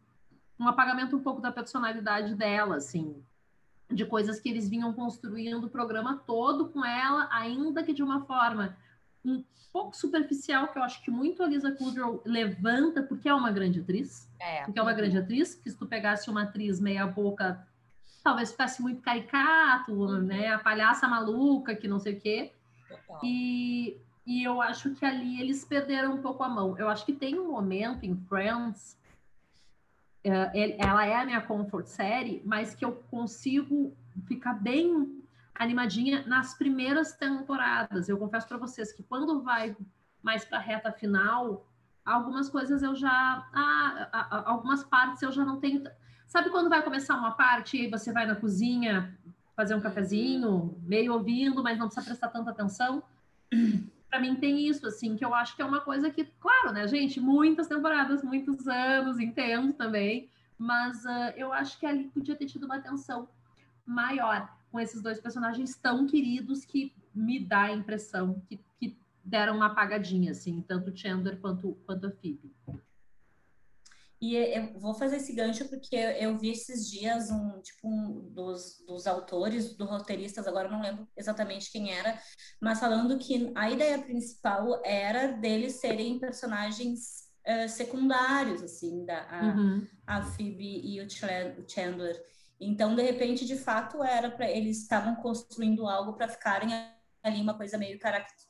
um 0.59 0.67
apagamento 0.67 1.15
um 1.15 1.23
pouco 1.23 1.41
da 1.41 1.53
personalidade 1.53 2.35
dela, 2.35 2.75
assim 2.75 3.23
de 3.89 4.05
coisas 4.05 4.39
que 4.39 4.49
eles 4.49 4.69
vinham 4.69 4.93
construindo 4.93 5.65
o 5.65 5.69
programa 5.69 6.21
todo 6.25 6.69
com 6.69 6.85
ela, 6.85 7.27
ainda 7.31 7.83
que 7.83 7.93
de 7.93 8.03
uma 8.03 8.25
forma 8.25 8.77
um 9.25 9.43
pouco 9.73 9.95
superficial, 9.95 10.67
que 10.67 10.77
eu 10.77 10.83
acho 10.83 11.03
que 11.03 11.11
muito 11.11 11.43
a 11.43 11.47
Lisa 11.47 11.71
Kudrow 11.71 12.21
levanta, 12.25 13.03
porque 13.03 13.27
é 13.27 13.33
uma 13.33 13.51
grande 13.51 13.79
atriz. 13.79 14.29
É. 14.39 14.63
Porque 14.63 14.79
é 14.79 14.81
uma 14.81 14.93
grande 14.93 15.17
atriz, 15.17 15.55
que 15.55 15.69
se 15.69 15.77
tu 15.77 15.85
pegasse 15.85 16.29
uma 16.29 16.43
atriz 16.43 16.79
meia 16.79 17.05
boca, 17.05 17.65
talvez 18.23 18.51
ficasse 18.51 18.81
muito 18.81 19.01
caricato, 19.01 19.91
uhum. 19.91 20.21
né? 20.21 20.47
A 20.49 20.59
palhaça 20.59 21.07
maluca, 21.07 21.75
que 21.75 21.87
não 21.87 21.99
sei 21.99 22.13
o 22.13 22.19
quê. 22.19 22.53
E, 23.23 23.97
e 24.25 24.43
eu 24.43 24.61
acho 24.61 24.91
que 24.91 25.05
ali 25.05 25.41
eles 25.41 25.65
perderam 25.65 26.15
um 26.15 26.21
pouco 26.21 26.43
a 26.43 26.49
mão. 26.49 26.77
Eu 26.77 26.89
acho 26.89 27.05
que 27.05 27.13
tem 27.13 27.39
um 27.39 27.51
momento 27.51 28.03
em 28.05 28.15
Friends 28.27 28.98
ela 30.23 31.05
é 31.05 31.15
a 31.15 31.25
minha 31.25 31.41
comfort 31.41 31.85
série, 31.85 32.41
mas 32.45 32.75
que 32.75 32.83
eu 32.83 32.91
consigo 33.09 33.95
ficar 34.27 34.53
bem 34.53 35.23
animadinha 35.55 36.25
nas 36.25 36.53
primeiras 36.53 37.13
temporadas. 37.13 38.09
Eu 38.09 38.17
confesso 38.17 38.47
para 38.47 38.57
vocês 38.57 38.91
que 38.91 39.03
quando 39.03 39.41
vai 39.41 39.75
mais 40.21 40.43
para 40.43 40.57
a 40.57 40.61
reta 40.61 40.91
final, 40.91 41.65
algumas 42.05 42.49
coisas 42.49 42.83
eu 42.83 42.95
já, 42.95 43.47
ah, 43.53 44.43
algumas 44.45 44.83
partes 44.83 45.21
eu 45.21 45.31
já 45.31 45.45
não 45.45 45.59
tenho. 45.59 45.83
Sabe 46.27 46.49
quando 46.49 46.69
vai 46.69 46.83
começar 46.83 47.15
uma 47.15 47.31
parte 47.31 47.77
e 47.77 47.89
você 47.89 48.11
vai 48.11 48.25
na 48.25 48.35
cozinha 48.35 49.17
fazer 49.55 49.75
um 49.75 49.81
cafezinho, 49.81 50.77
meio 50.83 51.13
ouvindo, 51.13 51.61
mas 51.63 51.77
não 51.77 51.87
precisa 51.87 52.05
prestar 52.05 52.29
tanta 52.29 52.51
atenção? 52.51 53.03
Para 54.09 54.19
mim 54.19 54.35
tem 54.35 54.67
isso, 54.67 54.87
assim, 54.87 55.15
que 55.15 55.23
eu 55.23 55.33
acho 55.33 55.55
que 55.55 55.61
é 55.61 55.65
uma 55.65 55.81
coisa 55.81 56.09
que, 56.09 56.25
claro, 56.39 56.71
né, 56.71 56.87
gente, 56.87 57.19
muitas 57.19 57.67
temporadas, 57.67 58.23
muitos 58.23 58.67
anos, 58.67 59.19
entendo 59.19 59.73
também, 59.73 60.29
mas 60.57 61.05
uh, 61.05 61.33
eu 61.37 61.53
acho 61.53 61.79
que 61.79 61.85
ali 61.85 62.05
podia 62.05 62.35
ter 62.35 62.47
tido 62.47 62.65
uma 62.65 62.77
atenção 62.77 63.29
maior 63.85 64.49
com 64.71 64.79
esses 64.79 65.01
dois 65.01 65.19
personagens 65.19 65.75
tão 65.75 66.05
queridos 66.05 66.65
que 66.65 66.93
me 67.13 67.39
dá 67.39 67.63
a 67.63 67.73
impressão 67.73 68.41
que, 68.47 68.59
que 68.79 68.97
deram 69.23 69.55
uma 69.55 69.67
apagadinha, 69.67 70.31
assim, 70.31 70.61
tanto 70.67 70.95
Chandler 70.95 71.39
quanto, 71.39 71.77
quanto 71.85 72.07
a 72.07 72.11
Phoebe. 72.11 72.51
E 74.21 74.35
eu 74.35 74.77
vou 74.77 74.93
fazer 74.93 75.17
esse 75.17 75.33
gancho 75.33 75.69
porque 75.69 75.95
eu 75.95 76.37
vi 76.37 76.49
esses 76.49 76.89
dias 76.89 77.31
um 77.31 77.61
tipo 77.61 77.87
um 77.87 78.29
dos, 78.33 78.83
dos 78.85 79.07
autores, 79.07 79.77
dos 79.77 79.89
roteiristas, 79.89 80.45
agora 80.45 80.69
não 80.69 80.81
lembro 80.81 81.07
exatamente 81.15 81.71
quem 81.71 81.91
era, 81.91 82.19
mas 82.59 82.81
falando 82.81 83.17
que 83.17 83.51
a 83.55 83.71
ideia 83.71 83.97
principal 83.97 84.81
era 84.83 85.27
deles 85.27 85.79
serem 85.79 86.19
personagens 86.19 87.29
uh, 87.47 87.69
secundários, 87.69 88.61
assim, 88.61 89.05
da, 89.05 89.25
a, 89.29 89.43
uhum. 89.45 89.87
a 90.05 90.21
Phoebe 90.21 90.81
e 90.83 91.01
o 91.01 91.07
Chandler. 91.09 92.21
Então, 92.59 92.93
de 92.95 93.01
repente, 93.01 93.45
de 93.45 93.55
fato, 93.55 94.03
era 94.03 94.29
para 94.29 94.49
eles 94.49 94.81
estavam 94.81 95.15
construindo 95.15 95.87
algo 95.87 96.13
para 96.13 96.27
ficarem 96.27 96.69
ali 97.23 97.41
uma 97.41 97.53
coisa 97.53 97.77
meio 97.77 97.97
característica 97.97 98.48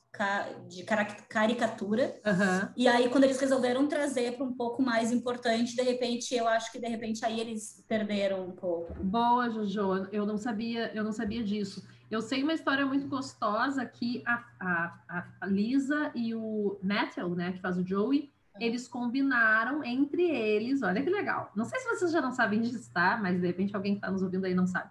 de 0.68 0.84
caricatura. 1.30 2.20
Uhum. 2.26 2.70
E 2.76 2.88
aí, 2.88 3.10
quando 3.10 3.24
eles 3.24 3.40
resolveram 3.40 3.88
trazer 3.88 4.36
para 4.36 4.46
um 4.46 4.54
pouco 4.54 4.82
mais 4.82 5.12
importante, 5.12 5.76
de 5.76 5.82
repente, 5.82 6.36
eu 6.36 6.48
acho 6.48 6.72
que 6.72 6.80
de 6.80 6.88
repente 6.88 7.24
aí 7.24 7.40
eles 7.40 7.84
perderam 7.88 8.48
um 8.48 8.52
pouco. 8.52 8.94
Boa, 9.04 9.50
Jojo. 9.50 10.08
Eu 10.12 10.26
não 10.26 10.38
sabia, 10.38 10.92
eu 10.94 11.04
não 11.04 11.12
sabia 11.12 11.44
disso. 11.44 11.88
Eu 12.10 12.22
sei 12.22 12.42
uma 12.42 12.54
história 12.54 12.86
muito 12.86 13.08
gostosa 13.08 13.86
que 13.86 14.24
a, 14.26 14.44
a, 14.60 15.28
a 15.42 15.46
Lisa 15.46 16.12
e 16.16 16.34
o 16.34 16.80
Matthew, 16.82 17.36
né, 17.36 17.52
que 17.52 17.62
faz 17.62 17.78
o 17.78 17.86
Joey, 17.86 18.32
eles 18.60 18.88
combinaram 18.88 19.84
entre 19.84 20.24
eles, 20.24 20.82
olha 20.82 21.04
que 21.04 21.10
legal. 21.10 21.52
Não 21.56 21.66
sei 21.66 21.80
se 21.80 21.88
vocês 21.88 22.12
já 22.12 22.20
não 22.20 22.32
sabem 22.32 22.62
disso, 22.62 22.92
tá? 22.92 23.18
Mas 23.22 23.40
de 23.40 23.46
repente 23.46 23.76
alguém 23.76 23.94
que 23.94 24.00
está 24.00 24.12
nos 24.12 24.24
ouvindo 24.24 24.46
aí 24.46 24.56
não 24.56 24.66
sabe. 24.66 24.90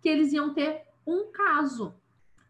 Que 0.00 0.08
eles 0.08 0.32
iam 0.32 0.54
ter 0.54 0.82
um 1.06 1.30
caso 1.32 1.94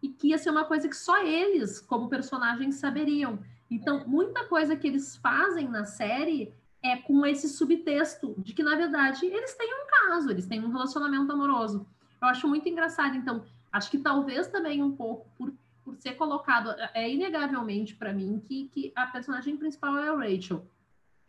e 0.03 0.09
que 0.09 0.29
ia 0.29 0.39
ser 0.39 0.51
uma 0.51 0.65
coisa 0.65 0.89
que 0.89 0.97
só 0.97 1.25
eles, 1.25 1.81
como 1.81 2.09
personagens, 2.09 2.75
saberiam. 2.75 3.39
Então, 3.71 4.05
muita 4.07 4.45
coisa 4.47 4.77
que 4.77 4.87
eles 4.87 5.17
fazem 5.17 5.69
na 5.69 5.85
série 5.85 6.53
é 6.83 6.97
com 6.97 7.25
esse 7.25 7.49
subtexto 7.49 8.35
de 8.37 8.53
que, 8.53 8.65
na 8.65 8.75
verdade, 8.75 9.25
eles 9.25 9.55
têm 9.55 9.73
um 9.73 9.87
caso, 9.87 10.29
eles 10.29 10.47
têm 10.47 10.61
um 10.65 10.73
relacionamento 10.73 11.31
amoroso. 11.31 11.87
Eu 12.21 12.29
acho 12.29 12.49
muito 12.49 12.69
engraçado. 12.69 13.17
Então, 13.17 13.45
acho 13.71 13.91
que 13.91 13.99
talvez 13.99 14.49
também 14.49 14.83
um 14.83 14.91
pouco 14.91 15.31
por, 15.39 15.55
por 15.85 15.97
ser 15.97 16.15
colocado, 16.15 16.75
é 16.93 17.09
inegavelmente 17.09 17.95
para 17.95 18.13
mim 18.13 18.43
que, 18.45 18.69
que 18.69 18.93
a 18.97 19.07
personagem 19.07 19.57
principal 19.57 19.97
é 19.99 20.09
a 20.09 20.17
Rachel. 20.17 20.67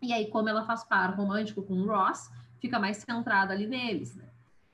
E 0.01 0.11
aí, 0.11 0.27
como 0.31 0.49
ela 0.49 0.65
faz 0.65 0.83
par 0.83 1.15
romântico 1.15 1.61
com 1.61 1.75
o 1.75 1.85
Ross, 1.85 2.31
fica 2.59 2.79
mais 2.79 2.97
centrada 2.97 3.53
ali 3.53 3.67
neles, 3.67 4.15
né? 4.15 4.27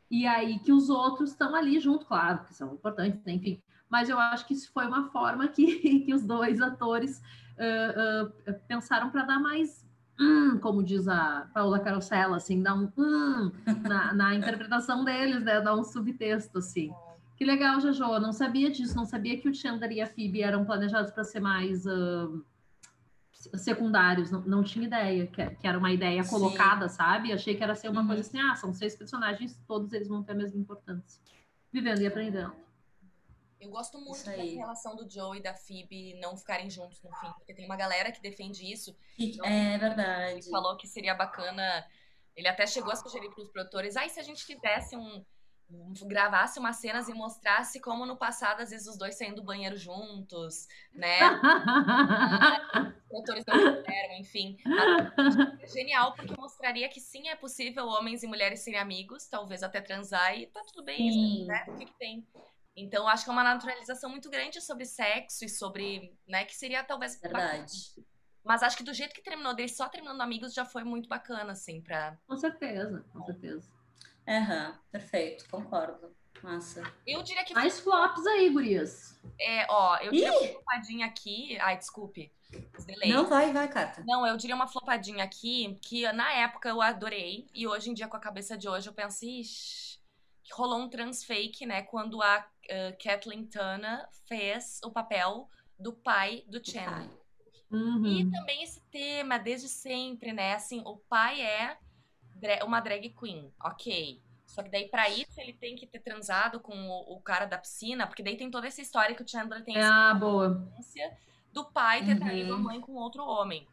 E 0.10 0.26
aí 0.26 0.58
que 0.58 0.72
os 0.72 0.90
outros 0.90 1.32
estão 1.32 1.54
ali 1.54 1.80
junto, 1.80 2.06
claro, 2.06 2.44
que 2.46 2.54
são 2.56 2.74
importantes, 2.74 3.24
né? 3.24 3.34
enfim 3.34 3.62
mas 3.90 4.10
eu 4.10 4.20
acho 4.20 4.46
que 4.46 4.54
isso 4.54 4.72
foi 4.72 4.86
uma 4.86 5.10
forma 5.10 5.48
que, 5.48 6.00
que 6.06 6.14
os 6.14 6.24
dois 6.26 6.62
atores 6.62 7.22
uh, 7.58 8.52
uh, 8.52 8.60
pensaram 8.68 9.10
para 9.10 9.24
dar 9.24 9.40
mais 9.40 9.88
hum, 10.20 10.60
como 10.60 10.84
diz 10.84 11.08
a 11.08 11.50
Paula 11.54 11.80
Carosella, 11.80 12.38
assim, 12.38 12.62
dar 12.62 12.76
um 12.76 12.92
hum 12.98 13.52
na, 13.88 14.14
na 14.14 14.36
interpretação 14.36 15.04
deles, 15.04 15.44
né? 15.44 15.62
Dar 15.62 15.76
um 15.76 15.84
subtexto, 15.84 16.58
assim. 16.58 16.92
Que 17.38 17.46
legal, 17.46 17.80
Jojo. 17.80 18.20
Não 18.20 18.34
sabia 18.34 18.70
disso, 18.70 18.96
não 18.96 19.06
sabia 19.06 19.40
que 19.40 19.48
o 19.48 19.54
Chandler 19.54 19.92
e 19.94 20.02
a 20.02 20.08
Phoebe 20.08 20.42
eram 20.42 20.66
planejados 20.66 21.12
para 21.12 21.24
ser 21.24 21.40
mais 21.40 21.86
uh, 21.86 22.44
secundários. 23.56 24.30
Não, 24.30 24.42
não 24.42 24.64
tinha 24.64 24.86
ideia 24.86 25.26
que, 25.26 25.46
que, 25.52 25.68
era 25.68 25.78
uma 25.78 25.92
ideia 25.92 26.22
colocada, 26.26 26.90
Sim. 26.90 26.98
sabe? 26.98 27.32
Achei 27.32 27.56
que 27.56 27.64
era 27.64 27.76
ser 27.76 27.90
uma 27.90 28.02
uhum. 28.02 28.08
coisa 28.08 28.22
assim, 28.22 28.40
ah, 28.40 28.56
são 28.56 28.74
seis 28.74 28.96
personagens, 28.96 29.58
todos 29.66 29.94
eles 29.94 30.10
vão 30.10 30.22
ter 30.22 30.34
a 30.34 30.36
mesma 30.36 30.60
importância. 30.60 31.22
Vivendo 31.72 32.02
e 32.02 32.08
aprendendo. 32.08 32.52
Eu 33.60 33.70
gosto 33.70 34.00
muito 34.00 34.24
da 34.24 34.32
relação 34.32 34.96
do 34.96 35.10
Joe 35.10 35.38
e 35.38 35.42
da 35.42 35.54
Phoebe 35.54 36.18
não 36.20 36.38
ficarem 36.38 36.70
juntos 36.70 37.02
no 37.02 37.14
fim, 37.18 37.32
porque 37.38 37.54
tem 37.54 37.66
uma 37.66 37.76
galera 37.76 38.12
que 38.12 38.22
defende 38.22 38.72
isso. 38.72 38.96
Então, 39.18 39.46
é 39.46 39.78
verdade. 39.78 40.34
Ele 40.34 40.44
falou 40.44 40.78
que 40.78 40.88
seria 40.88 41.14
bacana. 41.14 41.86
Ele 42.36 42.48
até 42.48 42.66
chegou 42.66 42.92
a 42.92 42.96
sugerir 42.96 43.30
para 43.30 43.44
os 43.44 43.50
produtores: 43.50 43.98
ah, 43.98 44.08
se 44.08 44.20
a 44.20 44.24
gente 44.24 44.46
fizesse 44.46 44.96
um, 44.96 45.24
gravasse 46.06 46.58
umas 46.58 46.78
cenas 46.78 47.10
e 47.10 47.14
mostrasse 47.14 47.80
como 47.80 48.06
no 48.06 48.16
passado, 48.16 48.62
às 48.62 48.70
vezes, 48.70 48.88
os 48.88 48.98
dois 48.98 49.16
saindo 49.16 49.36
do 49.36 49.44
banheiro 49.44 49.78
juntos, 49.78 50.68
né? 50.94 51.20
Os 53.12 53.22
atores 53.22 53.44
não 53.46 53.56
fizeram, 53.56 54.18
enfim. 54.20 54.58
É 55.62 55.68
genial, 55.68 56.14
porque 56.14 56.36
mostraria 56.40 56.88
que 56.90 57.00
sim, 57.00 57.28
é 57.28 57.36
possível 57.36 57.88
homens 57.88 58.22
e 58.22 58.28
mulheres 58.28 58.60
serem 58.60 58.80
amigos, 58.80 59.28
talvez 59.28 59.64
até 59.64 59.82
transar, 59.82 60.38
e 60.38 60.46
tá 60.48 60.62
tudo 60.62 60.84
bem, 60.84 61.12
sim. 61.12 61.46
né? 61.46 61.66
O 61.68 61.76
que, 61.76 61.86
que 61.86 61.98
tem? 61.98 62.28
Então, 62.82 63.08
acho 63.08 63.24
que 63.24 63.30
é 63.30 63.34
uma 63.34 63.44
naturalização 63.44 64.10
muito 64.10 64.30
grande 64.30 64.62
sobre 64.62 64.86
sexo 64.86 65.46
e 65.46 65.50
sobre, 65.50 66.16
né, 66.28 66.46
que 66.46 66.56
seria 66.56 66.84
talvez... 66.84 67.20
Verdade. 67.20 67.72
Mas 68.44 68.64
acho 68.64 68.78
que 68.78 68.84
do 68.84 68.94
jeito 68.94 69.14
que 69.14 69.22
terminou, 69.22 69.54
dele 69.54 69.70
só 69.70 69.90
terminando 69.90 70.22
amigos, 70.22 70.54
já 70.54 70.66
foi 70.66 70.84
muito 70.84 71.10
bacana, 71.10 71.52
assim, 71.52 71.82
pra... 71.82 72.18
Com 72.26 72.38
certeza, 72.38 73.06
com 73.12 73.24
certeza. 73.24 73.70
Aham, 74.28 74.80
perfeito, 74.92 75.48
concordo. 75.50 76.16
Massa. 76.42 76.84
Eu 77.06 77.22
diria 77.22 77.44
que. 77.44 77.54
Mais 77.54 77.80
flops 77.82 78.26
aí, 78.26 78.50
gurias. 78.50 79.20
É, 79.40 79.66
ó, 79.70 79.98
eu 79.98 80.12
diria 80.12 80.30
Ih! 80.30 80.38
uma 80.38 80.48
flopadinha 80.54 81.06
aqui. 81.06 81.58
Ai, 81.60 81.78
desculpe. 81.78 82.32
Delay. 82.86 83.12
Não, 83.12 83.28
vai, 83.28 83.52
vai, 83.52 83.68
Cata. 83.68 84.04
Não, 84.08 84.26
eu 84.26 84.38
diria 84.38 84.56
uma 84.56 84.68
flopadinha 84.68 85.24
aqui 85.24 85.78
que 85.82 86.10
na 86.14 86.32
época 86.32 86.70
eu 86.70 86.82
adorei. 86.82 87.48
E 87.54 87.68
hoje 87.68 87.90
em 87.90 87.94
dia, 87.94 88.08
com 88.08 88.16
a 88.16 88.22
cabeça 88.22 88.58
de 88.58 88.70
hoje, 88.70 88.88
eu 88.88 88.94
penso, 88.94 89.26
ixi, 89.26 89.99
rolou 90.54 90.80
um 90.80 90.90
trans 90.90 91.24
fake, 91.24 91.66
né? 91.66 91.82
Quando 91.84 92.22
a 92.22 92.40
uh, 92.40 93.04
Kathleen 93.04 93.46
Turner 93.46 94.08
fez 94.28 94.80
o 94.84 94.92
papel 94.92 95.50
do 95.80 95.94
pai 95.94 96.44
do 96.48 96.64
Chandler. 96.64 97.10
Uhum. 97.72 98.06
E 98.06 98.32
também 98.32 98.64
esse 98.64 98.82
tema, 98.92 99.38
desde 99.38 99.70
sempre, 99.70 100.34
né? 100.34 100.54
Assim, 100.54 100.82
o 100.86 100.98
pai 100.98 101.42
é 101.42 101.78
uma 102.64 102.80
drag 102.80 103.10
queen, 103.10 103.52
ok. 103.64 104.22
Só 104.46 104.64
que 104.64 104.70
daí, 104.70 104.88
pra 104.90 105.10
isso, 105.10 105.40
ele 105.40 105.54
tem 105.54 105.76
que 105.76 105.86
ter 105.86 106.00
transado 106.00 106.60
com 106.60 106.74
o, 106.74 107.16
o, 107.16 107.22
cara 107.22 107.46
da 107.46 107.58
piscina, 107.58 108.08
porque 108.08 108.24
daí 108.24 108.36
tem 108.36 108.50
toda 108.50 108.68
essa 108.68 108.82
história 108.82 109.16
que 109.16 109.22
o 109.22 109.28
Chandler 109.28 109.64
tem. 109.64 109.78
Ah, 109.78 110.14
boa. 110.14 110.68
Do 111.54 111.66
pai 111.66 112.04
ter 112.04 112.14
uhum. 112.14 112.20
traído 112.20 112.54
a 112.54 112.58
mãe 112.58 112.82
com 112.82 112.94
outro 112.94 113.24
homem. 113.24 113.68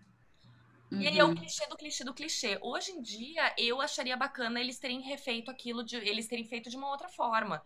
Uhum. 0.91 1.01
E 1.01 1.09
aí 1.09 1.19
é 1.19 1.25
o 1.25 1.29
uhum. 1.29 1.35
clichê 1.35 1.67
do 1.67 1.77
clichê 1.77 2.05
do 2.05 2.15
clichê. 2.15 2.59
Hoje 2.63 2.93
em 2.93 3.03
dia, 3.03 3.55
eu 3.59 3.81
acharia 3.81 4.17
bacana 4.17 4.61
eles 4.61 4.79
terem 4.79 5.01
refeito 5.01 5.51
aquilo, 5.51 5.85
de, 5.85 5.97
eles 5.97 6.29
terem 6.29 6.45
feito 6.45 6.71
de 6.71 6.77
uma 6.77 6.89
outra 6.89 7.09
forma. 7.09 7.63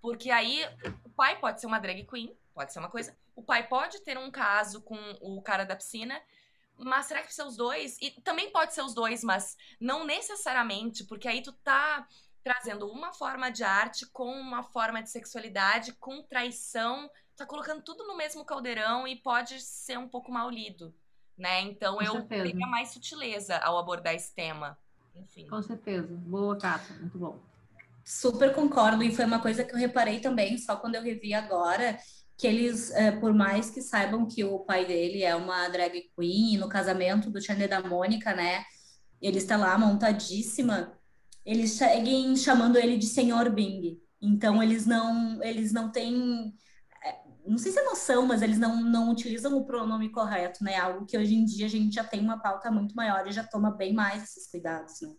Porque 0.00 0.30
aí, 0.30 0.62
o 1.04 1.10
pai 1.10 1.38
pode 1.38 1.60
ser 1.60 1.66
uma 1.66 1.78
drag 1.78 2.04
queen, 2.04 2.36
pode 2.52 2.72
ser 2.72 2.78
uma 2.78 2.90
coisa. 2.90 3.16
O 3.34 3.42
pai 3.42 3.66
pode 3.66 4.00
ter 4.00 4.18
um 4.18 4.30
caso 4.30 4.82
com 4.82 4.98
o 5.20 5.40
cara 5.40 5.64
da 5.64 5.76
piscina, 5.76 6.20
mas 6.76 7.06
será 7.06 7.20
que 7.20 7.26
precisa 7.26 7.46
os 7.46 7.56
dois? 7.56 7.96
E 8.00 8.10
também 8.22 8.50
pode 8.50 8.74
ser 8.74 8.82
os 8.82 8.94
dois, 8.94 9.22
mas 9.22 9.56
não 9.80 10.04
necessariamente, 10.04 11.04
porque 11.04 11.28
aí 11.28 11.42
tu 11.42 11.52
tá 11.52 12.06
trazendo 12.42 12.86
uma 12.86 13.12
forma 13.12 13.50
de 13.50 13.64
arte 13.64 14.04
com 14.06 14.30
uma 14.30 14.62
forma 14.62 15.02
de 15.02 15.10
sexualidade, 15.10 15.94
com 15.94 16.22
traição, 16.22 17.10
tá 17.36 17.46
colocando 17.46 17.82
tudo 17.82 18.06
no 18.06 18.16
mesmo 18.16 18.44
caldeirão 18.44 19.08
e 19.08 19.16
pode 19.16 19.60
ser 19.60 19.98
um 19.98 20.08
pouco 20.08 20.30
mal 20.30 20.50
lido, 20.50 20.94
né? 21.36 21.60
Então 21.62 21.96
com 21.96 22.02
eu 22.02 22.12
certeza. 22.12 22.44
teria 22.44 22.66
mais 22.66 22.90
sutileza 22.90 23.56
ao 23.58 23.78
abordar 23.78 24.14
esse 24.14 24.34
tema. 24.34 24.78
Enfim. 25.14 25.46
Com 25.48 25.62
certeza. 25.62 26.08
Boa, 26.08 26.56
Cata. 26.56 26.92
Muito 26.94 27.18
bom. 27.18 27.38
Super 28.04 28.52
concordo, 28.52 29.02
e 29.02 29.14
foi 29.14 29.24
uma 29.24 29.38
coisa 29.38 29.64
que 29.64 29.72
eu 29.72 29.78
reparei 29.78 30.20
também, 30.20 30.58
só 30.58 30.76
quando 30.76 30.96
eu 30.96 31.02
revi 31.02 31.32
agora, 31.32 31.98
que 32.36 32.46
eles, 32.46 32.90
é, 32.90 33.10
por 33.12 33.32
mais 33.32 33.70
que 33.70 33.80
saibam 33.80 34.26
que 34.26 34.44
o 34.44 34.58
pai 34.58 34.84
dele 34.84 35.22
é 35.22 35.34
uma 35.34 35.68
drag 35.68 36.10
queen, 36.14 36.58
no 36.58 36.68
casamento 36.68 37.30
do 37.30 37.40
Chandler 37.40 37.68
da 37.68 37.80
Mônica, 37.82 38.34
né? 38.34 38.64
Ele 39.22 39.38
está 39.38 39.56
lá 39.56 39.78
montadíssima, 39.78 40.92
eles 41.46 41.72
seguem 41.72 42.36
chamando 42.36 42.76
ele 42.76 42.98
de 42.98 43.06
Senhor 43.06 43.50
Bing. 43.50 43.98
Então 44.20 44.62
eles 44.62 44.84
não, 44.84 45.42
eles 45.42 45.72
não 45.72 45.90
têm, 45.90 46.54
não 47.46 47.58
sei 47.58 47.72
se 47.72 47.78
é 47.78 47.84
noção, 47.84 48.26
mas 48.26 48.42
eles 48.42 48.58
não, 48.58 48.80
não 48.82 49.10
utilizam 49.10 49.56
o 49.56 49.64
pronome 49.64 50.08
correto, 50.08 50.64
né? 50.64 50.76
Algo 50.76 51.04
que 51.04 51.16
hoje 51.16 51.34
em 51.34 51.44
dia 51.44 51.66
a 51.66 51.68
gente 51.68 51.94
já 51.94 52.04
tem 52.04 52.20
uma 52.20 52.38
pauta 52.38 52.70
muito 52.70 52.94
maior 52.94 53.26
e 53.26 53.32
já 53.32 53.44
toma 53.44 53.70
bem 53.70 53.92
mais 53.92 54.22
esses 54.22 54.50
cuidados, 54.50 55.00
né? 55.02 55.14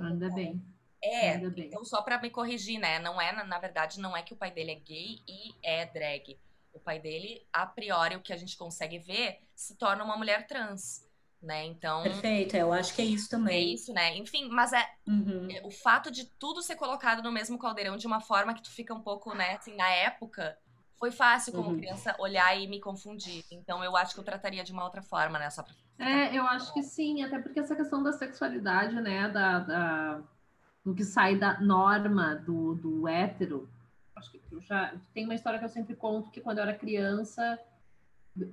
Ainda 0.00 0.30
bem. 0.30 0.62
É, 1.04 1.34
então 1.34 1.84
só 1.84 2.00
para 2.00 2.20
me 2.20 2.30
corrigir, 2.30 2.78
né? 2.78 2.98
Não 3.00 3.20
é, 3.20 3.32
na, 3.32 3.44
na 3.44 3.58
verdade, 3.58 4.00
não 4.00 4.16
é 4.16 4.22
que 4.22 4.32
o 4.32 4.36
pai 4.36 4.50
dele 4.52 4.72
é 4.72 4.76
gay 4.76 5.18
e 5.26 5.54
é 5.62 5.84
drag. 5.86 6.38
O 6.72 6.78
pai 6.78 7.00
dele, 7.00 7.44
a 7.52 7.66
priori, 7.66 8.16
o 8.16 8.22
que 8.22 8.32
a 8.32 8.36
gente 8.36 8.56
consegue 8.56 8.98
ver, 8.98 9.40
se 9.54 9.76
torna 9.76 10.04
uma 10.04 10.16
mulher 10.16 10.46
trans. 10.46 11.08
Né? 11.42 11.64
Então. 11.66 12.04
Perfeito, 12.04 12.56
eu 12.56 12.72
acho 12.72 12.94
que 12.94 13.02
é 13.02 13.04
isso 13.04 13.28
também. 13.28 13.56
É 13.56 13.74
isso, 13.74 13.92
né? 13.92 14.16
Enfim, 14.16 14.48
mas 14.48 14.72
é, 14.72 14.88
uhum. 15.08 15.48
é, 15.50 15.60
o 15.66 15.72
fato 15.72 16.08
de 16.08 16.24
tudo 16.38 16.62
ser 16.62 16.76
colocado 16.76 17.20
no 17.20 17.32
mesmo 17.32 17.58
caldeirão 17.58 17.96
de 17.96 18.06
uma 18.06 18.20
forma 18.20 18.54
que 18.54 18.62
tu 18.62 18.70
fica 18.70 18.94
um 18.94 19.02
pouco, 19.02 19.34
né, 19.34 19.56
assim, 19.56 19.74
na 19.74 19.90
época, 19.90 20.56
foi 21.02 21.10
fácil 21.10 21.52
como 21.52 21.70
uhum. 21.70 21.78
criança 21.78 22.14
olhar 22.16 22.56
e 22.56 22.68
me 22.68 22.78
confundir. 22.78 23.44
Então 23.50 23.82
eu 23.82 23.96
acho 23.96 24.14
que 24.14 24.20
eu 24.20 24.24
trataria 24.24 24.62
de 24.62 24.70
uma 24.70 24.84
outra 24.84 25.02
forma, 25.02 25.36
né? 25.36 25.50
Só 25.50 25.64
pra... 25.64 25.74
É, 25.98 26.32
eu 26.32 26.46
acho 26.46 26.72
que 26.72 26.80
sim, 26.80 27.24
até 27.24 27.40
porque 27.40 27.58
essa 27.58 27.74
questão 27.74 28.04
da 28.04 28.12
sexualidade, 28.12 28.94
né, 29.00 29.28
da, 29.28 29.58
da 29.58 30.20
do 30.84 30.94
que 30.94 31.02
sai 31.02 31.34
da 31.34 31.58
norma 31.58 32.36
do, 32.36 32.76
do 32.76 33.08
hétero. 33.08 33.68
Acho 34.14 34.30
que 34.30 34.40
eu 34.52 34.60
já 34.60 34.94
tem 35.12 35.24
uma 35.24 35.34
história 35.34 35.58
que 35.58 35.64
eu 35.64 35.68
sempre 35.68 35.96
conto 35.96 36.30
que 36.30 36.40
quando 36.40 36.58
eu 36.58 36.62
era 36.62 36.72
criança 36.72 37.58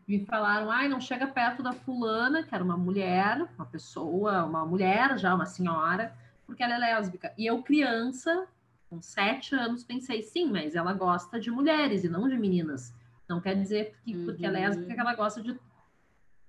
me 0.07 0.25
falaram, 0.25 0.71
ai, 0.71 0.89
não 0.89 0.99
chega 0.99 1.27
perto 1.27 1.61
da 1.61 1.73
fulana, 1.73 2.41
que 2.41 2.55
era 2.55 2.63
uma 2.63 2.75
mulher, 2.75 3.47
uma 3.59 3.65
pessoa, 3.67 4.43
uma 4.43 4.65
mulher 4.65 5.19
já, 5.19 5.35
uma 5.35 5.45
senhora, 5.45 6.15
porque 6.47 6.63
ela 6.63 6.73
é 6.73 6.79
lésbica. 6.79 7.31
E 7.37 7.45
eu, 7.45 7.61
criança, 7.61 8.47
com 8.89 9.01
sete 9.01 9.55
anos, 9.55 9.83
pensei, 9.83 10.23
sim, 10.23 10.51
mas 10.51 10.75
ela 10.75 10.93
gosta 10.93 11.39
de 11.39 11.51
mulheres 11.51 12.03
e 12.03 12.09
não 12.09 12.27
de 12.27 12.37
meninas. 12.37 12.93
Não 13.27 13.39
quer 13.39 13.55
dizer 13.55 13.95
que 14.03 14.25
porque 14.25 14.45
é 14.45 14.49
lésbica 14.49 14.93
que 14.93 14.99
ela 14.99 15.15
gosta 15.15 15.41
de 15.41 15.57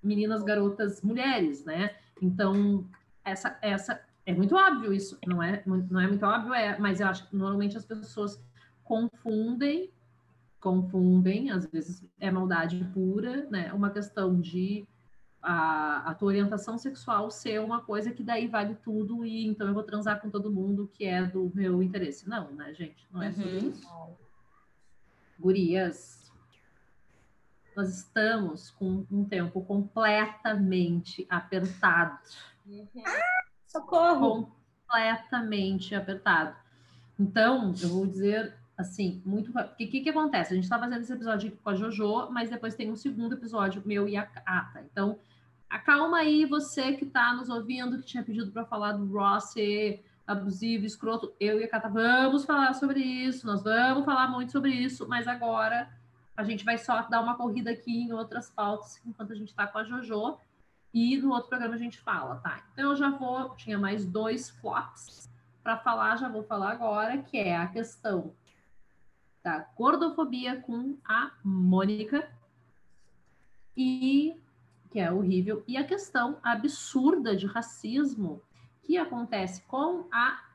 meninas, 0.03 0.43
garotas, 0.43 1.03
mulheres, 1.03 1.65
né? 1.65 1.95
Então, 2.23 2.89
essa, 3.23 3.59
essa 3.61 4.01
é 4.25 4.33
muito 4.33 4.55
óbvio 4.55 4.93
isso, 4.93 5.19
não 5.27 5.43
é, 5.43 5.63
não 5.67 6.01
é 6.01 6.07
muito 6.07 6.25
óbvio, 6.25 6.55
é, 6.55 6.79
mas 6.79 7.01
eu 7.01 7.09
acho 7.09 7.29
que 7.29 7.37
normalmente 7.37 7.77
as 7.77 7.85
pessoas 7.85 8.43
confundem, 8.83 9.91
confundem, 10.59 11.51
às 11.51 11.67
vezes 11.67 12.05
é 12.19 12.31
maldade 12.31 12.83
pura, 12.95 13.47
né? 13.51 13.73
Uma 13.73 13.91
questão 13.91 14.41
de 14.41 14.87
a, 15.43 16.11
a 16.11 16.15
tua 16.15 16.29
orientação 16.29 16.77
sexual 16.77 17.31
ser 17.31 17.61
uma 17.61 17.81
coisa 17.81 18.13
que 18.13 18.23
daí 18.23 18.47
vale 18.47 18.75
tudo 18.75 19.25
e 19.25 19.47
então 19.47 19.67
eu 19.67 19.75
vou 19.75 19.83
transar 19.83 20.21
com 20.21 20.29
todo 20.29 20.53
mundo 20.53 20.91
que 20.93 21.07
é 21.07 21.23
do 21.23 21.51
meu 21.55 21.83
interesse. 21.83 22.29
Não, 22.29 22.51
né, 22.53 22.75
gente? 22.75 23.07
Não 23.11 23.23
é 23.23 23.29
uhum. 23.29 23.35
sobre 23.35 23.59
isso. 23.69 23.89
Gurias, 25.39 26.33
nós 27.75 27.97
estamos 27.97 28.71
com 28.71 29.07
um 29.11 29.25
tempo 29.25 29.63
completamente 29.63 31.27
apertado. 31.31 32.19
Uhum. 32.67 32.87
Socorro! 33.67 34.53
Completamente 34.87 35.95
apertado. 35.95 36.57
Então, 37.19 37.73
eu 37.81 37.89
vou 37.89 38.07
dizer 38.07 38.60
assim, 38.81 39.23
muito. 39.25 39.51
O 39.51 39.77
que, 39.77 40.01
que, 40.01 40.11
acontece? 40.11 40.53
A 40.53 40.55
gente 40.55 40.65
está 40.65 40.79
fazendo 40.79 41.01
esse 41.01 41.13
episódio 41.13 41.57
com 41.63 41.71
a 41.71 41.75
JoJo, 41.75 42.31
mas 42.31 42.51
depois 42.51 42.75
tem 42.75 42.91
um 42.91 42.97
segundo 42.97 43.35
episódio 43.35 43.83
meu 43.85 44.09
e 44.09 44.17
a 44.17 44.29
Ata. 44.45 44.85
Então, 44.91 45.19
acalma 45.69 46.19
aí 46.19 46.45
você 46.45 46.93
que 46.95 47.05
está 47.05 47.35
nos 47.35 47.49
ouvindo, 47.49 47.99
que 47.99 48.07
tinha 48.07 48.23
pedido 48.23 48.51
para 48.51 48.65
falar 48.65 48.93
do 48.93 49.07
Ross 49.07 49.55
abusivo, 50.27 50.87
escroto. 50.87 51.33
Eu 51.39 51.61
e 51.61 51.65
a 51.65 51.69
Cata 51.69 51.89
vamos 51.89 52.45
falar 52.45 52.73
sobre 52.75 53.01
isso, 53.01 53.47
nós 53.47 53.63
vamos 53.63 54.05
falar 54.05 54.29
muito 54.29 54.53
sobre 54.53 54.71
isso, 54.71 55.09
mas 55.09 55.27
agora 55.27 55.89
a 56.37 56.45
gente 56.45 56.65
vai 56.65 56.79
só 56.79 57.03
dar 57.03 57.21
uma 57.21 57.37
corrida 57.37 57.71
aqui 57.71 58.03
em 58.03 58.13
outras 58.13 58.51
pautas 58.51 59.01
enquanto 59.05 59.33
a 59.33 59.37
gente 59.37 59.49
está 59.49 59.67
com 59.67 59.79
a 59.79 59.85
JoJo. 59.85 60.39
E 60.93 61.17
no 61.19 61.31
outro 61.31 61.49
programa 61.49 61.75
a 61.75 61.79
gente 61.79 62.01
fala, 62.01 62.37
tá? 62.37 62.65
Então 62.73 62.91
eu 62.91 62.97
já 62.97 63.11
vou, 63.11 63.55
tinha 63.57 63.79
mais 63.79 64.05
dois 64.05 64.51
flops 64.51 65.31
para 65.63 65.77
falar, 65.77 66.17
já 66.17 66.29
vou 66.29 66.43
falar 66.43 66.73
agora, 66.73 67.19
que 67.19 67.39
é 67.39 67.57
a 67.57 67.69
questão 67.69 68.33
da 69.43 69.67
gordofobia 69.77 70.61
com 70.61 70.97
a 71.05 71.33
Mônica 71.43 72.31
e 73.77 74.37
que 74.91 74.99
é 74.99 75.11
horrível 75.11 75.63
e 75.67 75.77
a 75.77 75.85
questão 75.85 76.39
absurda 76.43 77.37
de 77.37 77.47
racismo 77.47 78.43
que 78.83 78.99
acontece 78.99 79.63
com 79.63 80.07
a 80.13 80.47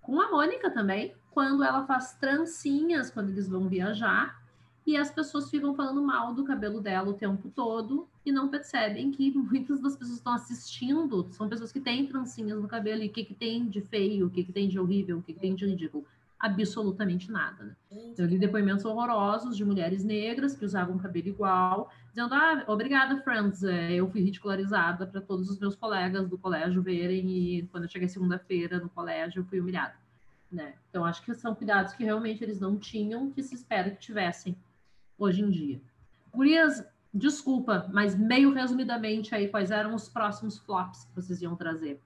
com 0.00 0.20
a 0.20 0.30
Mônica 0.30 0.70
também, 0.70 1.14
quando 1.30 1.64
ela 1.64 1.86
faz 1.86 2.14
trancinhas 2.14 3.10
quando 3.10 3.30
eles 3.30 3.48
vão 3.48 3.68
viajar 3.68 4.42
e 4.86 4.96
as 4.96 5.10
pessoas 5.10 5.48
ficam 5.48 5.74
falando 5.74 6.02
mal 6.02 6.34
do 6.34 6.44
cabelo 6.44 6.80
dela 6.80 7.08
o 7.08 7.14
tempo 7.14 7.50
todo 7.54 8.06
e 8.24 8.30
não 8.30 8.48
percebem 8.48 9.10
que 9.10 9.30
muitas 9.32 9.80
das 9.80 9.94
pessoas 9.94 10.10
que 10.10 10.18
estão 10.18 10.34
assistindo 10.34 11.26
são 11.32 11.48
pessoas 11.48 11.72
que 11.72 11.80
têm 11.80 12.06
trancinhas 12.06 12.60
no 12.60 12.68
cabelo 12.68 13.02
e 13.02 13.08
o 13.08 13.12
que, 13.12 13.24
que 13.24 13.34
tem 13.34 13.66
de 13.66 13.80
feio, 13.80 14.26
o 14.26 14.30
que, 14.30 14.44
que 14.44 14.52
tem 14.52 14.68
de 14.68 14.78
horrível, 14.78 15.18
o 15.18 15.22
que, 15.22 15.32
que 15.32 15.40
tem 15.40 15.54
de 15.54 15.66
ridículo. 15.66 16.04
Absolutamente 16.44 17.32
nada. 17.32 17.64
Né? 17.90 18.12
Eu 18.18 18.26
li 18.26 18.38
depoimentos 18.38 18.84
horrorosos 18.84 19.56
de 19.56 19.64
mulheres 19.64 20.04
negras 20.04 20.54
que 20.54 20.62
usavam 20.62 20.98
cabelo 20.98 21.28
igual, 21.28 21.90
dizendo: 22.10 22.34
Ah, 22.34 22.64
obrigada, 22.66 23.18
Friends, 23.22 23.64
é, 23.64 23.94
eu 23.94 24.10
fui 24.10 24.20
ridicularizada 24.20 25.06
para 25.06 25.22
todos 25.22 25.48
os 25.48 25.58
meus 25.58 25.74
colegas 25.74 26.28
do 26.28 26.36
colégio 26.36 26.82
verem, 26.82 27.30
e 27.30 27.66
quando 27.68 27.84
eu 27.84 27.88
cheguei 27.88 28.08
segunda-feira 28.08 28.78
no 28.78 28.90
colégio, 28.90 29.40
eu 29.40 29.44
fui 29.46 29.58
humilhada. 29.58 29.94
né? 30.52 30.74
Então 30.90 31.02
acho 31.06 31.22
que 31.24 31.34
são 31.34 31.54
cuidados 31.54 31.94
que 31.94 32.04
realmente 32.04 32.44
eles 32.44 32.60
não 32.60 32.76
tinham, 32.76 33.30
que 33.30 33.42
se 33.42 33.54
espera 33.54 33.90
que 33.90 34.00
tivessem 34.00 34.54
hoje 35.18 35.40
em 35.40 35.48
dia. 35.50 35.80
Gurias, 36.30 36.84
desculpa, 37.12 37.88
mas 37.90 38.14
meio 38.14 38.52
resumidamente 38.52 39.34
aí, 39.34 39.48
quais 39.48 39.70
eram 39.70 39.94
os 39.94 40.10
próximos 40.10 40.58
flops 40.58 41.04
que 41.04 41.16
vocês 41.16 41.40
iam 41.40 41.56
trazer? 41.56 41.98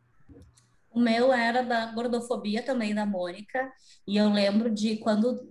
O 0.99 1.01
meu 1.01 1.33
era 1.33 1.63
da 1.63 1.87
gordofobia 1.93 2.61
também 2.61 2.93
da 2.93 3.07
Mônica, 3.07 3.73
e 4.05 4.17
eu 4.17 4.29
lembro 4.29 4.69
de 4.69 4.97
quando 4.97 5.49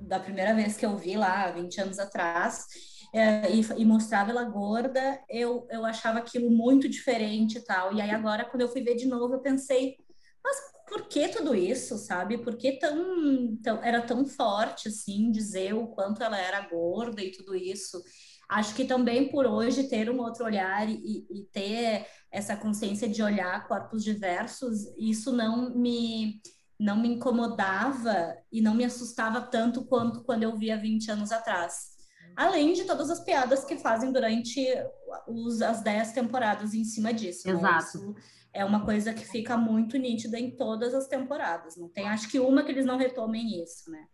da 0.00 0.18
primeira 0.18 0.54
vez 0.54 0.78
que 0.78 0.86
eu 0.86 0.96
vi 0.96 1.14
lá, 1.14 1.50
20 1.50 1.78
anos 1.78 1.98
atrás, 1.98 2.64
é, 3.14 3.54
e, 3.54 3.60
e, 3.76 3.84
mostrava 3.84 4.30
ela 4.30 4.44
gorda, 4.44 5.22
eu, 5.28 5.66
eu 5.70 5.84
achava 5.84 6.20
aquilo 6.20 6.50
muito 6.50 6.88
diferente 6.88 7.58
e 7.58 7.60
tal. 7.60 7.92
E 7.92 8.00
aí 8.00 8.10
agora, 8.10 8.46
quando 8.46 8.62
eu 8.62 8.68
fui 8.68 8.82
ver 8.82 8.94
de 8.94 9.06
novo, 9.06 9.34
eu 9.34 9.40
pensei, 9.40 9.94
mas 10.42 10.56
por 10.88 11.06
que 11.06 11.28
tudo 11.28 11.54
isso, 11.54 11.98
sabe? 11.98 12.38
Por 12.38 12.56
que 12.56 12.78
tão, 12.78 13.54
tão, 13.62 13.84
era 13.84 14.00
tão 14.00 14.24
forte, 14.24 14.88
assim, 14.88 15.30
dizer 15.30 15.74
o 15.74 15.88
quanto 15.88 16.22
ela 16.22 16.38
era 16.38 16.66
gorda 16.66 17.22
e 17.22 17.30
tudo 17.30 17.54
isso? 17.54 18.02
Acho 18.52 18.74
que 18.74 18.84
também 18.84 19.30
por 19.30 19.46
hoje 19.46 19.88
ter 19.88 20.10
um 20.10 20.20
outro 20.20 20.44
olhar 20.44 20.88
e, 20.88 21.26
e 21.30 21.48
ter 21.52 22.06
essa 22.30 22.56
consciência 22.56 23.08
de 23.08 23.22
olhar 23.22 23.66
corpos 23.66 24.04
diversos, 24.04 24.86
isso 24.96 25.32
não 25.32 25.74
me 25.74 26.40
não 26.78 27.00
me 27.00 27.08
incomodava 27.08 28.36
e 28.50 28.60
não 28.60 28.74
me 28.74 28.84
assustava 28.84 29.40
tanto 29.40 29.84
quanto 29.84 30.24
quando 30.24 30.42
eu 30.42 30.56
via 30.58 30.76
20 30.76 31.12
anos 31.12 31.30
atrás. 31.30 31.92
Além 32.34 32.72
de 32.72 32.82
todas 32.84 33.08
as 33.08 33.20
piadas 33.20 33.64
que 33.64 33.78
fazem 33.78 34.10
durante 34.10 34.66
os, 35.28 35.62
as 35.62 35.80
10 35.80 36.12
temporadas 36.12 36.74
em 36.74 36.82
cima 36.82 37.14
disso. 37.14 37.46
Né? 37.46 37.54
Exato. 37.54 37.98
Né? 37.98 38.14
é 38.52 38.64
uma 38.64 38.84
coisa 38.84 39.14
que 39.14 39.24
fica 39.24 39.56
muito 39.56 39.96
nítida 39.96 40.38
em 40.38 40.50
todas 40.50 40.94
as 40.94 41.06
temporadas. 41.06 41.76
Não 41.76 41.88
tem, 41.88 42.08
acho 42.08 42.28
que 42.28 42.38
uma 42.38 42.62
que 42.62 42.70
eles 42.70 42.84
não 42.84 42.98
retomem 42.98 43.62
isso, 43.62 43.90
né? 43.90 44.06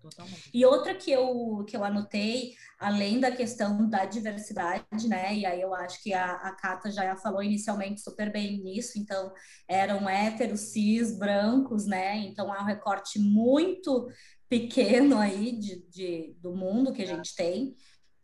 Totalmente. 0.00 0.50
E 0.52 0.64
outra 0.64 0.94
que 0.94 1.10
eu, 1.10 1.64
que 1.66 1.76
eu 1.76 1.82
anotei, 1.82 2.54
além 2.78 3.18
da 3.18 3.30
questão 3.30 3.88
da 3.88 4.04
diversidade, 4.04 5.08
né? 5.08 5.34
E 5.34 5.44
aí 5.46 5.60
eu 5.60 5.74
acho 5.74 6.02
que 6.02 6.12
a, 6.12 6.32
a 6.32 6.52
Cata 6.52 6.90
já 6.90 7.16
falou 7.16 7.42
inicialmente 7.42 8.00
super 8.00 8.30
bem 8.30 8.62
nisso, 8.62 8.98
então 8.98 9.32
eram 9.68 10.08
héteros, 10.08 10.72
cis, 10.72 11.18
brancos, 11.18 11.86
né? 11.86 12.18
Então 12.18 12.52
há 12.52 12.62
um 12.62 12.66
recorte 12.66 13.18
muito 13.18 14.08
pequeno 14.48 15.18
aí 15.18 15.58
de, 15.58 15.84
de, 15.88 16.36
do 16.40 16.54
mundo 16.54 16.92
que 16.92 17.02
a 17.02 17.06
gente 17.06 17.34
tem 17.34 17.74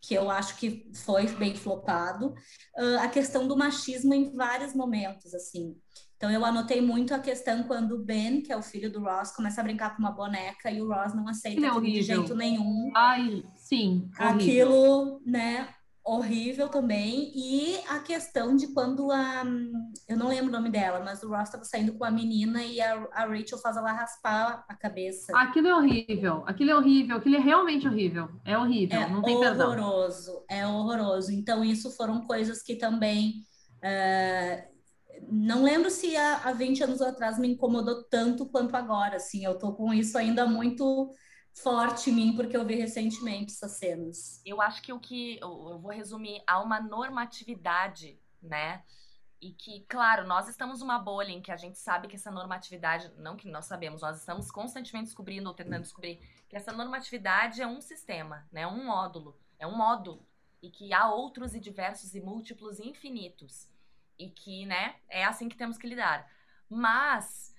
que 0.03 0.15
eu 0.15 0.29
acho 0.29 0.57
que 0.57 0.91
foi 0.93 1.27
bem 1.37 1.55
flopado, 1.55 2.35
uh, 2.77 2.99
a 3.01 3.09
questão 3.09 3.47
do 3.47 3.57
machismo 3.57 4.13
em 4.13 4.35
vários 4.35 4.75
momentos, 4.75 5.33
assim. 5.33 5.77
Então 6.23 6.31
eu 6.31 6.45
anotei 6.45 6.81
muito 6.81 7.13
a 7.13 7.19
questão 7.19 7.65
quando 7.65 7.97
o 7.97 7.99
Ben, 7.99 8.43
que 8.43 8.53
é 8.53 8.57
o 8.57 8.63
filho 8.63 8.89
do 8.89 9.01
Ross, 9.01 9.35
começa 9.35 9.61
a 9.61 9.65
brincar 9.65 9.97
com 9.97 10.03
uma 10.03 10.13
boneca 10.13 10.71
e 10.71 10.81
o 10.81 10.87
Ross 10.87 11.13
não 11.15 11.27
aceita 11.27 11.67
é 11.67 11.81
de 11.81 12.01
jeito 12.01 12.33
nenhum. 12.37 12.93
Ai, 12.95 13.43
sim. 13.57 14.09
Aquilo, 14.17 15.21
né? 15.27 15.67
horrível 16.05 16.69
também. 16.69 17.33
E 17.35 17.77
a 17.89 17.99
questão 17.99 18.55
de 18.55 18.69
quando 18.69 19.11
a. 19.11 19.43
Eu 20.09 20.17
não 20.17 20.29
lembro 20.29 20.47
o 20.47 20.53
nome 20.53 20.71
dela, 20.71 21.01
mas 21.05 21.25
o 21.25 21.29
Ross 21.29 21.49
estava 21.49 21.65
saindo 21.65 21.95
com 21.95 22.05
a 22.05 22.11
menina 22.13 22.63
e 22.63 22.81
a, 22.81 23.05
a, 23.13 23.25
Rachel 23.25 23.59
faz 23.59 23.77
ela 23.77 23.91
raspar 23.91 24.65
a 24.69 24.77
cabeça. 24.77 25.37
Aquilo 25.37 25.67
é 25.67 25.75
horrível. 25.75 26.45
Aquilo 26.47 26.71
é 26.71 26.77
horrível. 26.77 27.17
Aquilo 27.17 27.35
é 27.35 27.41
realmente 27.41 27.89
horrível. 27.89 28.29
É 28.45 28.57
horrível. 28.57 29.01
É 29.01 29.11
não 29.11 29.23
tem 29.23 29.37
horroroso. 29.37 30.45
Perdão. 30.47 30.47
É 30.49 30.69
horroroso. 30.69 31.33
Então, 31.33 31.65
isso 31.65 31.91
foram 31.97 32.21
coisas 32.21 32.63
que 32.63 32.77
também. 32.77 33.43
Uh, 33.83 34.72
não 35.33 35.63
lembro 35.63 35.91
se 35.91 36.17
há, 36.17 36.43
há 36.45 36.53
20 36.53 36.85
anos 36.85 37.01
atrás 37.01 37.39
me 37.39 37.49
incomodou 37.49 38.05
tanto 38.05 38.47
quanto 38.47 38.77
agora, 38.77 39.17
assim, 39.17 39.45
eu 39.45 39.59
tô 39.59 39.73
com 39.73 39.93
isso 39.93 40.19
ainda 40.19 40.47
muito 40.47 41.11
forte 41.55 42.11
em 42.11 42.13
mim, 42.13 42.37
porque 42.37 42.57
eu 42.57 42.67
vi 42.67 42.75
recentemente 42.75 43.53
essas 43.53 43.73
cenas. 43.73 44.43
Eu 44.45 44.61
acho 44.61 44.83
que 44.83 44.93
o 44.93 45.01
que. 45.01 45.39
Eu 45.41 45.79
vou 45.79 45.91
resumir, 45.91 46.43
há 46.47 46.61
uma 46.61 46.81
normatividade, 46.81 48.19
né? 48.43 48.83
E 49.41 49.53
que, 49.53 49.81
claro, 49.89 50.27
nós 50.27 50.49
estamos 50.49 50.81
numa 50.81 50.99
bolha 50.99 51.31
em 51.31 51.43
que 51.43 51.51
a 51.51 51.57
gente 51.57 51.79
sabe 51.79 52.07
que 52.07 52.15
essa 52.15 52.31
normatividade, 52.31 53.11
não 53.19 53.37
que 53.37 53.51
nós 53.51 53.65
sabemos, 53.65 54.03
nós 54.03 54.19
estamos 54.19 54.51
constantemente 54.51 55.07
descobrindo 55.07 55.49
ou 55.49 55.55
tentando 55.55 55.83
descobrir 55.83 56.21
que 56.49 56.57
essa 56.57 56.73
normatividade 56.73 57.61
é 57.61 57.67
um 57.67 57.81
sistema, 57.81 58.47
né? 58.53 58.67
Um 58.67 58.85
módulo, 58.85 59.37
é 59.59 59.67
um 59.67 59.77
modo. 59.77 60.25
E 60.63 60.71
que 60.71 60.93
há 60.93 61.11
outros 61.11 61.55
e 61.55 61.61
diversos 61.61 62.15
e 62.15 62.21
múltiplos 62.21 62.79
e 62.79 62.89
infinitos. 62.89 63.72
E 64.19 64.31
que, 64.31 64.67
né, 64.67 64.97
é 65.09 65.25
assim 65.25 65.49
que 65.49 65.57
temos 65.57 65.79
que 65.79 65.87
lidar. 65.87 66.31
Mas 66.69 67.53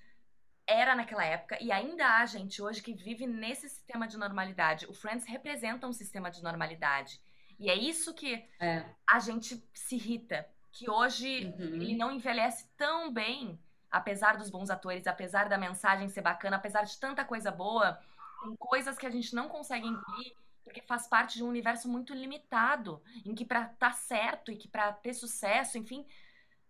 era 0.66 0.94
naquela 0.94 1.24
época 1.24 1.58
e 1.60 1.70
ainda 1.70 2.16
há 2.16 2.24
gente 2.24 2.62
hoje 2.62 2.82
que 2.82 2.94
vive 2.94 3.26
nesse 3.26 3.68
sistema 3.68 4.06
de 4.06 4.16
normalidade. 4.16 4.86
O 4.86 4.94
Friends 4.94 5.26
representa 5.26 5.86
um 5.86 5.92
sistema 5.92 6.30
de 6.30 6.42
normalidade. 6.42 7.20
E 7.58 7.68
é 7.70 7.74
isso 7.74 8.14
que 8.14 8.44
é. 8.58 8.84
a 9.08 9.18
gente 9.18 9.62
se 9.72 9.96
irrita. 9.96 10.46
Que 10.72 10.90
hoje 10.90 11.54
uhum. 11.58 11.74
ele 11.76 11.96
não 11.96 12.10
envelhece 12.10 12.68
tão 12.76 13.12
bem, 13.12 13.58
apesar 13.90 14.36
dos 14.36 14.50
bons 14.50 14.70
atores, 14.70 15.06
apesar 15.06 15.48
da 15.48 15.56
mensagem 15.56 16.08
ser 16.08 16.22
bacana, 16.22 16.56
apesar 16.56 16.82
de 16.82 16.98
tanta 16.98 17.24
coisa 17.24 17.50
boa, 17.50 18.00
tem 18.42 18.56
coisas 18.56 18.98
que 18.98 19.06
a 19.06 19.10
gente 19.10 19.34
não 19.34 19.48
consegue 19.48 19.86
engolir 19.86 20.34
porque 20.64 20.80
faz 20.80 21.06
parte 21.06 21.36
de 21.36 21.44
um 21.44 21.48
universo 21.48 21.88
muito 21.88 22.14
limitado, 22.14 23.00
em 23.24 23.34
que 23.34 23.44
para 23.44 23.64
estar 23.64 23.90
tá 23.90 23.92
certo 23.92 24.50
e 24.50 24.56
que 24.56 24.66
para 24.66 24.92
ter 24.92 25.12
sucesso, 25.12 25.76
enfim, 25.76 26.06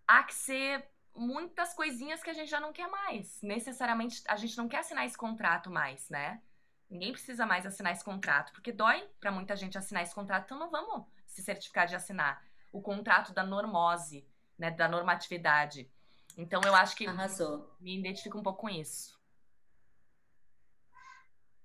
há 0.07 0.23
que 0.23 0.35
ser 0.35 0.87
muitas 1.15 1.75
coisinhas 1.75 2.23
que 2.23 2.31
a 2.31 2.35
gente 2.35 2.51
já 2.51 2.61
não 2.61 2.73
quer 2.73 2.89
mais. 2.89 3.41
Necessariamente, 3.43 4.23
a 4.27 4.37
gente 4.37 4.57
não 4.57 4.69
quer 4.69 4.79
assinar 4.79 5.07
esse 5.07 5.17
contrato 5.17 5.71
mais, 5.71 6.09
né? 6.09 6.43
Ninguém 6.91 7.13
precisa 7.13 7.47
mais 7.47 7.65
assinar 7.65 7.93
esse 7.93 8.05
contrato, 8.05 8.53
porque 8.53 8.73
dói 8.73 9.09
para 9.21 9.33
muita 9.33 9.57
gente 9.57 9.79
assinar 9.79 10.03
esse 10.03 10.15
contrato, 10.15 10.45
então 10.45 10.59
não 10.59 10.71
vamos 10.71 11.07
se 11.27 11.43
certificar 11.43 11.87
de 11.87 11.97
assinar 11.97 12.45
o 12.73 12.81
contrato 12.81 13.33
da 13.33 13.43
normose, 13.43 14.27
né, 14.59 14.71
da 14.71 14.89
normatividade. 14.89 15.91
Então 16.37 16.61
eu 16.65 16.75
acho 16.75 16.97
que 16.97 17.07
Arrasou. 17.07 17.75
me 17.81 17.99
identifico 17.99 18.39
um 18.39 18.43
pouco 18.43 18.63
com 18.63 18.69
isso. 18.69 19.19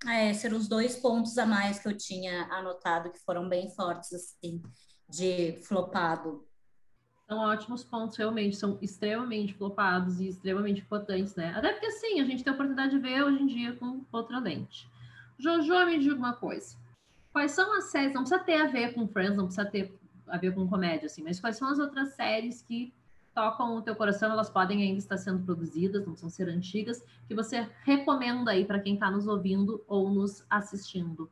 É, 0.07 0.33
serão 0.33 0.57
os 0.57 0.67
dois 0.67 0.95
pontos 0.95 1.37
a 1.37 1.45
mais 1.45 1.77
que 1.77 1.87
eu 1.87 1.97
tinha 1.97 2.45
anotado 2.45 3.11
que 3.11 3.19
foram 3.19 3.49
bem 3.49 3.69
fortes 3.75 4.13
assim 4.13 4.63
de 5.09 5.59
flopado 5.63 6.48
são 7.29 7.37
ótimos 7.37 7.83
pontos, 7.83 8.17
realmente, 8.17 8.55
são 8.55 8.79
extremamente 8.81 9.53
flopados 9.53 10.19
e 10.19 10.29
extremamente 10.29 10.81
importantes, 10.81 11.35
né? 11.35 11.53
Até 11.55 11.71
porque, 11.71 11.91
sim, 11.91 12.19
a 12.19 12.25
gente 12.25 12.43
tem 12.43 12.49
a 12.49 12.55
oportunidade 12.55 12.89
de 12.89 12.97
ver 12.97 13.23
hoje 13.23 13.43
em 13.43 13.45
dia 13.45 13.73
com 13.73 14.03
outra 14.11 14.39
lente. 14.39 14.89
Jojo, 15.37 15.85
me 15.85 15.99
diga 15.99 16.15
uma 16.15 16.33
coisa. 16.33 16.75
Quais 17.31 17.51
são 17.51 17.77
as 17.77 17.85
séries, 17.85 18.15
não 18.15 18.23
precisa 18.23 18.43
ter 18.43 18.59
a 18.59 18.65
ver 18.65 18.95
com 18.95 19.07
Friends, 19.07 19.37
não 19.37 19.45
precisa 19.45 19.69
ter 19.69 19.93
a 20.27 20.39
ver 20.39 20.55
com 20.55 20.67
comédia, 20.67 21.05
assim, 21.05 21.21
mas 21.21 21.39
quais 21.39 21.55
são 21.55 21.67
as 21.67 21.77
outras 21.77 22.15
séries 22.15 22.63
que 22.63 22.91
tocam 23.35 23.77
o 23.77 23.81
teu 23.83 23.95
coração, 23.95 24.31
elas 24.31 24.49
podem 24.49 24.81
ainda 24.81 24.97
estar 24.97 25.17
sendo 25.17 25.45
produzidas, 25.45 26.01
não 26.01 26.13
precisam 26.13 26.31
ser 26.31 26.49
antigas, 26.49 27.03
que 27.27 27.35
você 27.35 27.69
recomenda 27.83 28.51
aí 28.51 28.65
para 28.65 28.79
quem 28.79 28.95
está 28.95 29.11
nos 29.11 29.27
ouvindo 29.27 29.83
ou 29.87 30.09
nos 30.09 30.43
assistindo? 30.49 31.29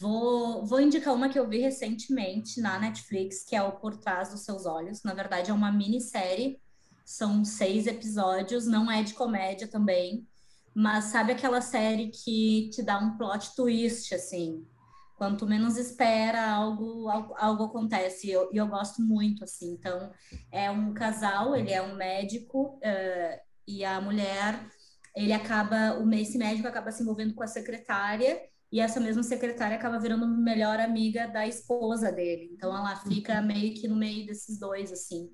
Vou, 0.00 0.66
vou 0.66 0.80
indicar 0.80 1.14
uma 1.14 1.28
que 1.28 1.38
eu 1.38 1.48
vi 1.48 1.58
recentemente 1.58 2.60
na 2.60 2.78
Netflix, 2.78 3.44
que 3.44 3.54
é 3.54 3.62
o 3.62 3.72
Por 3.72 3.96
Trás 3.96 4.30
dos 4.30 4.44
Seus 4.44 4.66
Olhos. 4.66 5.02
Na 5.04 5.14
verdade, 5.14 5.50
é 5.50 5.54
uma 5.54 5.70
minissérie, 5.70 6.60
são 7.04 7.44
seis 7.44 7.86
episódios, 7.86 8.66
não 8.66 8.90
é 8.90 9.02
de 9.02 9.14
comédia 9.14 9.68
também, 9.68 10.26
mas 10.74 11.04
sabe 11.06 11.32
aquela 11.32 11.60
série 11.60 12.08
que 12.08 12.70
te 12.70 12.82
dá 12.82 12.98
um 12.98 13.16
plot 13.16 13.54
twist, 13.54 14.12
assim? 14.14 14.66
Quanto 15.16 15.46
menos 15.46 15.76
espera, 15.76 16.50
algo, 16.50 17.08
algo, 17.08 17.34
algo 17.36 17.64
acontece. 17.64 18.26
E 18.26 18.32
eu, 18.32 18.50
eu 18.52 18.66
gosto 18.66 19.00
muito, 19.00 19.44
assim. 19.44 19.74
Então, 19.74 20.10
é 20.50 20.68
um 20.72 20.92
casal, 20.92 21.54
ele 21.54 21.70
é 21.70 21.80
um 21.80 21.94
médico, 21.94 22.78
uh, 22.78 23.40
e 23.64 23.84
a 23.84 24.00
mulher, 24.00 24.58
ele 25.14 25.32
acaba, 25.32 25.96
esse 26.16 26.36
médico 26.36 26.66
acaba 26.66 26.90
se 26.90 27.02
envolvendo 27.02 27.32
com 27.32 27.44
a 27.44 27.46
secretária 27.46 28.40
e 28.74 28.80
essa 28.80 28.98
mesma 28.98 29.22
secretária 29.22 29.76
acaba 29.76 30.00
virando 30.00 30.26
melhor 30.26 30.80
amiga 30.80 31.28
da 31.28 31.46
esposa 31.46 32.10
dele. 32.10 32.50
Então 32.52 32.76
ela 32.76 32.96
fica 32.96 33.38
uhum. 33.38 33.46
meio 33.46 33.72
que 33.72 33.86
no 33.86 33.94
meio 33.94 34.26
desses 34.26 34.58
dois, 34.58 34.90
assim. 34.90 35.30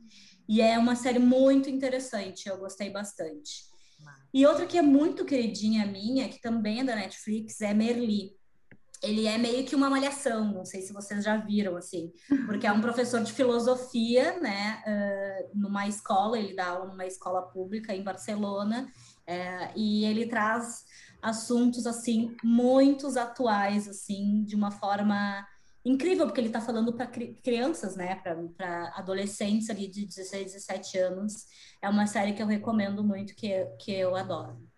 E 0.46 0.60
é 0.60 0.78
uma 0.78 0.94
série 0.94 1.18
muito 1.18 1.70
interessante, 1.70 2.50
eu 2.50 2.58
gostei 2.58 2.90
bastante. 2.90 3.64
E 4.34 4.44
outra 4.44 4.66
que 4.66 4.76
é 4.76 4.82
muito 4.82 5.24
queridinha 5.24 5.86
minha, 5.86 6.28
que 6.28 6.38
também 6.38 6.80
é 6.80 6.84
da 6.84 6.94
Netflix, 6.94 7.62
é 7.62 7.72
Merli. 7.72 8.32
Ele 9.02 9.26
é 9.26 9.38
meio 9.38 9.64
que 9.64 9.74
uma 9.74 9.88
malhação, 9.88 10.52
não 10.52 10.66
sei 10.66 10.82
se 10.82 10.92
vocês 10.92 11.24
já 11.24 11.38
viram, 11.38 11.78
assim, 11.78 12.12
porque 12.44 12.66
é 12.66 12.72
um 12.72 12.82
professor 12.82 13.22
de 13.22 13.32
filosofia, 13.32 14.38
né, 14.38 14.82
uh, 14.86 15.58
numa 15.58 15.88
escola, 15.88 16.38
ele 16.38 16.54
dá 16.54 16.66
aula 16.66 16.88
numa 16.88 17.06
escola 17.06 17.40
pública 17.40 17.94
em 17.94 18.04
Barcelona, 18.04 18.86
uh, 19.26 19.72
e 19.74 20.04
ele 20.04 20.26
traz 20.26 20.84
assuntos 21.22 21.86
assim 21.86 22.36
muitos 22.42 23.16
atuais 23.16 23.88
assim 23.88 24.42
de 24.44 24.54
uma 24.54 24.70
forma 24.70 25.46
incrível 25.84 26.26
porque 26.26 26.40
ele 26.40 26.48
está 26.48 26.60
falando 26.60 26.92
para 26.92 27.06
cri 27.06 27.38
crianças 27.42 27.96
né 27.96 28.16
para 28.16 28.92
adolescentes 28.96 29.70
ali 29.70 29.88
de 29.88 30.06
16 30.06 30.52
17 30.52 30.98
anos 30.98 31.46
é 31.82 31.88
uma 31.88 32.06
série 32.06 32.32
que 32.32 32.42
eu 32.42 32.46
recomendo 32.46 33.02
muito 33.02 33.34
que, 33.34 33.64
que 33.78 33.92
eu 33.92 34.14
adoro 34.14 34.68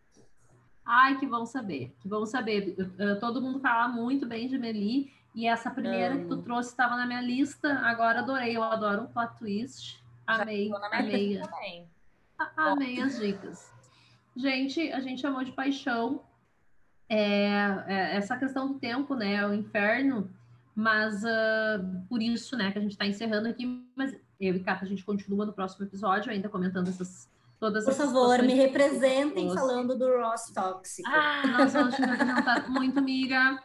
Ai, 0.84 1.16
que 1.16 1.26
bom 1.26 1.47
saber, 1.47 1.95
que 2.01 2.09
bom 2.09 2.26
saber. 2.26 2.74
Todo 3.20 3.40
mundo 3.40 3.61
fala 3.61 3.86
muito 3.86 4.26
bem 4.26 4.49
de 4.49 4.59
Meli, 4.59 5.12
e 5.34 5.47
essa 5.47 5.70
primeira 5.70 6.18
que 6.18 6.26
tu 6.26 6.43
trouxe 6.43 6.70
estava 6.70 6.97
na 6.97 7.07
minha 7.07 7.20
lista, 7.20 7.72
agora 7.80 8.20
adorei, 8.20 8.57
eu 8.57 8.62
adoro 8.62 9.03
um 9.03 9.07
plot 9.07 9.38
twist. 9.38 10.03
Amei, 10.26 10.70
amei. 10.93 11.40
Amei 12.57 13.01
as 13.01 13.18
dicas. 13.18 13.72
Gente, 14.36 14.93
a 14.93 15.01
gente 15.01 15.26
amou 15.26 15.43
de 15.43 15.53
paixão. 15.53 16.22
É, 17.15 17.85
é, 17.89 18.17
essa 18.17 18.39
questão 18.39 18.73
do 18.73 18.79
tempo, 18.79 19.15
né? 19.15 19.35
É 19.35 19.47
o 19.47 19.53
inferno, 19.53 20.31
mas 20.75 21.23
uh, 21.23 22.07
por 22.09 22.23
isso, 22.23 22.57
né, 22.57 22.73
que 22.73 22.79
a 22.79 22.81
gente 22.81 22.93
está 22.93 23.07
encerrando 23.07 23.49
aqui, 23.49 23.87
mas 23.95 24.17
eu 24.41 24.57
e 24.57 24.61
Cata, 24.61 24.87
a 24.87 24.89
gente 24.89 25.05
continua 25.05 25.45
no 25.45 25.53
próximo 25.53 25.85
episódio, 25.85 26.33
ainda 26.33 26.49
comentando 26.49 26.89
essas 26.89 27.31
todas 27.61 27.85
Por 27.85 27.93
favor, 27.93 28.43
me 28.43 28.55
representem 28.55 29.53
falando 29.53 29.97
do 29.97 30.07
Ross 30.07 30.51
Tóxico. 30.55 31.09
Ah, 31.09 31.47
nós 31.47 31.75
vamos 31.75 31.95
te 31.95 32.03
apresentar 32.03 32.71
muito, 32.71 32.99
amiga. 32.99 33.63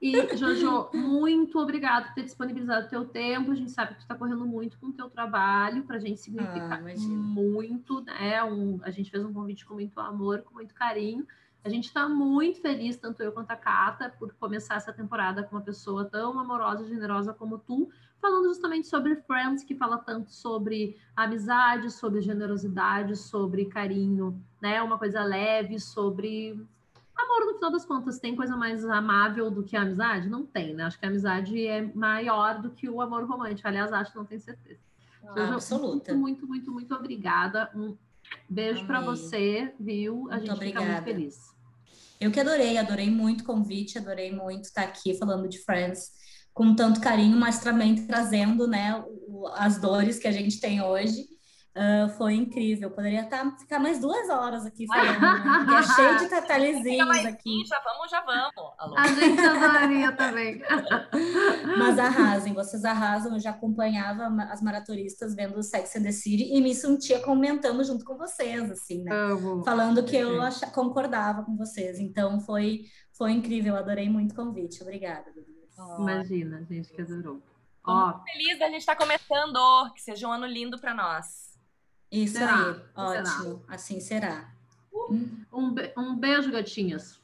E, 0.00 0.36
Jojo, 0.36 0.90
muito 0.94 1.58
obrigada 1.58 2.06
por 2.06 2.14
ter 2.14 2.22
disponibilizado 2.22 2.86
o 2.86 2.88
teu 2.88 3.04
tempo. 3.06 3.50
A 3.50 3.54
gente 3.54 3.72
sabe 3.72 3.90
que 3.90 3.96
tu 3.96 4.02
está 4.02 4.14
correndo 4.14 4.46
muito 4.46 4.78
com 4.78 4.86
o 4.86 4.92
teu 4.92 5.10
trabalho, 5.10 5.82
para 5.82 5.96
a 5.96 5.98
gente 5.98 6.20
significa 6.20 6.74
ah, 6.74 6.80
muito, 7.08 8.02
né? 8.02 8.44
Um, 8.44 8.78
a 8.82 8.90
gente 8.90 9.10
fez 9.10 9.24
um 9.24 9.32
convite 9.32 9.66
com 9.66 9.74
muito 9.74 9.98
amor, 9.98 10.42
com 10.42 10.54
muito 10.54 10.72
carinho. 10.74 11.26
A 11.64 11.68
gente 11.70 11.86
está 11.86 12.06
muito 12.06 12.60
feliz, 12.60 12.98
tanto 12.98 13.22
eu 13.22 13.32
quanto 13.32 13.50
a 13.50 13.56
Cata, 13.56 14.14
por 14.18 14.34
começar 14.34 14.74
essa 14.74 14.92
temporada 14.92 15.42
com 15.42 15.56
uma 15.56 15.62
pessoa 15.62 16.04
tão 16.04 16.38
amorosa 16.38 16.84
e 16.84 16.88
generosa 16.88 17.32
como 17.32 17.58
tu, 17.58 17.88
falando 18.20 18.48
justamente 18.48 18.86
sobre 18.86 19.16
Friends, 19.16 19.64
que 19.64 19.74
fala 19.74 19.96
tanto 19.96 20.30
sobre 20.30 20.98
amizade, 21.16 21.90
sobre 21.90 22.20
generosidade, 22.20 23.16
sobre 23.16 23.64
carinho, 23.64 24.38
né? 24.60 24.82
Uma 24.82 24.98
coisa 24.98 25.24
leve, 25.24 25.80
sobre 25.80 26.50
amor, 27.16 27.46
no 27.46 27.54
final 27.54 27.72
das 27.72 27.86
contas, 27.86 28.18
tem 28.18 28.36
coisa 28.36 28.56
mais 28.56 28.84
amável 28.84 29.50
do 29.50 29.62
que 29.62 29.74
a 29.74 29.82
amizade? 29.82 30.28
Não 30.28 30.44
tem, 30.44 30.74
né? 30.74 30.84
Acho 30.84 30.98
que 30.98 31.06
a 31.06 31.08
amizade 31.08 31.66
é 31.66 31.90
maior 31.94 32.60
do 32.60 32.70
que 32.70 32.90
o 32.90 33.00
amor 33.00 33.24
romântico. 33.24 33.66
Aliás, 33.66 33.90
acho 33.90 34.12
que 34.12 34.18
não 34.18 34.26
tenho 34.26 34.40
certeza. 34.40 34.80
Ah, 35.28 35.54
absoluta. 35.54 36.14
Muito, 36.14 36.46
muito, 36.46 36.46
muito, 36.46 36.72
muito 36.72 36.94
obrigada. 36.94 37.70
Um 37.74 37.96
beijo 38.50 38.86
para 38.86 39.00
você, 39.00 39.74
viu? 39.80 40.26
A 40.28 40.36
muito 40.36 40.40
gente 40.40 40.50
obrigada. 40.52 40.86
fica 40.86 40.92
muito 40.92 41.04
feliz. 41.04 41.53
Eu 42.24 42.30
que 42.30 42.40
adorei, 42.40 42.78
adorei 42.78 43.10
muito 43.10 43.42
o 43.42 43.44
convite, 43.44 43.98
adorei 43.98 44.32
muito 44.32 44.64
estar 44.64 44.84
aqui 44.84 45.12
falando 45.18 45.46
de 45.46 45.58
Friends 45.58 46.10
com 46.54 46.74
tanto 46.74 46.98
carinho, 46.98 47.36
mas 47.36 47.58
também 47.58 48.06
trazendo 48.06 48.66
né, 48.66 49.04
as 49.56 49.78
dores 49.78 50.18
que 50.18 50.26
a 50.26 50.32
gente 50.32 50.58
tem 50.58 50.80
hoje. 50.80 51.26
Uh, 51.76 52.08
foi 52.10 52.34
incrível. 52.34 52.88
Poderia 52.88 53.24
tá, 53.24 53.50
ficar 53.58 53.80
mais 53.80 53.98
duas 53.98 54.28
horas 54.28 54.64
aqui 54.64 54.86
falando, 54.86 55.20
né? 55.20 55.78
é 55.78 55.82
cheio 55.82 56.18
de 56.18 56.28
tatalizinhos 56.28 57.26
aqui. 57.26 57.64
Já 57.66 57.80
vamos, 57.80 58.08
já 58.08 58.20
vamos. 58.20 58.74
Alô. 58.78 58.96
A 58.96 59.08
gente 59.08 59.40
adoraria 59.40 60.12
também. 60.12 60.62
Mas 61.76 61.98
arrasem, 61.98 62.54
vocês 62.54 62.84
arrasam. 62.84 63.34
Eu 63.34 63.40
já 63.40 63.50
acompanhava 63.50 64.28
as 64.44 64.62
maratoristas 64.62 65.34
vendo 65.34 65.60
Sex 65.64 65.96
and 65.96 66.02
the 66.04 66.12
City 66.12 66.54
e 66.54 66.62
me 66.62 66.72
sentia 66.76 67.18
comentando 67.20 67.82
junto 67.82 68.04
com 68.04 68.16
vocês, 68.16 68.70
assim, 68.70 69.02
né? 69.02 69.12
Amo. 69.12 69.64
Falando 69.64 70.04
que 70.04 70.16
eu 70.16 70.40
ach... 70.42 70.60
concordava 70.72 71.42
com 71.42 71.56
vocês. 71.56 71.98
Então 71.98 72.40
foi, 72.40 72.84
foi 73.18 73.32
incrível. 73.32 73.74
adorei 73.74 74.08
muito 74.08 74.30
o 74.30 74.36
convite. 74.36 74.80
Obrigada. 74.80 75.24
Oh. 75.76 76.02
Imagina, 76.02 76.64
gente 76.70 76.92
que 76.92 77.02
adorou. 77.02 77.42
Ó, 77.84 78.10
oh. 78.10 78.24
feliz 78.24 78.60
da 78.60 78.66
gente 78.66 78.78
estar 78.78 78.94
tá 78.94 79.04
começando. 79.04 79.92
Que 79.92 80.02
seja 80.02 80.28
um 80.28 80.32
ano 80.32 80.46
lindo 80.46 80.78
para 80.78 80.94
nós. 80.94 81.43
Isso 82.14 82.38
será? 82.38 82.70
aí, 82.70 82.80
ótimo. 82.94 83.42
Será? 83.42 83.58
Assim 83.66 83.98
será. 83.98 84.54
Um, 85.52 85.74
um 85.96 86.16
beijo, 86.16 86.52
gatinhas. 86.52 87.20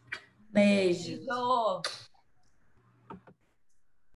Beijo. 0.50 1.18
beijo. 1.18 1.80